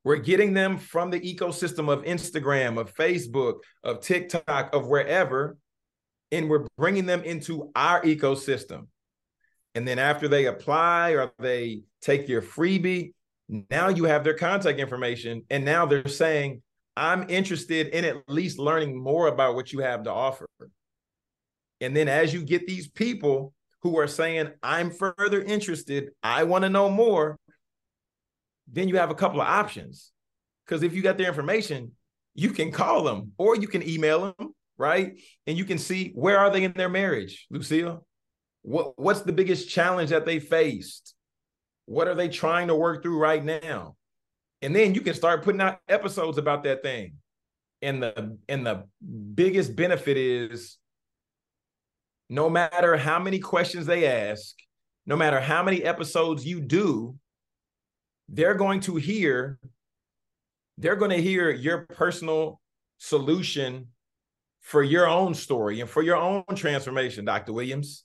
We're 0.05 0.17
getting 0.17 0.53
them 0.53 0.79
from 0.79 1.11
the 1.11 1.21
ecosystem 1.21 1.89
of 1.89 2.03
Instagram, 2.03 2.79
of 2.79 2.95
Facebook, 2.95 3.61
of 3.85 4.01
TikTok, 4.01 4.75
of 4.75 4.89
wherever, 4.89 5.57
and 6.33 6.49
we're 6.49 6.67
bringing 6.77 7.07
them 7.07 7.23
into 7.23 7.71
our 7.77 8.03
ecosystem. 8.03 8.89
And 9.75 9.87
then 9.87 9.99
after 9.99 10.29
they 10.29 10.47
apply 10.47 11.11
or 11.13 11.33
they 11.39 11.83
take 12.01 12.29
your 12.29 12.43
freebie, 12.43 13.13
now 13.71 13.89
you 13.89 14.05
have 14.05 14.25
their 14.25 14.35
contact 14.35 14.81
information. 14.81 15.43
And 15.51 15.65
now 15.65 15.87
they're 15.87 16.09
saying, 16.09 16.63
I'm 16.97 17.29
interested 17.31 17.89
in 17.89 18.05
at 18.05 18.29
least 18.29 18.59
learning 18.59 19.01
more 19.01 19.29
about 19.29 19.55
what 19.55 19.73
you 19.73 19.81
have 19.81 20.03
to 20.05 20.11
offer. 20.11 20.47
And 21.83 21.97
then 21.97 22.09
as 22.09 22.33
you 22.33 22.45
get 22.45 22.67
these 22.67 22.89
people 22.89 23.53
who 23.83 23.99
are 23.99 24.07
saying, 24.07 24.51
I'm 24.63 24.91
further 24.91 25.43
interested, 25.43 26.11
I 26.23 26.45
want 26.45 26.63
to 26.63 26.71
know 26.71 26.89
more, 26.89 27.39
then 28.69 28.89
you 28.89 28.97
have 28.97 29.11
a 29.11 29.17
couple 29.17 29.41
of 29.41 29.49
options. 29.49 30.13
Because 30.65 30.85
if 30.85 30.95
you 30.95 31.03
got 31.03 31.19
their 31.19 31.27
information, 31.27 31.93
you 32.35 32.51
can 32.51 32.71
call 32.71 33.03
them 33.03 33.33
or 33.37 33.57
you 33.57 33.67
can 33.67 33.87
email 33.87 34.33
them, 34.39 34.55
right? 34.79 35.19
And 35.49 35.59
you 35.59 35.65
can 35.65 35.77
see 35.77 36.13
where 36.15 36.39
are 36.39 36.51
they 36.51 36.63
in 36.63 36.73
their 36.73 36.89
marriage, 36.89 37.47
Lucille? 37.51 38.07
What, 38.63 38.97
what's 38.97 39.23
the 39.23 39.33
biggest 39.33 39.69
challenge 39.69 40.11
that 40.11 40.25
they 40.25 40.39
faced? 40.39 41.15
What 41.87 42.07
are 42.07 42.15
they 42.15 42.29
trying 42.29 42.69
to 42.69 42.77
work 42.77 43.03
through 43.03 43.19
right 43.19 43.45
now? 43.45 43.97
And 44.63 44.75
then 44.75 44.95
you 44.95 45.01
can 45.01 45.15
start 45.15 45.43
putting 45.43 45.61
out 45.61 45.81
episodes 45.89 46.39
about 46.39 46.63
that 46.63 46.85
thing. 46.85 47.15
And 47.83 48.01
the 48.01 48.39
and 48.49 48.65
the 48.65 48.85
biggest 49.35 49.75
benefit 49.75 50.17
is 50.17 50.79
no 52.29 52.49
matter 52.49 52.97
how 52.97 53.19
many 53.19 53.39
questions 53.39 53.87
they 53.87 54.07
ask, 54.07 54.55
no 55.07 55.17
matter 55.17 55.41
how 55.41 55.63
many 55.63 55.83
episodes 55.83 56.47
you 56.47 56.61
do, 56.61 57.17
they're 58.29 58.55
going 58.55 58.81
to 58.81 58.97
hear 58.97 59.59
they're 60.79 60.97
going 60.97 61.11
to 61.11 61.21
hear 61.21 61.51
your 61.51 61.87
personal 61.87 62.61
solution 62.99 63.89
for 64.61 64.83
your 64.83 65.07
own 65.07 65.35
story 65.35 65.81
and 65.81 65.91
for 65.91 66.03
your 66.03 66.17
own 66.17 66.45
transformation, 66.55 67.25
Dr. 67.25 67.53
Williams. 67.53 68.05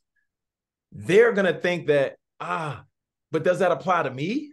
They're 0.91 1.31
going 1.31 1.51
to 1.51 1.59
think 1.59 1.87
that, 1.87 2.17
ah, 2.39 2.83
but 3.31 3.43
does 3.43 3.59
that 3.59 3.71
apply 3.71 4.03
to 4.03 4.11
me? 4.11 4.51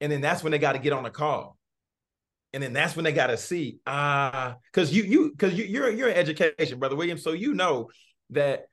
And 0.00 0.10
then 0.10 0.20
that's 0.20 0.42
when 0.42 0.50
they 0.50 0.58
got 0.58 0.72
to 0.72 0.78
get 0.78 0.92
on 0.92 1.06
a 1.06 1.10
call. 1.10 1.56
And 2.52 2.62
then 2.62 2.72
that's 2.72 2.96
when 2.96 3.04
they 3.04 3.12
got 3.12 3.28
to 3.28 3.36
see, 3.36 3.78
ah, 3.86 4.56
because 4.72 4.92
you, 4.92 5.04
you, 5.04 5.30
because 5.30 5.54
you, 5.54 5.64
you're, 5.64 5.90
you're 5.90 6.08
in 6.08 6.16
education, 6.16 6.78
Brother 6.78 6.96
Williams. 6.96 7.22
So 7.22 7.32
you 7.32 7.54
know 7.54 7.90
that 8.30 8.66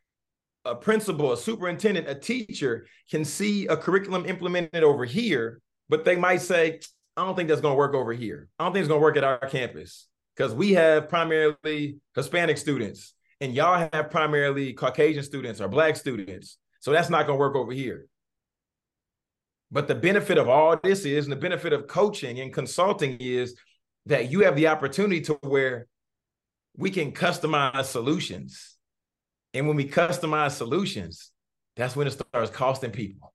a 0.66 0.76
principal, 0.76 1.32
a 1.32 1.38
superintendent, 1.38 2.10
a 2.10 2.16
teacher 2.16 2.88
can 3.10 3.24
see 3.24 3.68
a 3.68 3.78
curriculum 3.78 4.26
implemented 4.26 4.84
over 4.84 5.06
here, 5.06 5.62
but 5.90 6.04
they 6.04 6.16
might 6.16 6.42
say, 6.42 6.80
I 7.16 7.26
don't 7.26 7.36
think 7.36 7.50
that's 7.50 7.62
going 7.62 7.74
to 7.74 7.78
work 7.78 7.94
over 7.94 8.14
here. 8.14 8.50
I 8.60 8.66
don't 8.66 8.74
think 8.74 8.82
it's 8.82 8.90
going 8.90 9.00
to 9.00 9.04
work 9.04 9.18
at 9.18 9.24
our 9.24 9.40
campus 9.48 10.08
because 10.36 10.54
we 10.54 10.74
have 10.74 11.10
primarily 11.10 11.98
Hispanic 12.16 12.58
students 12.58 13.14
and 13.40 13.54
y'all 13.54 13.90
have 13.92 14.12
primarily 14.12 14.74
Caucasian 14.74 15.24
students 15.24 15.62
or 15.62 15.68
Black 15.68 15.96
students. 15.96 16.58
So 16.80 16.92
that's 16.92 17.10
not 17.10 17.28
going 17.28 17.38
to 17.38 17.40
work 17.40 17.56
over 17.56 17.72
here. 17.72 18.08
But 19.72 19.88
the 19.88 19.96
benefit 19.96 20.38
of 20.38 20.48
all 20.48 20.78
this 20.82 21.06
is, 21.06 21.26
and 21.26 21.32
the 21.32 21.38
benefit 21.38 21.74
of 21.74 21.88
coaching 21.88 22.40
and 22.40 22.54
consulting 22.54 23.18
is 23.20 23.56
that 24.06 24.32
you 24.32 24.42
have 24.42 24.56
the 24.56 24.68
opportunity 24.68 25.22
to 25.22 25.34
where 25.42 25.88
we 26.76 26.90
can 26.90 27.12
customize 27.12 27.86
solutions 27.86 28.77
and 29.58 29.68
when 29.68 29.76
we 29.76 29.90
customize 29.90 30.52
solutions, 30.52 31.32
that's 31.76 31.96
when 31.96 32.06
it 32.06 32.12
starts 32.12 32.52
costing 32.52 32.92
people. 32.92 33.34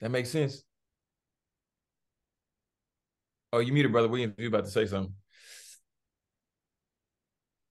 That 0.00 0.10
makes 0.10 0.30
sense. 0.30 0.64
Oh, 3.52 3.58
you 3.58 3.72
muted, 3.74 3.92
brother 3.92 4.08
Williams. 4.08 4.34
You 4.38 4.48
about 4.48 4.64
to 4.64 4.70
say 4.70 4.86
something? 4.86 5.14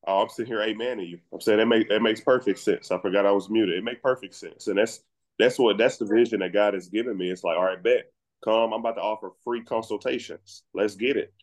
Oh, 0.06 0.22
I'm 0.22 0.30
sitting 0.30 0.52
here 0.52 0.62
amen 0.62 0.98
to 0.98 1.04
you. 1.04 1.20
I'm 1.34 1.42
saying 1.42 1.58
that 1.58 1.66
make 1.66 1.90
that 1.90 2.02
makes 2.02 2.22
perfect 2.22 2.60
sense. 2.60 2.92
I 2.92 3.00
forgot 3.00 3.26
I 3.26 3.32
was 3.32 3.50
muted. 3.50 3.78
It 3.78 3.84
makes 3.84 4.02
perfect 4.02 4.36
sense, 4.36 4.68
and 4.68 4.78
that's 4.78 5.02
that's 5.40 5.58
what 5.58 5.78
that's 5.80 5.98
the 5.98 6.06
vision 6.06 6.40
that 6.42 6.54
God 6.54 6.76
has 6.76 6.88
given 6.88 7.18
me. 7.18 7.32
It's 7.32 7.44
like, 7.44 7.58
all 7.58 7.66
right, 7.66 7.82
bet, 7.82 8.12
come. 8.44 8.74
I'm 8.74 8.80
about 8.80 8.96
to 8.96 9.02
offer 9.02 9.32
free 9.44 9.64
consultations. 9.64 10.64
Let's 10.74 10.96
get 10.96 11.18
it. 11.18 11.34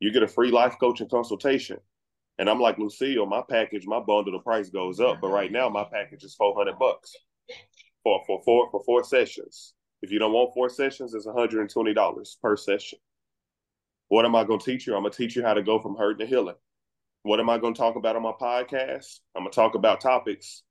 You 0.00 0.12
get 0.12 0.24
a 0.24 0.28
free 0.28 0.50
life 0.50 0.74
coaching 0.80 1.08
consultation. 1.08 1.78
And 2.38 2.50
I'm 2.50 2.60
like, 2.60 2.78
Lucille, 2.78 3.26
my 3.26 3.42
package, 3.48 3.86
my 3.86 4.00
bundle, 4.00 4.32
the 4.32 4.40
price 4.40 4.70
goes 4.70 5.00
up. 5.00 5.20
But 5.20 5.28
right 5.28 5.52
now, 5.52 5.68
my 5.68 5.84
package 5.84 6.24
is 6.24 6.34
400 6.34 6.78
bucks 6.78 7.14
for, 8.02 8.22
for, 8.26 8.42
four, 8.44 8.70
for 8.70 8.82
four 8.84 9.04
sessions. 9.04 9.74
If 10.02 10.10
you 10.10 10.18
don't 10.18 10.32
want 10.32 10.52
four 10.52 10.68
sessions, 10.68 11.14
it's 11.14 11.26
$120 11.26 12.40
per 12.42 12.56
session. 12.56 12.98
What 14.08 14.24
am 14.24 14.34
I 14.34 14.44
going 14.44 14.58
to 14.60 14.64
teach 14.64 14.86
you? 14.86 14.94
I'm 14.94 15.02
going 15.02 15.12
to 15.12 15.16
teach 15.16 15.36
you 15.36 15.42
how 15.42 15.54
to 15.54 15.62
go 15.62 15.78
from 15.78 15.96
hurt 15.96 16.18
to 16.18 16.26
healing. 16.26 16.56
What 17.22 17.40
am 17.40 17.48
I 17.48 17.58
going 17.58 17.72
to 17.72 17.78
talk 17.78 17.96
about 17.96 18.16
on 18.16 18.22
my 18.22 18.32
podcast? 18.32 19.20
I'm 19.34 19.44
going 19.44 19.50
to 19.50 19.56
talk 19.56 19.74
about 19.74 20.00
topics. 20.00 20.62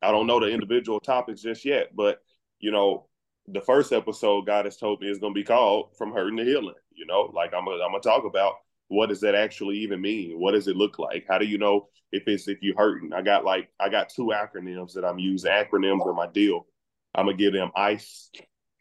I 0.00 0.12
don't 0.12 0.26
know 0.26 0.38
the 0.38 0.46
individual 0.46 1.00
topics 1.00 1.42
just 1.42 1.64
yet, 1.64 1.88
but 1.96 2.18
you 2.60 2.70
know, 2.70 3.08
the 3.48 3.60
first 3.60 3.92
episode 3.92 4.46
God 4.46 4.64
has 4.64 4.76
told 4.76 5.00
me 5.00 5.08
is 5.08 5.18
going 5.18 5.34
to 5.34 5.38
be 5.38 5.44
called 5.44 5.96
From 5.96 6.12
Hurting 6.12 6.36
to 6.36 6.44
Healing. 6.44 6.74
You 6.94 7.06
know, 7.06 7.32
like 7.34 7.52
I'm 7.56 7.64
going 7.64 7.78
to 7.78 8.08
talk 8.08 8.24
about 8.24 8.54
what 8.88 9.08
does 9.08 9.20
that 9.22 9.34
actually 9.34 9.78
even 9.78 10.00
mean? 10.00 10.38
What 10.38 10.52
does 10.52 10.68
it 10.68 10.76
look 10.76 10.98
like? 10.98 11.26
How 11.28 11.38
do 11.38 11.46
you 11.46 11.58
know 11.58 11.88
if 12.12 12.24
it's 12.28 12.48
if 12.48 12.58
you're 12.62 12.76
hurting? 12.76 13.12
I 13.12 13.22
got 13.22 13.44
like 13.44 13.68
I 13.80 13.88
got 13.88 14.08
two 14.10 14.32
acronyms 14.34 14.94
that 14.94 15.04
I'm 15.04 15.18
using. 15.18 15.50
Acronyms 15.50 16.06
are 16.06 16.14
my 16.14 16.26
deal. 16.28 16.66
I'm 17.14 17.26
gonna 17.26 17.36
give 17.36 17.52
them 17.52 17.70
ICE. 17.76 18.30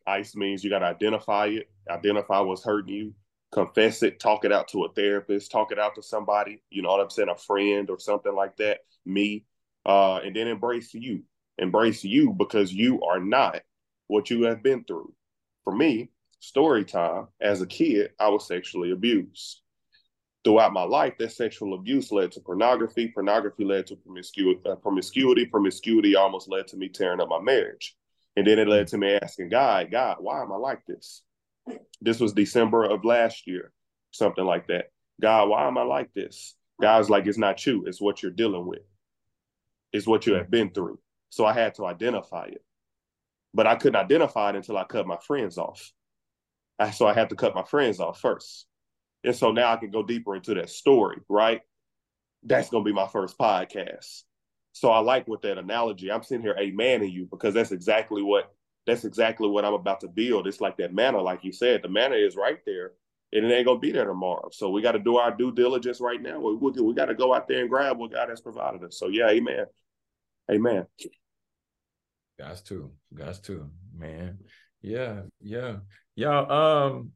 ICE 0.08 0.36
means 0.36 0.64
you 0.64 0.70
gotta 0.70 0.86
identify 0.86 1.48
it, 1.48 1.70
identify 1.90 2.40
what's 2.42 2.64
hurting 2.64 2.94
you. 2.94 3.14
confess 3.52 4.04
it, 4.04 4.20
talk 4.20 4.46
it 4.46 4.52
out 4.52 4.68
to 4.70 4.84
a 4.84 4.94
therapist, 4.94 5.52
talk 5.52 5.72
it 5.72 5.80
out 5.80 5.96
to 5.96 6.04
somebody, 6.04 6.62
you 6.70 6.82
know 6.82 6.90
what 6.90 7.00
I'm 7.02 7.10
saying, 7.10 7.30
a 7.30 7.38
friend 7.38 7.90
or 7.90 8.00
something 8.00 8.36
like 8.36 8.58
that, 8.58 8.80
me, 9.06 9.46
uh, 9.86 10.18
and 10.18 10.36
then 10.36 10.48
embrace 10.48 10.94
you. 10.94 11.24
Embrace 11.58 12.04
you 12.04 12.34
because 12.34 12.74
you 12.74 13.02
are 13.04 13.20
not 13.20 13.62
what 14.08 14.30
you 14.30 14.44
have 14.44 14.62
been 14.62 14.84
through. 14.84 15.14
For 15.64 15.74
me, 15.74 16.10
story 16.40 16.84
time, 16.86 17.28
as 17.40 17.62
a 17.62 17.68
kid, 17.68 18.12
I 18.20 18.30
was 18.30 18.48
sexually 18.48 18.92
abused. 18.92 19.62
Throughout 20.46 20.72
my 20.72 20.84
life, 20.84 21.16
that 21.18 21.34
sexual 21.34 21.74
abuse 21.74 22.12
led 22.12 22.32
to 22.34 22.40
pornography. 22.40 23.10
Pornography 23.10 23.66
led 23.66 23.88
to 23.88 23.98
promiscuity. 23.98 24.62
Uh, 24.66 24.76
promiscuity. 24.76 25.48
Promiscuity 25.48 26.16
almost 26.16 26.48
led 26.48 26.68
to 26.68 26.78
me 26.78 26.88
tearing 26.88 27.20
up 27.20 27.28
my 27.30 27.42
marriage. 27.42 27.98
And 28.38 28.46
then 28.46 28.60
it 28.60 28.68
led 28.68 28.88
to 28.88 28.98
me 28.98 29.18
asking 29.22 29.50
God, 29.50 29.90
God, 29.92 30.18
why 30.20 30.42
am 30.42 30.52
I 30.52 30.58
like 30.58 30.86
this? 30.86 31.24
This 32.00 32.20
was 32.20 32.34
December 32.34 32.86
of 32.86 33.04
last 33.04 33.48
year, 33.48 33.74
something 34.12 34.46
like 34.46 34.68
that. 34.68 34.92
God, 35.20 35.50
why 35.50 35.68
am 35.68 35.78
I 35.78 35.84
like 35.84 36.14
this? 36.14 36.56
God's 36.82 37.10
like, 37.10 37.26
it's 37.26 37.38
not 37.38 37.66
you, 37.66 37.86
it's 37.88 38.02
what 38.02 38.22
you're 38.22 38.32
dealing 38.32 38.68
with, 38.68 38.82
it's 39.94 40.06
what 40.06 40.28
you 40.28 40.34
have 40.34 40.52
been 40.52 40.70
through. 40.70 41.00
So 41.30 41.46
I 41.46 41.54
had 41.54 41.74
to 41.76 41.86
identify 41.86 42.46
it. 42.48 42.64
But 43.54 43.66
I 43.66 43.76
couldn't 43.76 43.96
identify 43.96 44.50
it 44.50 44.58
until 44.58 44.78
I 44.78 44.84
cut 44.84 45.08
my 45.08 45.18
friends 45.26 45.58
off. 45.58 45.92
So 46.94 47.08
I 47.08 47.14
had 47.14 47.30
to 47.30 47.36
cut 47.36 47.56
my 47.56 47.64
friends 47.64 48.02
off 48.02 48.20
first. 48.20 48.68
And 49.26 49.36
so 49.36 49.52
now 49.52 49.74
I 49.74 49.78
can 49.78 49.90
go 49.90 50.04
deeper 50.04 50.36
into 50.36 50.54
that 50.54 50.70
story, 50.70 51.18
right? 51.28 51.62
That's 52.44 52.70
going 52.70 52.86
to 52.86 52.90
be 52.90 52.94
my 52.94 53.08
first 53.08 53.38
podcast. 53.38 54.22
So 54.72 54.92
I 54.92 55.00
like 55.00 55.28
with 55.28 55.42
that 55.42 55.58
analogy. 55.58 56.12
I'm 56.12 56.22
sitting 56.22 56.44
here 56.44 56.56
a 56.60 56.70
man 56.72 57.02
in 57.02 57.10
you 57.10 57.28
because 57.30 57.54
that's 57.54 57.72
exactly 57.72 58.22
what 58.22 58.54
that's 58.86 59.04
exactly 59.04 59.50
what 59.50 59.66
I'm 59.66 59.74
about 59.74 60.02
to 60.02 60.08
build. 60.08 60.46
It's 60.46 60.62
like 60.62 60.78
that 60.78 60.94
manna, 60.94 61.20
like 61.22 61.44
you 61.44 61.52
said, 61.52 61.82
the 61.82 61.90
manna 61.90 62.18
is 62.18 62.36
right 62.36 62.60
there, 62.68 62.92
and 63.34 63.44
it 63.44 63.52
ain't 63.52 63.66
gonna 63.66 63.80
be 63.80 63.92
there 63.92 64.06
tomorrow. 64.06 64.50
So 64.52 64.70
we 64.70 64.84
got 64.84 64.92
to 64.92 65.00
do 65.00 65.18
our 65.18 65.36
due 65.36 65.52
diligence 65.52 66.00
right 66.00 66.22
now. 66.22 66.40
We 66.40 66.56
we, 66.56 66.72
we 66.82 66.94
got 66.94 67.06
to 67.06 67.16
go 67.16 67.34
out 67.34 67.48
there 67.48 67.62
and 67.62 67.70
grab 67.70 67.98
what 67.98 68.12
God 68.12 68.30
has 68.30 68.42
provided 68.42 68.84
us. 68.84 69.00
So 69.00 69.08
yeah, 69.08 69.30
amen, 69.30 69.66
amen. 70.52 70.86
Guys 72.38 72.62
too, 72.62 72.92
guys 73.14 73.40
too, 73.40 73.72
man. 73.98 74.40
Yeah, 74.82 75.22
yeah, 75.42 75.78
y'all. 76.16 76.52
Um, 76.52 77.14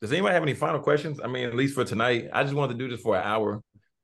does 0.00 0.12
anybody 0.12 0.34
have 0.34 0.42
any 0.42 0.54
final 0.54 0.80
questions? 0.80 1.20
I 1.22 1.26
mean, 1.26 1.46
at 1.48 1.54
least 1.54 1.74
for 1.74 1.84
tonight, 1.84 2.28
I 2.32 2.42
just 2.42 2.54
wanted 2.54 2.74
to 2.74 2.78
do 2.78 2.88
this 2.88 3.00
for 3.00 3.16
an 3.16 3.24
hour. 3.24 3.62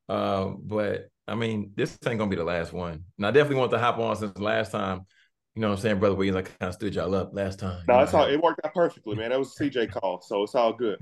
Uh, 0.09 0.53
but 0.59 1.09
I 1.27 1.35
mean, 1.35 1.73
this 1.77 1.99
ain't 2.07 2.19
gonna 2.19 2.31
be 2.31 2.37
the 2.37 2.45
last 2.45 2.73
one. 2.73 3.05
And 3.17 3.27
I 3.27 3.31
definitely 3.31 3.57
want 3.57 3.71
to 3.73 3.79
hop 3.79 3.99
on 3.99 4.17
since 4.17 4.39
last 4.39 4.73
time 4.73 5.07
you 5.55 5.61
know 5.61 5.69
what 5.69 5.77
I'm 5.77 5.83
saying, 5.83 6.01
brother 6.01 6.17
Williams? 6.17 6.37
I 6.37 6.43
kind 6.43 6.69
of 6.69 6.75
stood 6.75 6.95
y'all 6.95 7.15
up 7.15 7.31
last 7.33 7.61
time. 7.61 7.85
No, 7.87 8.01
it's 8.01 8.13
all 8.13 8.27
it 8.27 8.41
worked 8.41 8.61
out 8.65 8.75
perfectly, 8.75 9.15
man. 9.15 9.31
That 9.31 9.39
was 9.39 9.55
a 9.59 9.65
CJ 9.65 9.93
call, 9.93 10.21
so 10.21 10.43
it's 10.43 10.55
all 10.55 10.73
good. 10.73 10.99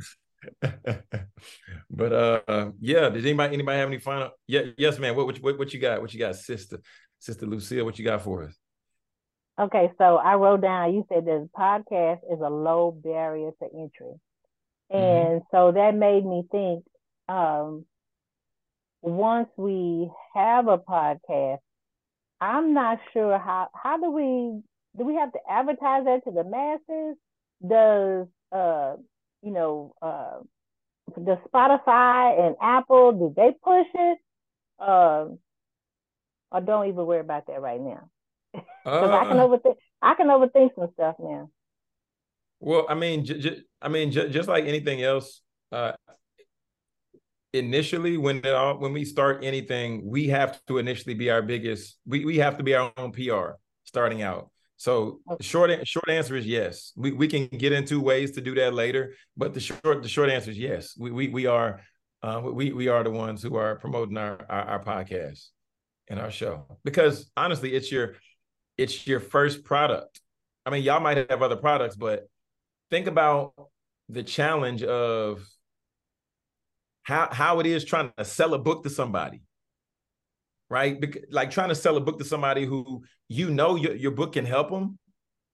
but 1.90 2.12
uh 2.12 2.70
yeah, 2.80 3.08
did 3.08 3.24
anybody 3.24 3.54
anybody 3.54 3.78
have 3.78 3.88
any 3.88 3.98
final 3.98 4.30
yeah, 4.46 4.62
yes, 4.76 4.98
man. 4.98 5.16
What, 5.16 5.38
what 5.38 5.58
what 5.58 5.72
you 5.72 5.80
got? 5.80 6.02
What 6.02 6.12
you 6.12 6.20
got, 6.20 6.36
sister? 6.36 6.80
Sister 7.18 7.46
Lucille, 7.46 7.84
what 7.84 7.98
you 7.98 8.04
got 8.04 8.22
for 8.22 8.42
us? 8.42 8.54
Okay, 9.58 9.90
so 9.96 10.16
I 10.16 10.34
wrote 10.34 10.60
down 10.60 10.92
you 10.92 11.06
said 11.08 11.24
this 11.24 11.48
podcast 11.56 12.20
is 12.30 12.40
a 12.44 12.50
low 12.50 12.90
barrier 12.90 13.52
to 13.62 13.68
entry. 13.74 14.20
Mm-hmm. 14.94 15.32
And 15.34 15.42
so 15.50 15.72
that 15.72 15.94
made 15.94 16.24
me 16.24 16.44
think 16.50 16.84
um 17.28 17.84
once 19.02 19.48
we 19.56 20.10
have 20.34 20.68
a 20.68 20.78
podcast, 20.78 21.58
I'm 22.40 22.74
not 22.74 22.98
sure 23.12 23.38
how 23.38 23.68
how 23.74 23.98
do 23.98 24.10
we 24.10 24.62
do 24.98 25.04
we 25.04 25.14
have 25.14 25.32
to 25.32 25.38
advertise 25.48 26.04
that 26.04 26.24
to 26.24 26.30
the 26.30 26.44
masses? 26.44 27.16
Does 27.66 28.26
uh 28.52 28.96
you 29.42 29.52
know 29.52 29.94
uh 30.02 30.40
does 31.24 31.38
Spotify 31.52 32.46
and 32.46 32.56
Apple 32.60 33.12
do 33.12 33.34
they 33.36 33.52
push 33.62 33.86
it? 33.94 34.18
Uh, 34.78 35.26
or 36.50 36.60
don't 36.60 36.88
even 36.88 37.06
worry 37.06 37.20
about 37.20 37.46
that 37.46 37.60
right 37.60 37.80
now. 37.80 38.08
Because 38.84 39.10
uh, 39.10 39.16
I 39.16 39.24
can 39.26 39.38
uh. 39.38 39.46
overthink 39.46 39.76
I 40.02 40.14
can 40.14 40.26
overthink 40.28 40.74
some 40.74 40.88
stuff 40.94 41.16
now. 41.20 41.50
Well, 42.62 42.86
I 42.88 42.94
mean, 42.94 43.24
j- 43.24 43.40
j- 43.40 43.62
I 43.82 43.88
mean, 43.88 44.12
j- 44.12 44.28
just 44.30 44.48
like 44.48 44.64
anything 44.66 45.02
else, 45.02 45.42
uh, 45.72 45.92
initially 47.52 48.16
when 48.16 48.38
it 48.38 48.46
all, 48.46 48.78
when 48.78 48.92
we 48.92 49.04
start 49.04 49.42
anything, 49.44 50.02
we 50.08 50.28
have 50.28 50.60
to 50.66 50.78
initially 50.78 51.14
be 51.14 51.28
our 51.28 51.42
biggest. 51.42 51.98
We 52.06 52.24
we 52.24 52.38
have 52.38 52.56
to 52.58 52.62
be 52.62 52.74
our 52.74 52.92
own 52.96 53.10
PR 53.12 53.58
starting 53.84 54.22
out. 54.22 54.50
So 54.76 55.20
short 55.40 55.70
short 55.86 56.08
answer 56.08 56.36
is 56.36 56.46
yes. 56.46 56.92
We 56.96 57.10
we 57.12 57.26
can 57.26 57.48
get 57.48 57.72
into 57.72 58.00
ways 58.00 58.30
to 58.32 58.40
do 58.40 58.54
that 58.54 58.74
later, 58.74 59.14
but 59.36 59.54
the 59.54 59.60
short 59.60 60.02
the 60.02 60.08
short 60.08 60.30
answer 60.30 60.50
is 60.52 60.58
yes. 60.58 60.94
We 60.96 61.10
we 61.10 61.28
we 61.28 61.46
are 61.46 61.80
uh, 62.22 62.40
we 62.44 62.72
we 62.72 62.86
are 62.88 63.02
the 63.02 63.10
ones 63.10 63.42
who 63.42 63.56
are 63.56 63.76
promoting 63.76 64.16
our, 64.16 64.38
our 64.48 64.62
our 64.78 64.84
podcast 64.84 65.48
and 66.08 66.20
our 66.20 66.30
show 66.30 66.78
because 66.84 67.28
honestly, 67.36 67.74
it's 67.74 67.90
your 67.90 68.14
it's 68.78 69.04
your 69.06 69.20
first 69.20 69.64
product. 69.64 70.20
I 70.64 70.70
mean, 70.70 70.84
y'all 70.84 71.00
might 71.00 71.28
have 71.28 71.42
other 71.42 71.56
products, 71.56 71.96
but 71.96 72.28
think 72.92 73.06
about 73.06 73.54
the 74.10 74.22
challenge 74.22 74.82
of 74.82 75.48
how 77.02 77.28
how 77.32 77.58
it 77.58 77.64
is 77.64 77.84
trying 77.86 78.12
to 78.18 78.24
sell 78.24 78.52
a 78.52 78.58
book 78.58 78.82
to 78.84 78.90
somebody 78.90 79.42
right? 80.68 80.98
Because, 80.98 81.22
like 81.30 81.50
trying 81.50 81.68
to 81.68 81.74
sell 81.74 81.98
a 81.98 82.00
book 82.00 82.18
to 82.18 82.24
somebody 82.24 82.64
who 82.64 83.02
you 83.28 83.50
know 83.50 83.76
your, 83.76 83.94
your 83.94 84.10
book 84.10 84.34
can 84.34 84.44
help 84.44 84.70
them 84.70 84.98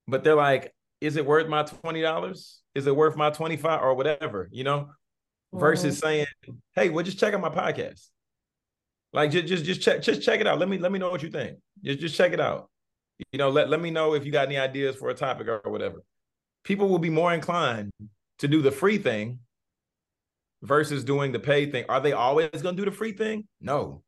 but 0.09 0.25
they're 0.25 0.35
like 0.35 0.75
is 1.01 1.17
it 1.17 1.25
worth 1.25 1.49
my 1.49 1.63
$20 1.63 2.59
is 2.75 2.87
it 2.87 2.97
worth 2.97 3.17
my 3.17 3.31
25 3.31 3.83
or 3.83 3.95
whatever 3.95 4.49
you 4.51 4.65
know? 4.65 4.81
Mm-hmm. 4.81 5.61
versus 5.61 5.99
saying 5.99 6.27
hey 6.75 6.89
well 6.89 7.05
just 7.05 7.21
check 7.21 7.35
out 7.35 7.41
my 7.41 7.51
podcast. 7.51 8.09
Like 9.13 9.31
just 9.31 9.47
just 9.47 9.65
just 9.65 9.81
check 9.81 10.03
just 10.03 10.23
check 10.23 10.41
it 10.41 10.49
out. 10.49 10.59
Let 10.59 10.69
me 10.69 10.77
let 10.79 10.91
me 10.91 10.99
know 10.99 11.11
what 11.11 11.23
you 11.23 11.31
think. 11.31 11.59
Just 11.85 12.01
just 12.01 12.17
check 12.17 12.33
it 12.33 12.41
out. 12.41 12.69
You 13.31 13.39
know 13.39 13.49
let, 13.49 13.71
let 13.71 13.81
me 13.81 13.93
know 13.93 14.15
if 14.15 14.27
you 14.27 14.33
got 14.33 14.49
any 14.49 14.59
ideas 14.59 14.97
for 14.97 15.09
a 15.09 15.15
topic 15.15 15.47
or 15.47 15.63
whatever 15.67 16.03
people 16.65 16.89
will 16.89 16.99
be 16.99 17.11
more 17.11 17.33
inclined 17.33 17.91
to 18.39 18.49
do 18.49 18.63
the 18.63 18.71
free 18.71 18.99
thing 18.99 19.41
versus 20.63 21.05
doing 21.05 21.33
the 21.33 21.39
paid 21.39 21.73
thing. 21.73 21.85
Are 21.89 22.01
they 22.01 22.13
always 22.13 22.51
going 22.51 22.77
to 22.77 22.83
do 22.83 22.85
the 22.85 22.97
free 22.97 23.13
thing? 23.13 23.47
No, 23.61 24.03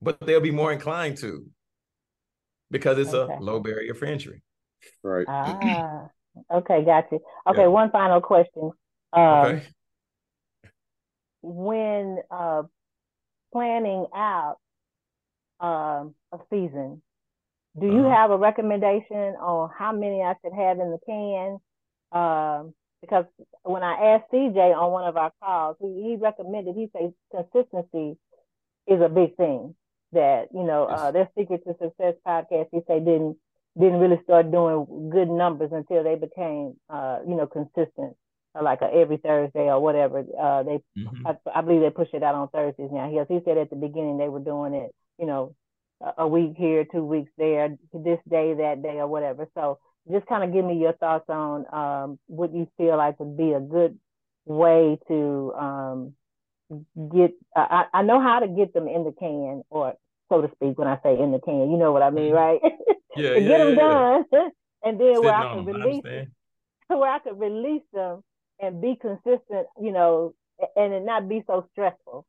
but 0.00 0.20
they'll 0.20 0.40
be 0.40 0.50
more 0.50 0.72
inclined 0.72 1.18
to 1.18 1.46
because 2.70 2.98
it's 2.98 3.14
okay. 3.14 3.34
a 3.34 3.40
low 3.40 3.60
barrier 3.60 3.94
for 3.94 4.06
entry. 4.06 4.42
Right. 5.02 5.26
Ah, 5.28 6.08
okay, 6.52 6.84
got 6.84 7.10
you. 7.12 7.20
Okay, 7.48 7.62
yeah. 7.62 7.66
one 7.66 7.90
final 7.90 8.20
question. 8.20 8.70
Um, 9.12 9.22
okay. 9.22 9.66
When 11.42 12.18
uh, 12.30 12.62
planning 13.52 14.06
out 14.14 14.56
um, 15.58 16.14
a 16.32 16.38
season, 16.50 17.02
do 17.78 17.86
you 17.86 18.06
uh-huh. 18.06 18.16
have 18.16 18.30
a 18.30 18.36
recommendation 18.36 19.16
on 19.16 19.70
how 19.76 19.92
many 19.92 20.22
I 20.22 20.34
should 20.42 20.52
have 20.52 20.78
in 20.78 20.90
the 20.90 20.98
can? 21.06 21.58
Um, 22.12 22.74
because 23.00 23.24
when 23.62 23.82
I 23.82 24.14
asked 24.14 24.32
CJ 24.32 24.76
on 24.76 24.92
one 24.92 25.08
of 25.08 25.16
our 25.16 25.32
calls, 25.42 25.76
he, 25.80 25.86
he 25.86 26.16
recommended, 26.16 26.74
he 26.74 26.90
said 26.92 27.14
consistency 27.34 28.18
is 28.86 29.00
a 29.00 29.08
big 29.08 29.36
thing. 29.36 29.74
That, 30.12 30.48
you 30.52 30.64
know, 30.64 30.88
yes. 30.90 31.00
uh, 31.00 31.10
their 31.12 31.30
Secret 31.38 31.62
to 31.64 31.76
Success 31.80 32.14
podcast, 32.26 32.66
he 32.72 32.80
said 32.88 33.04
didn't 33.04 33.36
didn't 33.78 34.00
really 34.00 34.20
start 34.24 34.50
doing 34.50 35.10
good 35.10 35.28
numbers 35.28 35.70
until 35.72 36.02
they 36.02 36.16
became, 36.16 36.74
uh, 36.88 37.18
you 37.26 37.36
know, 37.36 37.46
consistent, 37.46 38.16
uh, 38.58 38.62
like 38.62 38.80
a 38.82 38.92
every 38.92 39.18
Thursday 39.18 39.70
or 39.70 39.78
whatever. 39.78 40.18
Uh, 40.18 40.62
they, 40.64 40.80
mm-hmm. 40.98 41.26
I, 41.26 41.36
I, 41.54 41.60
believe 41.60 41.80
they 41.80 41.90
push 41.90 42.08
it 42.12 42.24
out 42.24 42.34
on 42.34 42.48
Thursdays 42.48 42.90
now. 42.90 43.08
He, 43.08 43.34
he 43.34 43.40
said 43.44 43.58
at 43.58 43.70
the 43.70 43.76
beginning 43.76 44.18
they 44.18 44.28
were 44.28 44.40
doing 44.40 44.74
it, 44.74 44.92
you 45.18 45.26
know, 45.26 45.54
a 46.16 46.26
week 46.26 46.54
here, 46.56 46.84
two 46.84 47.04
weeks 47.04 47.30
there, 47.36 47.76
this 47.92 48.18
day, 48.28 48.54
that 48.54 48.82
day, 48.82 48.96
or 48.98 49.06
whatever. 49.06 49.48
So 49.54 49.78
just 50.10 50.26
kind 50.26 50.44
of 50.44 50.52
give 50.52 50.64
me 50.64 50.78
your 50.78 50.94
thoughts 50.94 51.28
on 51.28 51.66
um, 51.72 52.18
what 52.26 52.54
you 52.54 52.68
feel 52.76 52.96
like 52.96 53.20
would 53.20 53.36
be 53.36 53.52
a 53.52 53.60
good 53.60 53.98
way 54.46 54.98
to 55.08 55.52
um, 55.58 56.14
get. 57.12 57.32
Uh, 57.54 57.66
I, 57.70 57.84
I 57.94 58.02
know 58.02 58.20
how 58.20 58.40
to 58.40 58.48
get 58.48 58.72
them 58.72 58.88
in 58.88 59.04
the 59.04 59.12
can, 59.12 59.62
or 59.70 59.94
so 60.28 60.40
to 60.40 60.50
speak. 60.54 60.78
When 60.78 60.88
I 60.88 60.98
say 61.02 61.18
in 61.18 61.32
the 61.32 61.40
can, 61.40 61.70
you 61.70 61.76
know 61.76 61.92
what 61.92 62.02
I 62.02 62.10
mean, 62.10 62.32
mm-hmm. 62.32 62.34
right? 62.34 62.60
Yeah, 63.16 63.30
to 63.34 63.40
yeah, 63.40 63.48
get 63.48 63.58
them 63.58 63.74
yeah. 63.74 64.22
done, 64.32 64.50
and 64.84 65.00
then 65.00 65.20
where 65.20 65.34
I 65.34 65.54
can 65.54 65.64
release, 65.64 66.02
where 66.88 67.10
I 67.10 67.18
could 67.18 67.38
release 67.38 67.82
them 67.92 68.22
and 68.58 68.80
be 68.80 68.96
consistent, 69.00 69.66
you 69.80 69.92
know, 69.92 70.34
and 70.76 70.92
it 70.92 71.04
not 71.04 71.28
be 71.28 71.42
so 71.46 71.66
stressful. 71.72 72.26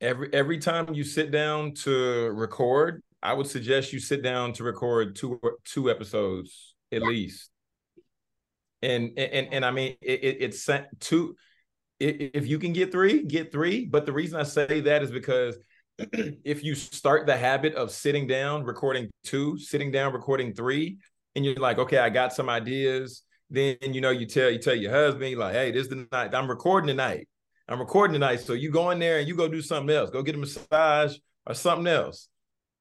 Every 0.00 0.32
every 0.32 0.58
time 0.58 0.92
you 0.94 1.04
sit 1.04 1.30
down 1.30 1.72
to 1.84 2.30
record, 2.30 3.02
I 3.22 3.32
would 3.32 3.46
suggest 3.46 3.92
you 3.92 3.98
sit 3.98 4.22
down 4.22 4.52
to 4.54 4.64
record 4.64 5.16
two 5.16 5.40
two 5.64 5.90
episodes 5.90 6.74
at 6.92 7.02
least. 7.02 7.50
And 8.82 9.18
and 9.18 9.48
and 9.52 9.64
I 9.64 9.70
mean 9.70 9.96
it, 10.02 10.24
it 10.24 10.36
it's 10.40 10.68
two. 11.00 11.34
If 11.98 12.46
you 12.46 12.58
can 12.58 12.74
get 12.74 12.92
three, 12.92 13.24
get 13.24 13.50
three. 13.50 13.86
But 13.86 14.04
the 14.04 14.12
reason 14.12 14.38
I 14.38 14.42
say 14.42 14.80
that 14.82 15.02
is 15.02 15.10
because 15.10 15.56
if 15.98 16.62
you 16.62 16.74
start 16.74 17.26
the 17.26 17.36
habit 17.36 17.74
of 17.74 17.90
sitting 17.90 18.26
down, 18.26 18.64
recording 18.64 19.08
two, 19.24 19.58
sitting 19.58 19.90
down, 19.90 20.12
recording 20.12 20.52
three, 20.52 20.98
and 21.34 21.44
you're 21.44 21.54
like, 21.54 21.78
okay, 21.78 21.98
I 21.98 22.10
got 22.10 22.34
some 22.34 22.50
ideas, 22.50 23.22
then 23.48 23.76
you 23.80 24.02
know 24.02 24.10
you 24.10 24.26
tell 24.26 24.50
you 24.50 24.58
tell 24.58 24.74
your 24.74 24.92
husband 24.92 25.36
like, 25.38 25.54
hey, 25.54 25.70
this 25.70 25.84
is 25.84 25.88
the 25.88 26.06
night 26.12 26.34
I'm 26.34 26.48
recording 26.48 26.88
tonight. 26.88 27.28
I'm 27.68 27.80
recording 27.80 28.12
tonight. 28.12 28.40
So 28.40 28.52
you 28.52 28.70
go 28.70 28.90
in 28.90 29.00
there 29.00 29.18
and 29.18 29.26
you 29.26 29.34
go 29.34 29.48
do 29.48 29.60
something 29.60 29.94
else. 29.94 30.10
Go 30.10 30.22
get 30.22 30.36
a 30.36 30.38
massage 30.38 31.16
or 31.46 31.54
something 31.54 31.88
else. 31.88 32.28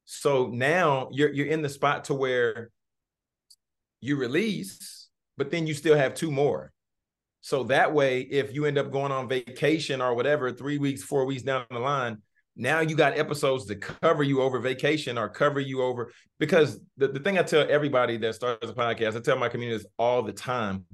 So 0.06 0.48
now 0.54 1.10
you're 1.12 1.34
you're 1.34 1.48
in 1.48 1.64
the 1.64 1.70
spot 1.70 2.06
to 2.06 2.14
where 2.14 2.70
you 4.00 4.16
release, 4.16 5.08
but 5.38 5.50
then 5.50 5.66
you 5.66 5.74
still 5.74 5.98
have 5.98 6.14
two 6.14 6.30
more. 6.30 6.72
So 7.42 7.64
that 7.66 7.94
way, 7.94 8.22
if 8.22 8.54
you 8.54 8.66
end 8.66 8.78
up 8.78 8.92
going 8.92 9.12
on 9.12 9.28
vacation 9.28 10.02
or 10.02 10.14
whatever, 10.14 10.52
three 10.52 10.78
weeks, 10.78 11.02
four 11.02 11.26
weeks 11.26 11.42
down 11.42 11.66
the 11.72 11.80
line, 11.80 12.22
now 12.56 12.80
you 12.82 12.96
got 12.96 13.18
episodes 13.18 13.66
to 13.66 13.76
cover 13.76 14.22
you 14.22 14.42
over 14.42 14.60
vacation 14.60 15.18
or 15.18 15.30
cover 15.30 15.60
you 15.60 15.82
over 15.82 16.12
because 16.40 16.80
the, 16.98 17.08
the 17.08 17.20
thing 17.20 17.38
I 17.38 17.44
tell 17.44 17.66
everybody 17.70 18.18
that 18.18 18.36
starts 18.36 18.70
a 18.70 18.74
podcast, 18.74 19.16
I 19.16 19.20
tell 19.20 19.38
my 19.38 19.50
communities 19.50 19.86
all 19.98 20.22
the 20.22 20.32
time. 20.32 20.86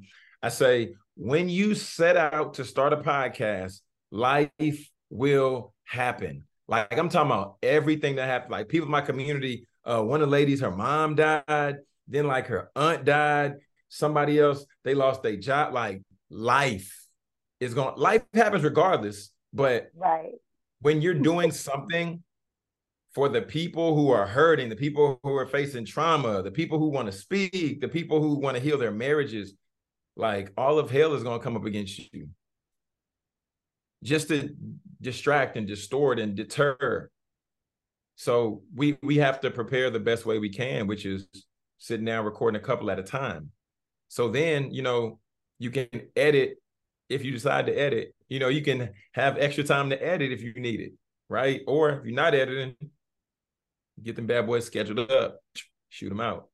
I 0.41 0.49
say, 0.49 0.93
when 1.21 1.49
you 1.49 1.75
set 1.75 2.17
out 2.17 2.55
to 2.55 2.65
start 2.65 2.93
a 2.93 2.97
podcast, 2.97 3.81
life 4.09 4.89
will 5.11 5.71
happen. 5.83 6.45
Like 6.67 6.97
I'm 6.97 7.09
talking 7.09 7.29
about 7.29 7.57
everything 7.61 8.15
that 8.15 8.27
happened. 8.27 8.51
Like 8.51 8.69
people 8.69 8.87
in 8.87 8.91
my 8.91 9.01
community, 9.01 9.67
uh, 9.85 10.01
one 10.01 10.23
of 10.23 10.29
the 10.29 10.31
ladies, 10.31 10.61
her 10.61 10.71
mom 10.71 11.13
died, 11.13 11.75
then 12.07 12.25
like 12.25 12.47
her 12.47 12.71
aunt 12.75 13.05
died, 13.05 13.57
somebody 13.87 14.39
else, 14.39 14.65
they 14.83 14.95
lost 14.95 15.21
their 15.21 15.35
job. 15.35 15.75
Like 15.75 16.01
life 16.31 17.05
is 17.59 17.75
going, 17.75 17.97
life 17.97 18.23
happens 18.33 18.63
regardless. 18.63 19.29
But 19.53 19.91
right 19.95 20.31
when 20.79 21.03
you're 21.03 21.13
doing 21.13 21.51
something 21.51 22.23
for 23.13 23.29
the 23.29 23.43
people 23.43 23.95
who 23.95 24.09
are 24.09 24.25
hurting, 24.25 24.69
the 24.69 24.75
people 24.75 25.19
who 25.21 25.35
are 25.35 25.45
facing 25.45 25.85
trauma, 25.85 26.41
the 26.41 26.49
people 26.49 26.79
who 26.79 26.87
want 26.87 27.05
to 27.05 27.11
speak, 27.11 27.79
the 27.79 27.87
people 27.87 28.19
who 28.23 28.39
want 28.39 28.57
to 28.57 28.63
heal 28.63 28.79
their 28.79 28.89
marriages, 28.89 29.53
like 30.15 30.51
all 30.57 30.79
of 30.79 30.91
hell 30.91 31.13
is 31.13 31.23
going 31.23 31.39
to 31.39 31.43
come 31.43 31.55
up 31.55 31.65
against 31.65 32.13
you 32.13 32.27
just 34.03 34.29
to 34.29 34.55
distract 35.01 35.57
and 35.57 35.67
distort 35.67 36.19
and 36.19 36.35
deter. 36.35 37.09
So 38.15 38.63
we 38.75 38.97
we 39.01 39.17
have 39.17 39.41
to 39.41 39.51
prepare 39.51 39.89
the 39.89 39.99
best 39.99 40.25
way 40.25 40.39
we 40.39 40.49
can, 40.49 40.87
which 40.87 41.05
is 41.05 41.27
sitting 41.77 42.05
down 42.05 42.25
recording 42.25 42.59
a 42.59 42.63
couple 42.63 42.91
at 42.91 42.99
a 42.99 43.03
time. 43.03 43.51
So 44.09 44.27
then, 44.27 44.71
you 44.71 44.81
know, 44.81 45.19
you 45.59 45.71
can 45.71 45.87
edit 46.15 46.57
if 47.09 47.25
you 47.25 47.31
decide 47.31 47.65
to 47.65 47.73
edit 47.73 48.13
you 48.31 48.39
know, 48.39 48.47
you 48.47 48.61
can 48.61 48.91
have 49.11 49.37
extra 49.37 49.61
time 49.61 49.89
to 49.89 50.01
edit 50.01 50.31
if 50.31 50.41
you 50.41 50.53
need 50.53 50.79
it, 50.79 50.93
right? 51.27 51.59
Or 51.67 51.89
if 51.89 52.05
you're 52.05 52.15
not 52.15 52.33
editing, 52.33 52.77
get 54.01 54.15
them 54.15 54.25
bad 54.25 54.47
boys 54.47 54.65
scheduled 54.65 55.11
up, 55.11 55.41
shoot 55.89 56.07
them 56.07 56.21
out. 56.21 56.47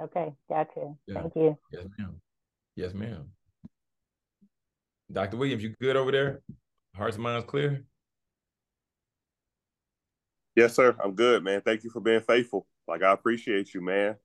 Okay, 0.00 0.32
gotcha. 0.48 0.94
Yeah. 1.06 1.20
Thank 1.20 1.36
you. 1.36 1.58
Yes, 1.72 1.84
ma'am. 1.98 2.20
Yes, 2.74 2.94
ma'am. 2.94 3.30
Dr. 5.10 5.36
Williams, 5.36 5.62
you 5.62 5.74
good 5.80 5.96
over 5.96 6.12
there? 6.12 6.40
Hearts 6.94 7.16
and 7.16 7.24
minds 7.24 7.46
clear? 7.48 7.84
Yes, 10.54 10.74
sir. 10.74 10.96
I'm 11.02 11.14
good, 11.14 11.44
man. 11.44 11.62
Thank 11.62 11.84
you 11.84 11.90
for 11.90 12.00
being 12.00 12.20
faithful. 12.20 12.66
Like 12.88 13.02
I 13.02 13.12
appreciate 13.12 13.72
you, 13.74 13.80
man. 13.80 14.16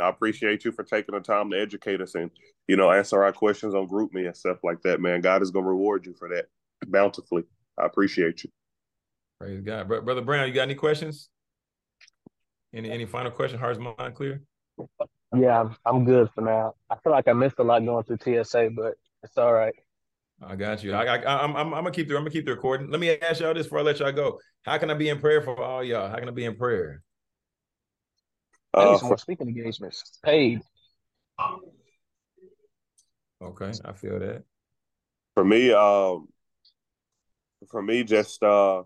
I 0.00 0.08
appreciate 0.08 0.64
you 0.64 0.72
for 0.72 0.84
taking 0.84 1.14
the 1.14 1.20
time 1.20 1.50
to 1.50 1.60
educate 1.60 2.00
us 2.00 2.14
and, 2.14 2.30
you 2.66 2.76
know, 2.76 2.90
answer 2.90 3.22
our 3.22 3.32
questions 3.32 3.74
on 3.74 3.88
GroupMe 3.88 4.26
and 4.26 4.36
stuff 4.36 4.58
like 4.64 4.80
that, 4.82 5.00
man. 5.00 5.20
God 5.20 5.42
is 5.42 5.50
going 5.50 5.64
to 5.64 5.70
reward 5.70 6.06
you 6.06 6.14
for 6.14 6.28
that 6.30 6.46
bountifully. 6.86 7.44
I 7.78 7.86
appreciate 7.86 8.42
you. 8.42 8.50
Praise 9.38 9.60
God. 9.60 9.88
Brother 9.88 10.22
Brown, 10.22 10.48
you 10.48 10.54
got 10.54 10.62
any 10.62 10.74
questions? 10.74 11.28
Any 12.72 12.90
any 12.90 13.04
final 13.04 13.30
question? 13.30 13.58
Heart's 13.58 13.78
mind 13.78 14.14
clear? 14.14 14.42
Yeah, 15.34 15.72
I'm 15.86 16.04
good 16.04 16.28
for 16.34 16.42
now. 16.42 16.74
I 16.90 16.96
feel 17.02 17.12
like 17.12 17.26
I 17.28 17.32
missed 17.32 17.58
a 17.58 17.62
lot 17.62 17.84
going 17.84 18.04
through 18.04 18.18
TSA, 18.44 18.70
but 18.76 18.94
it's 19.22 19.38
all 19.38 19.52
right. 19.52 19.74
I 20.46 20.56
got 20.56 20.82
you. 20.82 20.92
I, 20.92 21.04
I, 21.04 21.44
I'm, 21.44 21.56
I'm, 21.56 21.66
I'm 21.74 21.84
gonna 21.84 21.90
keep 21.92 22.08
the, 22.08 22.16
I'm 22.16 22.22
gonna 22.22 22.30
keep 22.30 22.46
the 22.46 22.52
recording. 22.52 22.90
Let 22.90 23.00
me 23.00 23.10
ask 23.10 23.40
y'all 23.40 23.54
this 23.54 23.66
before 23.66 23.78
I 23.78 23.82
let 23.82 24.00
y'all 24.00 24.12
go. 24.12 24.40
How 24.62 24.76
can 24.78 24.90
I 24.90 24.94
be 24.94 25.08
in 25.08 25.20
prayer 25.20 25.40
for 25.40 25.60
all 25.60 25.84
y'all? 25.84 26.08
How 26.08 26.18
can 26.18 26.28
I 26.28 26.32
be 26.32 26.44
in 26.44 26.56
prayer? 26.56 27.02
I 28.74 28.84
need 28.84 28.94
uh, 28.94 28.98
some 28.98 29.08
more 29.08 29.18
speaking 29.18 29.48
engagements. 29.48 30.18
Paid. 30.24 30.60
Okay, 33.40 33.72
I 33.84 33.92
feel 33.92 34.18
that. 34.18 34.44
For 35.34 35.44
me, 35.44 35.72
um, 35.72 36.28
for 37.70 37.82
me, 37.82 38.04
just 38.04 38.42
uh, 38.42 38.82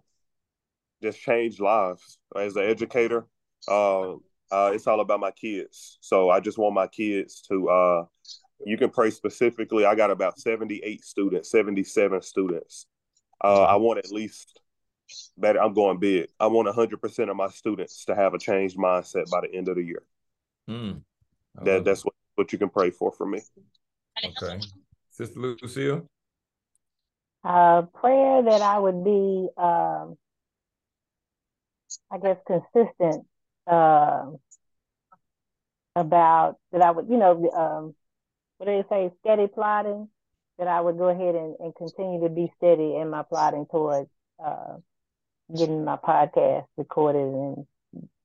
just 1.03 1.21
change 1.21 1.61
lives 1.61 2.19
as 2.37 2.57
an 2.57 2.65
educator. 2.65 3.27
Uh, 3.69 4.15
uh, 4.51 4.71
it's 4.73 4.87
all 4.87 5.01
about 5.01 5.21
my 5.21 5.31
kids. 5.31 5.99
So 6.01 6.31
I 6.31 6.41
just 6.41 6.59
want 6.59 6.75
my 6.75 6.87
kids 6.87 7.43
to. 7.49 7.69
Uh, 7.69 8.05
you 8.65 8.79
can 8.79 8.91
pray 8.91 9.11
specifically. 9.11 9.85
I 9.85 9.95
got 9.95 10.11
about 10.11 10.39
seventy-eight 10.39 11.05
students, 11.05 11.51
seventy-seven 11.51 12.23
students. 12.23 12.87
Uh, 13.43 13.65
I 13.65 13.77
want 13.77 13.99
at 13.99 14.11
least 14.11 14.61
that 15.39 15.61
I'm 15.61 15.75
going 15.75 15.99
big. 15.99 16.29
I 16.41 16.47
want 16.47 16.69
100% 16.69 17.31
of 17.31 17.37
my 17.37 17.49
students 17.49 18.05
to 18.07 18.15
have 18.15 18.35
a 18.35 18.39
changed 18.39 18.77
mindset 18.77 19.31
by 19.31 19.41
the 19.43 19.55
end 19.55 19.69
of 19.69 19.77
the 19.77 19.83
year. 19.83 20.03
Mm, 20.69 21.03
that 21.63 21.85
that's 21.85 22.05
what, 22.05 22.15
what 22.35 22.53
you 22.53 22.59
can 22.59 22.71
pray 22.71 22.91
for 22.91 23.13
for 23.13 23.27
me. 23.27 23.41
Okay. 24.25 24.61
Sister 25.11 25.39
Lucille? 25.39 26.07
Uh, 27.45 27.83
prayer 27.83 28.43
that 28.43 28.61
I 28.61 28.79
would 28.79 29.05
be, 29.05 29.49
um, 29.57 30.17
I 32.11 32.19
guess, 32.21 32.39
consistent 32.47 33.27
uh, 33.67 34.27
about 35.95 36.57
that 36.73 36.83
I 36.83 36.91
would, 36.91 37.09
you 37.09 37.17
know, 37.17 37.51
um, 37.51 37.95
what 38.59 38.67
do 38.67 38.73
they 38.73 38.85
say, 38.89 39.13
steady 39.21 39.47
plotting, 39.47 40.09
that 40.59 40.69
I 40.69 40.81
would 40.81 40.99
go 40.99 41.09
ahead 41.09 41.35
and, 41.35 41.57
and 41.61 41.75
continue 41.75 42.21
to 42.23 42.29
be 42.29 42.53
steady 42.57 42.97
in 42.97 43.11
my 43.11 43.23
plotting 43.23 43.67
towards 43.71 44.09
uh, 44.45 44.77
getting 45.55 45.85
my 45.85 45.97
podcast 45.97 46.67
recorded 46.77 47.21
and 47.21 47.67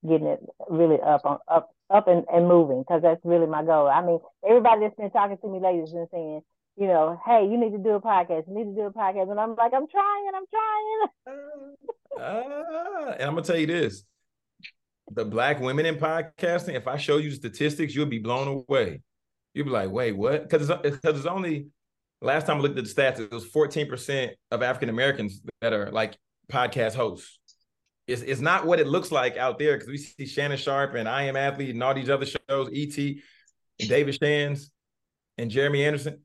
getting 0.08 0.28
it 0.28 0.40
really 0.70 1.00
up 1.02 1.26
on 1.26 1.40
up 1.48 1.74
up 1.90 2.08
and, 2.08 2.26
and 2.34 2.48
moving 2.48 2.82
because 2.82 3.02
that's 3.02 3.22
really 3.24 3.48
my 3.48 3.64
goal. 3.64 3.88
I 3.88 4.02
mean, 4.06 4.20
everybody 4.48 4.82
that's 4.82 4.96
been 4.96 5.12
talking 5.12 5.38
to 5.38 5.48
me 5.48 5.60
lately 5.60 5.82
has 5.82 5.92
been 5.92 6.08
saying, 6.12 6.42
you 6.78 6.88
know, 6.88 7.20
hey, 7.26 7.48
you 7.50 7.60
need 7.60 7.72
to 7.72 7.78
do 7.78 7.92
a 7.92 8.02
podcast. 8.02 8.48
You 8.48 8.56
need 8.56 8.76
to 8.76 8.76
do 8.76 8.82
a 8.88 8.94
podcast, 8.94 9.30
and 9.30 9.40
I'm 9.40 9.56
like, 9.56 9.74
I'm 9.74 9.88
trying, 9.88 10.32
I'm 10.36 10.46
trying. 10.50 11.76
uh, 12.18 13.12
and 13.14 13.24
I'm 13.24 13.36
gonna 13.36 13.42
tell 13.42 13.58
you 13.58 13.68
this: 13.68 14.04
the 15.14 15.26
black 15.26 15.60
women 15.60 15.86
in 15.86 15.96
podcasting. 15.96 16.76
If 16.76 16.88
I 16.88 16.98
show 16.98 17.18
you 17.18 17.32
statistics, 17.32 17.94
you'll 17.94 18.06
be 18.06 18.20
blown 18.20 18.48
away. 18.48 19.02
You'll 19.54 19.66
be 19.66 19.72
like, 19.72 19.92
wait, 19.92 20.14
what? 20.14 20.44
Because 20.44 20.70
it's 20.70 20.98
because 20.98 21.18
it's 21.18 21.26
only 21.26 21.68
last 22.22 22.46
time 22.46 22.58
I 22.58 22.60
looked 22.62 22.78
at 22.78 22.86
the 22.86 22.90
stats, 22.90 23.20
it 23.20 23.32
was 23.32 23.46
14% 23.50 24.32
of 24.52 24.62
African 24.62 24.90
Americans 24.90 25.42
that 25.62 25.74
are 25.74 25.92
like 25.92 26.18
podcast 26.52 26.96
hosts. 26.96 27.40
It's, 28.08 28.22
it's 28.22 28.42
not 28.42 28.66
what 28.66 28.80
it 28.80 28.88
looks 28.88 29.12
like 29.12 29.38
out 29.38 29.60
there 29.60 29.76
because 29.76 29.90
we 29.90 29.98
see 29.98 30.26
Shannon 30.26 30.58
Sharpe 30.58 30.96
and 30.96 31.08
I 31.08 31.24
Am 31.24 31.36
Athlete 31.36 31.74
and 31.74 31.84
all 31.84 31.94
these 31.94 32.10
other 32.10 32.26
shows, 32.26 32.70
ET 32.74 32.98
and 32.98 33.90
David 33.90 34.18
Shands 34.22 34.72
and 35.38 35.50
Jeremy 35.50 35.86
Anderson. 35.86 36.20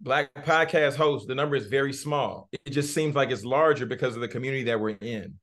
Black 0.00 0.32
podcast 0.44 0.94
hosts, 0.94 1.26
the 1.26 1.34
number 1.34 1.56
is 1.56 1.66
very 1.66 1.92
small. 1.92 2.48
It 2.52 2.70
just 2.70 2.94
seems 2.94 3.16
like 3.16 3.30
it's 3.30 3.44
larger 3.44 3.84
because 3.84 4.14
of 4.14 4.20
the 4.20 4.28
community 4.28 4.64
that 4.64 4.78
we're 4.78 4.90
in. 4.90 5.38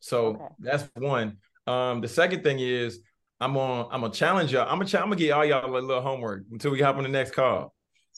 So 0.00 0.26
okay. 0.26 0.44
that's 0.58 0.88
one. 0.94 1.38
Um, 1.70 2.00
the 2.00 2.08
second 2.08 2.42
thing 2.42 2.58
is 2.58 3.00
I'm 3.40 3.56
on. 3.56 3.88
I'm 3.92 4.00
gonna 4.00 4.12
challenge 4.12 4.52
y'all. 4.52 4.68
I'm 4.68 4.80
gonna. 4.80 4.98
I'm 4.98 5.04
gonna 5.04 5.16
get 5.16 5.30
all 5.30 5.44
y'all 5.44 5.64
a 5.64 5.78
little 5.78 6.02
homework 6.02 6.42
until 6.50 6.72
we 6.72 6.80
hop 6.80 6.96
on 6.96 7.04
the 7.04 7.08
next 7.08 7.32
call. 7.32 7.74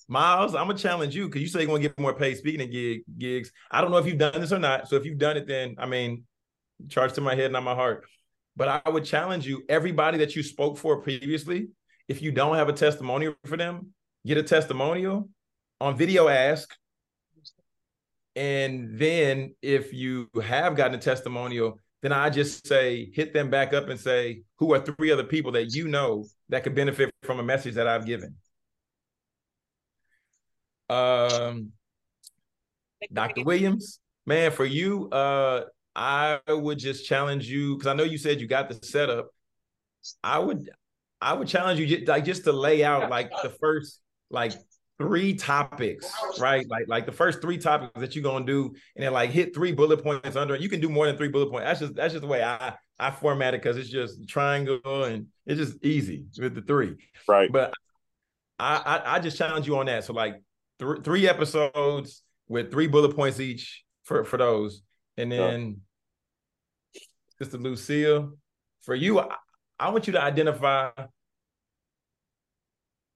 Miles, 0.08 0.54
I'm 0.54 0.66
gonna 0.66 0.78
challenge 0.78 1.14
you 1.14 1.26
because 1.26 1.42
you 1.42 1.48
say 1.48 1.60
you're 1.60 1.68
gonna 1.68 1.80
get 1.80 1.98
more 2.00 2.14
paid 2.14 2.36
speaking 2.38 2.68
gig, 2.70 3.02
gigs. 3.18 3.52
I 3.70 3.82
don't 3.82 3.90
know 3.90 3.98
if 3.98 4.06
you've 4.06 4.18
done 4.18 4.40
this 4.40 4.52
or 4.52 4.58
not. 4.58 4.88
So 4.88 4.96
if 4.96 5.04
you've 5.04 5.18
done 5.18 5.36
it, 5.36 5.46
then 5.46 5.76
I 5.78 5.86
mean, 5.86 6.24
charge 6.88 7.12
to 7.14 7.20
my 7.20 7.34
head, 7.34 7.52
not 7.52 7.62
my 7.62 7.74
heart. 7.74 8.04
But 8.56 8.82
I 8.86 8.90
would 8.90 9.04
challenge 9.04 9.46
you, 9.46 9.62
everybody 9.68 10.18
that 10.18 10.34
you 10.34 10.42
spoke 10.42 10.78
for 10.78 11.00
previously, 11.02 11.68
if 12.08 12.22
you 12.22 12.32
don't 12.32 12.56
have 12.56 12.68
a 12.68 12.72
testimonial 12.72 13.34
for 13.44 13.56
them, 13.56 13.92
get 14.26 14.38
a 14.38 14.42
testimonial 14.42 15.28
on 15.80 15.96
video 15.96 16.28
ask. 16.28 16.74
And 18.34 18.98
then 18.98 19.54
if 19.60 19.92
you 19.92 20.28
have 20.42 20.74
gotten 20.74 20.94
a 20.94 21.02
testimonial, 21.02 21.78
then 22.02 22.12
I 22.12 22.30
just 22.30 22.66
say 22.66 23.10
hit 23.14 23.32
them 23.32 23.48
back 23.48 23.72
up 23.72 23.88
and 23.88 23.98
say, 23.98 24.42
who 24.58 24.74
are 24.74 24.80
three 24.80 25.12
other 25.12 25.24
people 25.24 25.52
that 25.52 25.74
you 25.74 25.86
know 25.88 26.26
that 26.48 26.64
could 26.64 26.74
benefit 26.74 27.10
from 27.22 27.38
a 27.38 27.42
message 27.42 27.76
that 27.76 27.86
I've 27.86 28.04
given? 28.04 28.34
Um, 30.90 31.70
Dr. 33.12 33.44
Williams, 33.44 34.00
man, 34.26 34.50
for 34.50 34.64
you, 34.64 35.08
uh, 35.10 35.64
I 35.94 36.40
would 36.48 36.78
just 36.78 37.06
challenge 37.06 37.48
you 37.48 37.76
because 37.76 37.86
I 37.86 37.94
know 37.94 38.04
you 38.04 38.18
said 38.18 38.40
you 38.40 38.48
got 38.48 38.68
the 38.68 38.84
setup. 38.84 39.28
I 40.24 40.40
would, 40.40 40.70
I 41.20 41.34
would 41.34 41.46
challenge 41.46 41.78
you 41.78 41.86
just, 41.86 42.08
like 42.08 42.24
just 42.24 42.44
to 42.44 42.52
lay 42.52 42.82
out 42.82 43.10
like 43.10 43.30
the 43.42 43.50
first 43.50 44.00
like 44.28 44.52
three 44.98 45.34
topics, 45.34 46.12
right? 46.38 46.68
Like 46.68 46.84
like 46.88 47.06
the 47.06 47.12
first 47.12 47.40
three 47.40 47.58
topics 47.58 47.92
that 48.00 48.14
you're 48.14 48.22
gonna 48.22 48.44
do, 48.44 48.74
and 48.96 49.04
then 49.04 49.12
like 49.12 49.30
hit 49.30 49.54
three 49.54 49.72
bullet 49.72 50.02
points 50.02 50.36
under 50.36 50.54
it. 50.54 50.60
You 50.60 50.68
can 50.68 50.80
do 50.80 50.88
more 50.88 51.06
than 51.06 51.16
three 51.16 51.28
bullet 51.28 51.50
points. 51.50 51.66
That's 51.66 51.80
just 51.80 51.94
that's 51.94 52.12
just 52.12 52.22
the 52.22 52.28
way 52.28 52.42
I 52.42 52.74
I 52.98 53.10
format 53.10 53.54
it 53.54 53.62
because 53.62 53.76
it's 53.76 53.88
just 53.88 54.28
triangle 54.28 55.04
and 55.04 55.26
it's 55.46 55.58
just 55.58 55.84
easy 55.84 56.26
with 56.38 56.54
the 56.54 56.62
three. 56.62 56.96
Right. 57.26 57.50
But 57.50 57.74
I, 58.58 58.76
I, 58.76 59.16
I 59.16 59.18
just 59.18 59.36
challenge 59.36 59.66
you 59.66 59.76
on 59.78 59.86
that. 59.86 60.04
So 60.04 60.12
like 60.12 60.34
th- 60.78 61.02
three 61.02 61.28
episodes 61.28 62.22
with 62.48 62.70
three 62.70 62.86
bullet 62.86 63.16
points 63.16 63.40
each 63.40 63.84
for 64.04 64.24
for 64.24 64.36
those, 64.36 64.82
and 65.16 65.32
then 65.32 65.80
sure. 66.94 67.02
Sister 67.38 67.58
Lucille, 67.58 68.32
for 68.82 68.94
you, 68.94 69.18
I, 69.18 69.34
I 69.78 69.90
want 69.90 70.06
you 70.06 70.12
to 70.12 70.22
identify 70.22 70.90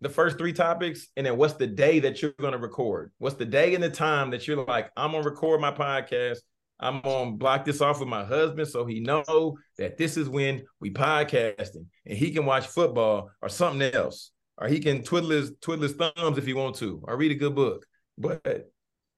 the 0.01 0.09
first 0.09 0.39
three 0.39 0.53
topics 0.53 1.09
and 1.17 1.27
then 1.27 1.37
what's 1.37 1.55
the 1.55 1.67
day 1.67 2.01
that 2.01 2.21
you're 2.21 2.33
going 2.33 2.53
to 2.53 2.59
record? 2.59 3.13
What's 3.19 3.37
the 3.37 3.45
day 3.45 3.75
and 3.75 3.83
the 3.83 3.91
time 3.91 4.31
that 4.31 4.47
you're 4.47 4.65
like 4.65 4.91
i'm 4.97 5.13
going 5.13 5.23
to 5.23 5.31
record 5.31 5.61
my 5.61 5.73
podcast. 5.73 6.39
I'm 6.79 7.01
going 7.01 7.33
to 7.33 7.37
block 7.39 7.65
this 7.65 7.81
off 7.81 8.01
with 8.01 8.09
my 8.09 8.25
husband 8.25 8.69
so 8.69 8.85
he 8.85 9.01
know 9.01 9.57
that 9.79 9.97
this 9.97 10.19
is 10.19 10.29
when 10.29 10.63
we 10.79 10.91
podcasting 10.91 11.87
and 12.05 12.19
he 12.19 12.31
can 12.31 12.45
watch 12.45 12.67
football 12.67 13.31
or 13.41 13.49
something 13.49 13.95
else 13.95 14.31
or 14.59 14.69
he 14.69 14.81
can 14.81 15.03
twiddle 15.03 15.31
his 15.31 15.53
twiddle 15.63 15.85
his 15.85 15.95
thumbs 15.95 16.37
if 16.37 16.45
he 16.45 16.53
want 16.53 16.77
to 16.77 17.01
or 17.05 17.17
read 17.17 17.33
a 17.33 17.35
good 17.35 17.55
book. 17.55 17.87
But 18.19 18.71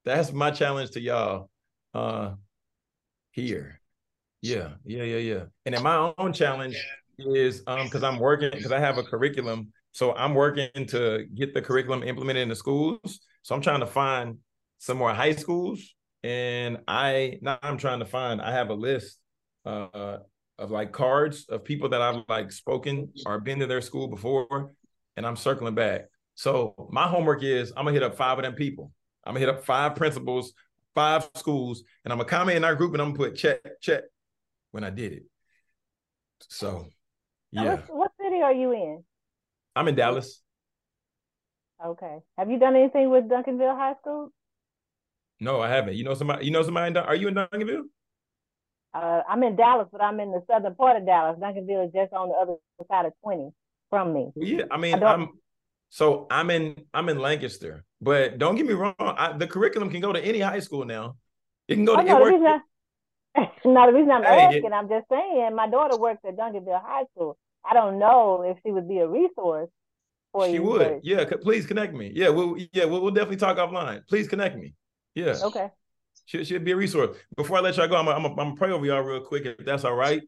that's 0.05 0.33
my 0.33 0.53
challenge 0.53 0.93
to 0.93 1.01
y'all 1.01 1.51
uh 1.95 2.35
here. 3.33 3.81
Yeah 4.41 4.75
yeah 4.85 5.03
yeah 5.03 5.19
yeah. 5.19 5.45
And 5.67 5.75
then 5.75 5.83
my 5.83 6.13
own 6.17 6.33
challenge 6.33 6.77
is 7.19 7.65
um 7.67 7.85
because 7.85 8.05
i'm 8.05 8.19
working 8.21 8.51
because 8.53 8.71
i 8.71 8.79
have 8.79 8.97
a 8.97 9.03
curriculum 9.03 9.73
so 9.99 10.15
I'm 10.15 10.33
working 10.33 10.87
to 10.91 11.27
get 11.35 11.55
the 11.55 11.61
curriculum 11.61 12.05
implemented 12.05 12.43
in 12.45 12.49
the 12.49 12.55
schools. 12.55 13.19
So 13.43 13.53
I'm 13.53 13.61
trying 13.61 13.81
to 13.81 13.87
find 13.87 14.39
some 14.79 14.97
more 14.97 15.13
high 15.13 15.33
schools. 15.33 15.93
And 16.23 16.79
I 16.87 17.41
now 17.43 17.59
I'm 17.63 17.79
trying 17.79 17.99
to 17.99 18.05
find, 18.05 18.41
I 18.41 18.53
have 18.53 18.71
a 18.71 18.75
list 18.75 19.19
uh, 19.67 20.19
of 20.57 20.71
like 20.71 20.93
cards 20.93 21.47
of 21.49 21.65
people 21.65 21.89
that 21.89 22.01
I've 22.01 22.23
like 22.29 22.53
spoken 22.53 23.13
or 23.27 23.41
been 23.41 23.59
to 23.59 23.67
their 23.67 23.81
school 23.81 24.07
before. 24.07 24.73
And 25.17 25.27
I'm 25.27 25.35
circling 25.35 25.75
back. 25.75 26.03
So 26.37 26.89
my 26.93 27.09
homework 27.09 27.43
is 27.43 27.71
I'm 27.71 27.85
gonna 27.85 27.95
hit 27.95 28.05
up 28.05 28.15
five 28.15 28.39
of 28.39 28.45
them 28.45 28.55
people. 28.55 28.93
I'm 29.25 29.35
gonna 29.35 29.41
hit 29.41 29.49
up 29.49 29.65
five 29.65 29.97
principals, 29.97 30.53
five 30.95 31.29
schools, 31.35 31.83
and 32.05 32.13
I'm 32.13 32.21
gonna 32.21 32.31
comment 32.31 32.57
in 32.57 32.63
our 32.63 32.77
group 32.77 32.93
and 32.93 33.03
I'm 33.03 33.15
gonna 33.15 33.31
put 33.31 33.37
check, 33.37 33.63
check 33.81 34.05
when 34.71 34.85
I 34.85 34.91
did 34.91 35.15
it. 35.15 35.23
So 36.47 36.87
yeah. 37.51 37.65
What, 37.65 37.97
what 37.97 38.13
city 38.23 38.43
are 38.43 38.53
you 38.53 38.73
in? 38.75 39.03
I'm 39.79 39.87
in 39.87 39.95
Dallas. 39.95 40.43
Okay. 41.85 42.19
Have 42.37 42.51
you 42.51 42.59
done 42.59 42.75
anything 42.75 43.11
with 43.11 43.29
Duncanville 43.29 43.77
High 43.77 43.95
School? 44.01 44.33
No, 45.39 45.61
I 45.61 45.69
haven't. 45.69 45.95
You 45.95 46.03
know 46.03 46.15
somebody? 46.15 46.45
You 46.47 46.51
know 46.51 46.65
somebody? 46.65 46.89
In, 46.91 46.97
are 46.97 47.15
you 47.15 47.29
in 47.29 47.35
Duncanville? 47.35 47.85
Uh, 48.93 49.23
I'm 49.29 49.41
in 49.45 49.55
Dallas, 49.55 49.87
but 49.93 50.03
I'm 50.03 50.19
in 50.19 50.33
the 50.33 50.43
southern 50.51 50.75
part 50.75 50.97
of 50.97 51.07
Dallas. 51.07 51.39
Duncanville 51.41 51.87
is 51.87 51.93
just 51.93 52.13
on 52.13 52.31
the 52.31 52.35
other 52.35 52.55
side 52.91 53.07
of 53.07 53.13
20 53.23 53.51
from 53.89 54.13
me. 54.13 54.33
Yeah, 54.35 54.65
I 54.69 54.79
mean, 54.79 55.01
I 55.01 55.15
am 55.15 55.29
so 55.91 56.27
I'm 56.29 56.51
in 56.51 56.75
I'm 56.93 57.09
in 57.09 57.21
Lancaster, 57.21 57.85
but 58.01 58.39
don't 58.39 58.57
get 58.57 58.67
me 58.67 58.75
wrong. 58.75 58.95
I, 58.99 59.37
the 59.37 59.47
curriculum 59.47 59.91
can 59.91 60.01
go 60.01 60.13
to 60.13 60.21
any 60.21 60.41
high 60.41 60.59
school 60.59 60.85
now. 60.85 61.17
It 61.69 61.77
can 61.77 61.85
go 61.85 61.95
to. 61.95 62.03
Oh, 62.03 62.05
no, 62.05 62.19
the 62.19 62.33
reason 62.33 62.47
I, 62.47 63.51
no, 63.65 63.87
the 63.87 63.93
reason 63.93 64.11
I'm 64.11 64.25
hey, 64.25 64.41
asking, 64.41 64.65
it, 64.65 64.73
I'm 64.73 64.89
just 64.89 65.07
saying, 65.09 65.55
my 65.55 65.69
daughter 65.69 65.97
works 65.97 66.21
at 66.27 66.37
Duncanville 66.37 66.83
High 66.83 67.05
School. 67.15 67.39
I 67.69 67.75
don't 67.75 67.99
know 67.99 68.43
if 68.43 68.59
she 68.65 68.73
would 68.73 68.89
be 68.89 68.99
a 68.99 69.09
resource 69.09 69.69
for 70.33 70.47
she 70.47 70.53
you. 70.53 70.57
She 70.57 70.61
would. 70.61 70.79
But... 70.79 71.05
Yeah, 71.05 71.25
please 71.43 71.67
connect 71.67 71.95
me. 71.95 72.13
Yeah, 72.15 72.29
we'll 72.29 72.57
yeah, 72.73 72.85
we'll, 72.85 73.03
we'll 73.03 73.13
definitely 73.13 73.37
talk 73.37 73.57
offline. 73.59 74.07
Please 74.09 74.29
connect 74.29 74.57
me. 74.57 74.75
Yeah. 75.15 75.37
Okay. 75.43 75.69
She 76.27 76.45
should 76.45 76.65
be 76.65 76.73
a 76.73 76.77
resource. 76.77 77.17
Before 77.37 77.59
I 77.59 77.61
let 77.61 77.77
y'all 77.77 77.89
go, 77.89 77.97
I'm 77.97 78.09
I'm 78.09 78.35
gonna 78.35 78.55
pray 78.55 78.71
over 78.71 78.85
y'all 78.85 79.03
real 79.03 79.21
quick 79.21 79.47
if 79.47 79.65
that's 79.65 79.85
all 79.85 79.95
right. 79.95 80.23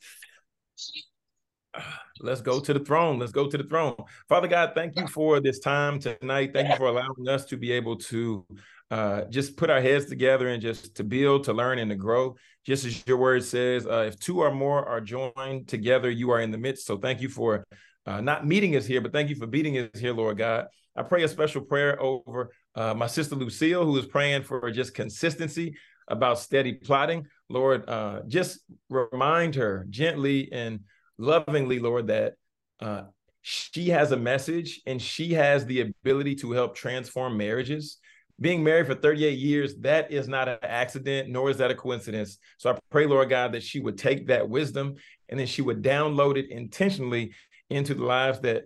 Let's 2.20 2.43
go 2.43 2.61
to 2.61 2.74
the 2.74 2.80
throne. 2.80 3.18
Let's 3.18 3.32
go 3.32 3.49
to 3.49 3.57
the 3.57 3.64
throne. 3.64 3.97
Father 4.28 4.49
God, 4.49 4.72
thank 4.74 4.99
you 4.99 5.07
for 5.07 5.41
this 5.41 5.59
time 5.59 5.99
tonight. 5.99 6.51
Thank 6.53 6.68
you 6.68 6.76
for 6.76 6.86
allowing 6.86 7.28
us 7.28 7.47
to 7.47 7.57
be 7.57 7.72
able 7.72 7.97
to 7.97 8.47
uh, 8.91 9.22
just 9.30 9.57
put 9.57 9.70
our 9.70 9.80
heads 9.80 10.07
together 10.07 10.49
and 10.49 10.61
just 10.61 10.97
to 10.97 11.05
build, 11.05 11.45
to 11.45 11.55
learn, 11.55 11.78
and 11.78 11.91
to 11.91 11.97
grow. 11.97 12.36
Just 12.66 12.84
as 12.84 13.06
your 13.06 13.16
word 13.16 13.42
says, 13.42 13.86
uh, 13.86 14.04
if 14.08 14.18
two 14.18 14.40
or 14.40 14.52
more 14.52 14.84
are 14.86 15.00
joined 15.00 15.68
together, 15.68 16.11
you 16.11 16.30
are 16.30 16.40
in 16.40 16.50
the 16.50 16.58
midst. 16.58 16.86
So 16.86 16.98
thank 16.98 17.20
you 17.20 17.28
for 17.28 17.64
uh, 18.06 18.20
not 18.20 18.46
meeting 18.46 18.76
us 18.76 18.86
here, 18.86 19.00
but 19.00 19.12
thank 19.12 19.30
you 19.30 19.36
for 19.36 19.46
beating 19.46 19.78
us 19.78 19.98
here, 19.98 20.12
Lord 20.12 20.38
God. 20.38 20.66
I 20.96 21.02
pray 21.02 21.22
a 21.22 21.28
special 21.28 21.62
prayer 21.62 22.00
over 22.00 22.50
uh, 22.74 22.94
my 22.94 23.06
sister 23.06 23.34
Lucille, 23.34 23.84
who 23.84 23.96
is 23.96 24.06
praying 24.06 24.42
for 24.42 24.70
just 24.70 24.94
consistency 24.94 25.76
about 26.08 26.38
steady 26.38 26.74
plotting. 26.74 27.26
Lord, 27.48 27.88
uh, 27.88 28.22
just 28.26 28.61
remind 28.88 29.54
her 29.54 29.86
gently 29.88 30.50
and 30.52 30.80
lovingly, 31.18 31.78
Lord, 31.78 32.08
that 32.08 32.34
uh, 32.80 33.04
she 33.42 33.88
has 33.88 34.12
a 34.12 34.16
message 34.16 34.82
and 34.86 35.00
she 35.00 35.32
has 35.32 35.64
the 35.64 35.80
ability 35.80 36.34
to 36.36 36.52
help 36.52 36.74
transform 36.74 37.36
marriages 37.36 37.98
being 38.41 38.64
married 38.64 38.86
for 38.86 38.95
38 38.95 39.38
years, 39.38 39.76
that 39.76 40.11
is 40.11 40.26
not 40.26 40.49
an 40.49 40.59
accident, 40.62 41.28
nor 41.28 41.51
is 41.51 41.59
that 41.59 41.70
a 41.70 41.74
coincidence. 41.74 42.38
So 42.59 42.70
I 42.70 42.78
pray, 42.91 43.07
Lord 43.07 43.28
God, 43.28 43.53
that 43.53 43.62
she 43.62 43.80
would 43.80 43.99
take 43.99 44.28
that 44.28 44.49
wisdom 44.49 44.97
and 45.28 45.38
then 45.38 45.47
she 45.47 45.62
would 45.62 45.82
download 45.82 46.36
it 46.36 46.51
intentionally 46.51 47.32
into 47.68 47.95
the 47.95 48.05
lives 48.05 48.41
that 48.41 48.64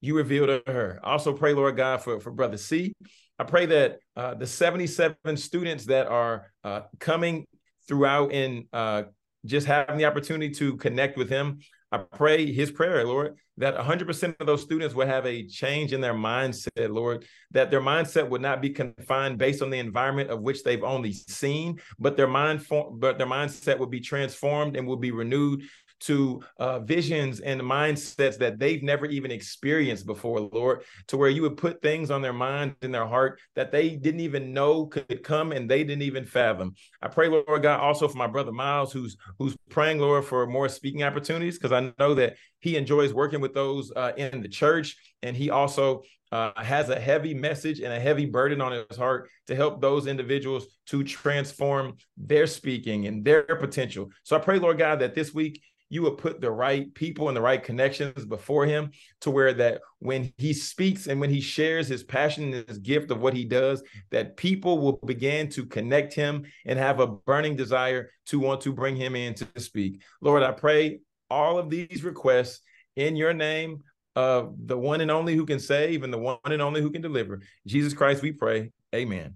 you 0.00 0.16
revealed 0.16 0.48
to 0.48 0.72
her. 0.72 1.00
I 1.02 1.10
also 1.10 1.32
pray, 1.32 1.54
Lord 1.54 1.76
God, 1.76 2.02
for, 2.02 2.20
for 2.20 2.30
Brother 2.30 2.56
C. 2.56 2.94
I 3.38 3.44
pray 3.44 3.66
that 3.66 3.98
uh, 4.14 4.34
the 4.34 4.46
77 4.46 5.36
students 5.36 5.86
that 5.86 6.06
are 6.06 6.52
uh, 6.64 6.82
coming 7.00 7.46
throughout 7.88 8.32
in 8.32 8.66
uh, 8.72 9.04
just 9.44 9.66
having 9.66 9.98
the 9.98 10.04
opportunity 10.04 10.54
to 10.54 10.76
connect 10.76 11.16
with 11.16 11.28
him, 11.28 11.58
I 11.96 12.02
pray 12.14 12.52
his 12.52 12.70
prayer, 12.70 13.06
Lord, 13.06 13.36
that 13.56 13.74
100% 13.74 14.36
of 14.38 14.46
those 14.46 14.60
students 14.60 14.94
will 14.94 15.06
have 15.06 15.24
a 15.24 15.46
change 15.46 15.94
in 15.94 16.02
their 16.02 16.12
mindset, 16.12 16.90
Lord, 16.90 17.24
that 17.52 17.70
their 17.70 17.80
mindset 17.80 18.28
would 18.28 18.42
not 18.42 18.60
be 18.60 18.68
confined 18.68 19.38
based 19.38 19.62
on 19.62 19.70
the 19.70 19.78
environment 19.78 20.28
of 20.28 20.42
which 20.42 20.62
they've 20.62 20.84
only 20.84 21.14
seen, 21.14 21.80
but 21.98 22.18
their 22.18 22.26
mind 22.26 22.66
but 22.68 23.16
their 23.16 23.26
mindset 23.26 23.78
would 23.78 23.90
be 23.90 24.00
transformed 24.00 24.76
and 24.76 24.86
will 24.86 24.98
be 24.98 25.10
renewed 25.10 25.62
to 26.00 26.42
uh, 26.58 26.80
visions 26.80 27.40
and 27.40 27.60
mindsets 27.60 28.38
that 28.38 28.58
they've 28.58 28.82
never 28.82 29.06
even 29.06 29.30
experienced 29.30 30.06
before, 30.06 30.40
Lord, 30.40 30.82
to 31.08 31.16
where 31.16 31.30
you 31.30 31.42
would 31.42 31.56
put 31.56 31.80
things 31.82 32.10
on 32.10 32.22
their 32.22 32.32
mind 32.32 32.76
and 32.82 32.94
their 32.94 33.06
heart 33.06 33.40
that 33.54 33.72
they 33.72 33.96
didn't 33.96 34.20
even 34.20 34.52
know 34.52 34.86
could 34.86 35.22
come 35.22 35.52
and 35.52 35.70
they 35.70 35.84
didn't 35.84 36.02
even 36.02 36.24
fathom. 36.24 36.74
I 37.00 37.08
pray, 37.08 37.28
Lord 37.28 37.62
God, 37.62 37.80
also 37.80 38.08
for 38.08 38.18
my 38.18 38.26
brother 38.26 38.52
Miles, 38.52 38.92
who's 38.92 39.16
who's 39.38 39.56
praying, 39.70 39.98
Lord, 39.98 40.24
for 40.24 40.46
more 40.46 40.68
speaking 40.68 41.02
opportunities, 41.02 41.58
because 41.58 41.72
I 41.72 41.92
know 41.98 42.14
that 42.14 42.36
he 42.60 42.76
enjoys 42.76 43.14
working 43.14 43.40
with 43.40 43.54
those 43.54 43.92
uh, 43.94 44.12
in 44.16 44.42
the 44.42 44.48
church, 44.48 44.96
and 45.22 45.36
he 45.36 45.50
also 45.50 46.02
uh, 46.32 46.50
has 46.56 46.90
a 46.90 46.98
heavy 46.98 47.34
message 47.34 47.80
and 47.80 47.92
a 47.92 48.00
heavy 48.00 48.26
burden 48.26 48.60
on 48.60 48.72
his 48.72 48.96
heart 48.96 49.28
to 49.46 49.54
help 49.54 49.80
those 49.80 50.06
individuals 50.06 50.66
to 50.86 51.04
transform 51.04 51.96
their 52.16 52.46
speaking 52.46 53.06
and 53.06 53.24
their 53.24 53.44
potential. 53.44 54.10
So 54.24 54.36
I 54.36 54.40
pray, 54.40 54.58
Lord 54.58 54.78
God, 54.78 55.00
that 55.00 55.14
this 55.14 55.32
week 55.32 55.62
you 55.88 56.02
would 56.02 56.18
put 56.18 56.40
the 56.40 56.50
right 56.50 56.92
people 56.94 57.28
and 57.28 57.36
the 57.36 57.40
right 57.40 57.62
connections 57.62 58.24
before 58.24 58.66
him 58.66 58.90
to 59.20 59.30
where 59.30 59.52
that 59.54 59.80
when 60.00 60.32
he 60.36 60.52
speaks 60.52 61.06
and 61.06 61.20
when 61.20 61.30
he 61.30 61.40
shares 61.40 61.86
his 61.86 62.02
passion 62.02 62.52
and 62.52 62.68
his 62.68 62.78
gift 62.78 63.10
of 63.10 63.20
what 63.20 63.34
he 63.34 63.44
does 63.44 63.82
that 64.10 64.36
people 64.36 64.78
will 64.78 64.98
begin 65.04 65.48
to 65.48 65.64
connect 65.64 66.12
him 66.12 66.44
and 66.64 66.78
have 66.78 67.00
a 67.00 67.06
burning 67.06 67.56
desire 67.56 68.10
to 68.26 68.40
want 68.40 68.60
to 68.60 68.72
bring 68.72 68.96
him 68.96 69.14
in 69.14 69.34
to 69.34 69.46
speak. 69.56 70.02
Lord 70.20 70.42
i 70.42 70.52
pray 70.52 71.00
all 71.30 71.58
of 71.58 71.70
these 71.70 72.04
requests 72.04 72.60
in 72.96 73.16
your 73.16 73.32
name 73.32 73.82
of 74.14 74.54
the 74.66 74.78
one 74.78 75.00
and 75.00 75.10
only 75.10 75.36
who 75.36 75.44
can 75.44 75.60
save 75.60 76.02
and 76.02 76.12
the 76.12 76.18
one 76.18 76.38
and 76.44 76.62
only 76.62 76.80
who 76.80 76.90
can 76.90 77.02
deliver. 77.02 77.40
Jesus 77.66 77.94
christ 77.94 78.22
we 78.22 78.32
pray. 78.32 78.72
Amen. 78.94 79.34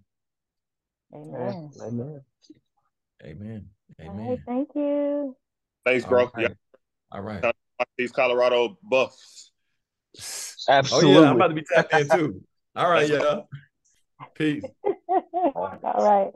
Amen. 1.14 1.70
Amen. 1.82 2.20
Amen. 3.22 3.68
Amen. 4.01 4.28
Right, 4.28 4.38
thank 4.46 4.68
you 4.74 5.36
Thanks, 5.85 6.05
bro. 6.05 6.24
All 6.24 6.33
right. 6.35 6.43
Yeah. 6.51 6.55
All 7.12 7.22
right. 7.22 7.55
These 7.97 8.12
Colorado 8.12 8.78
Buffs. 8.83 9.53
Absolutely. 10.68 11.16
Oh 11.16 11.22
yeah, 11.22 11.31
I'm 11.31 11.37
about 11.37 11.49
to 11.49 11.55
be 11.55 11.62
tapped 11.62 11.95
in 11.95 12.09
too. 12.09 12.43
All 12.76 12.91
right, 12.91 13.09
yeah. 13.09 13.41
Peace. 14.35 14.64
All 15.55 15.81
right. 15.85 16.33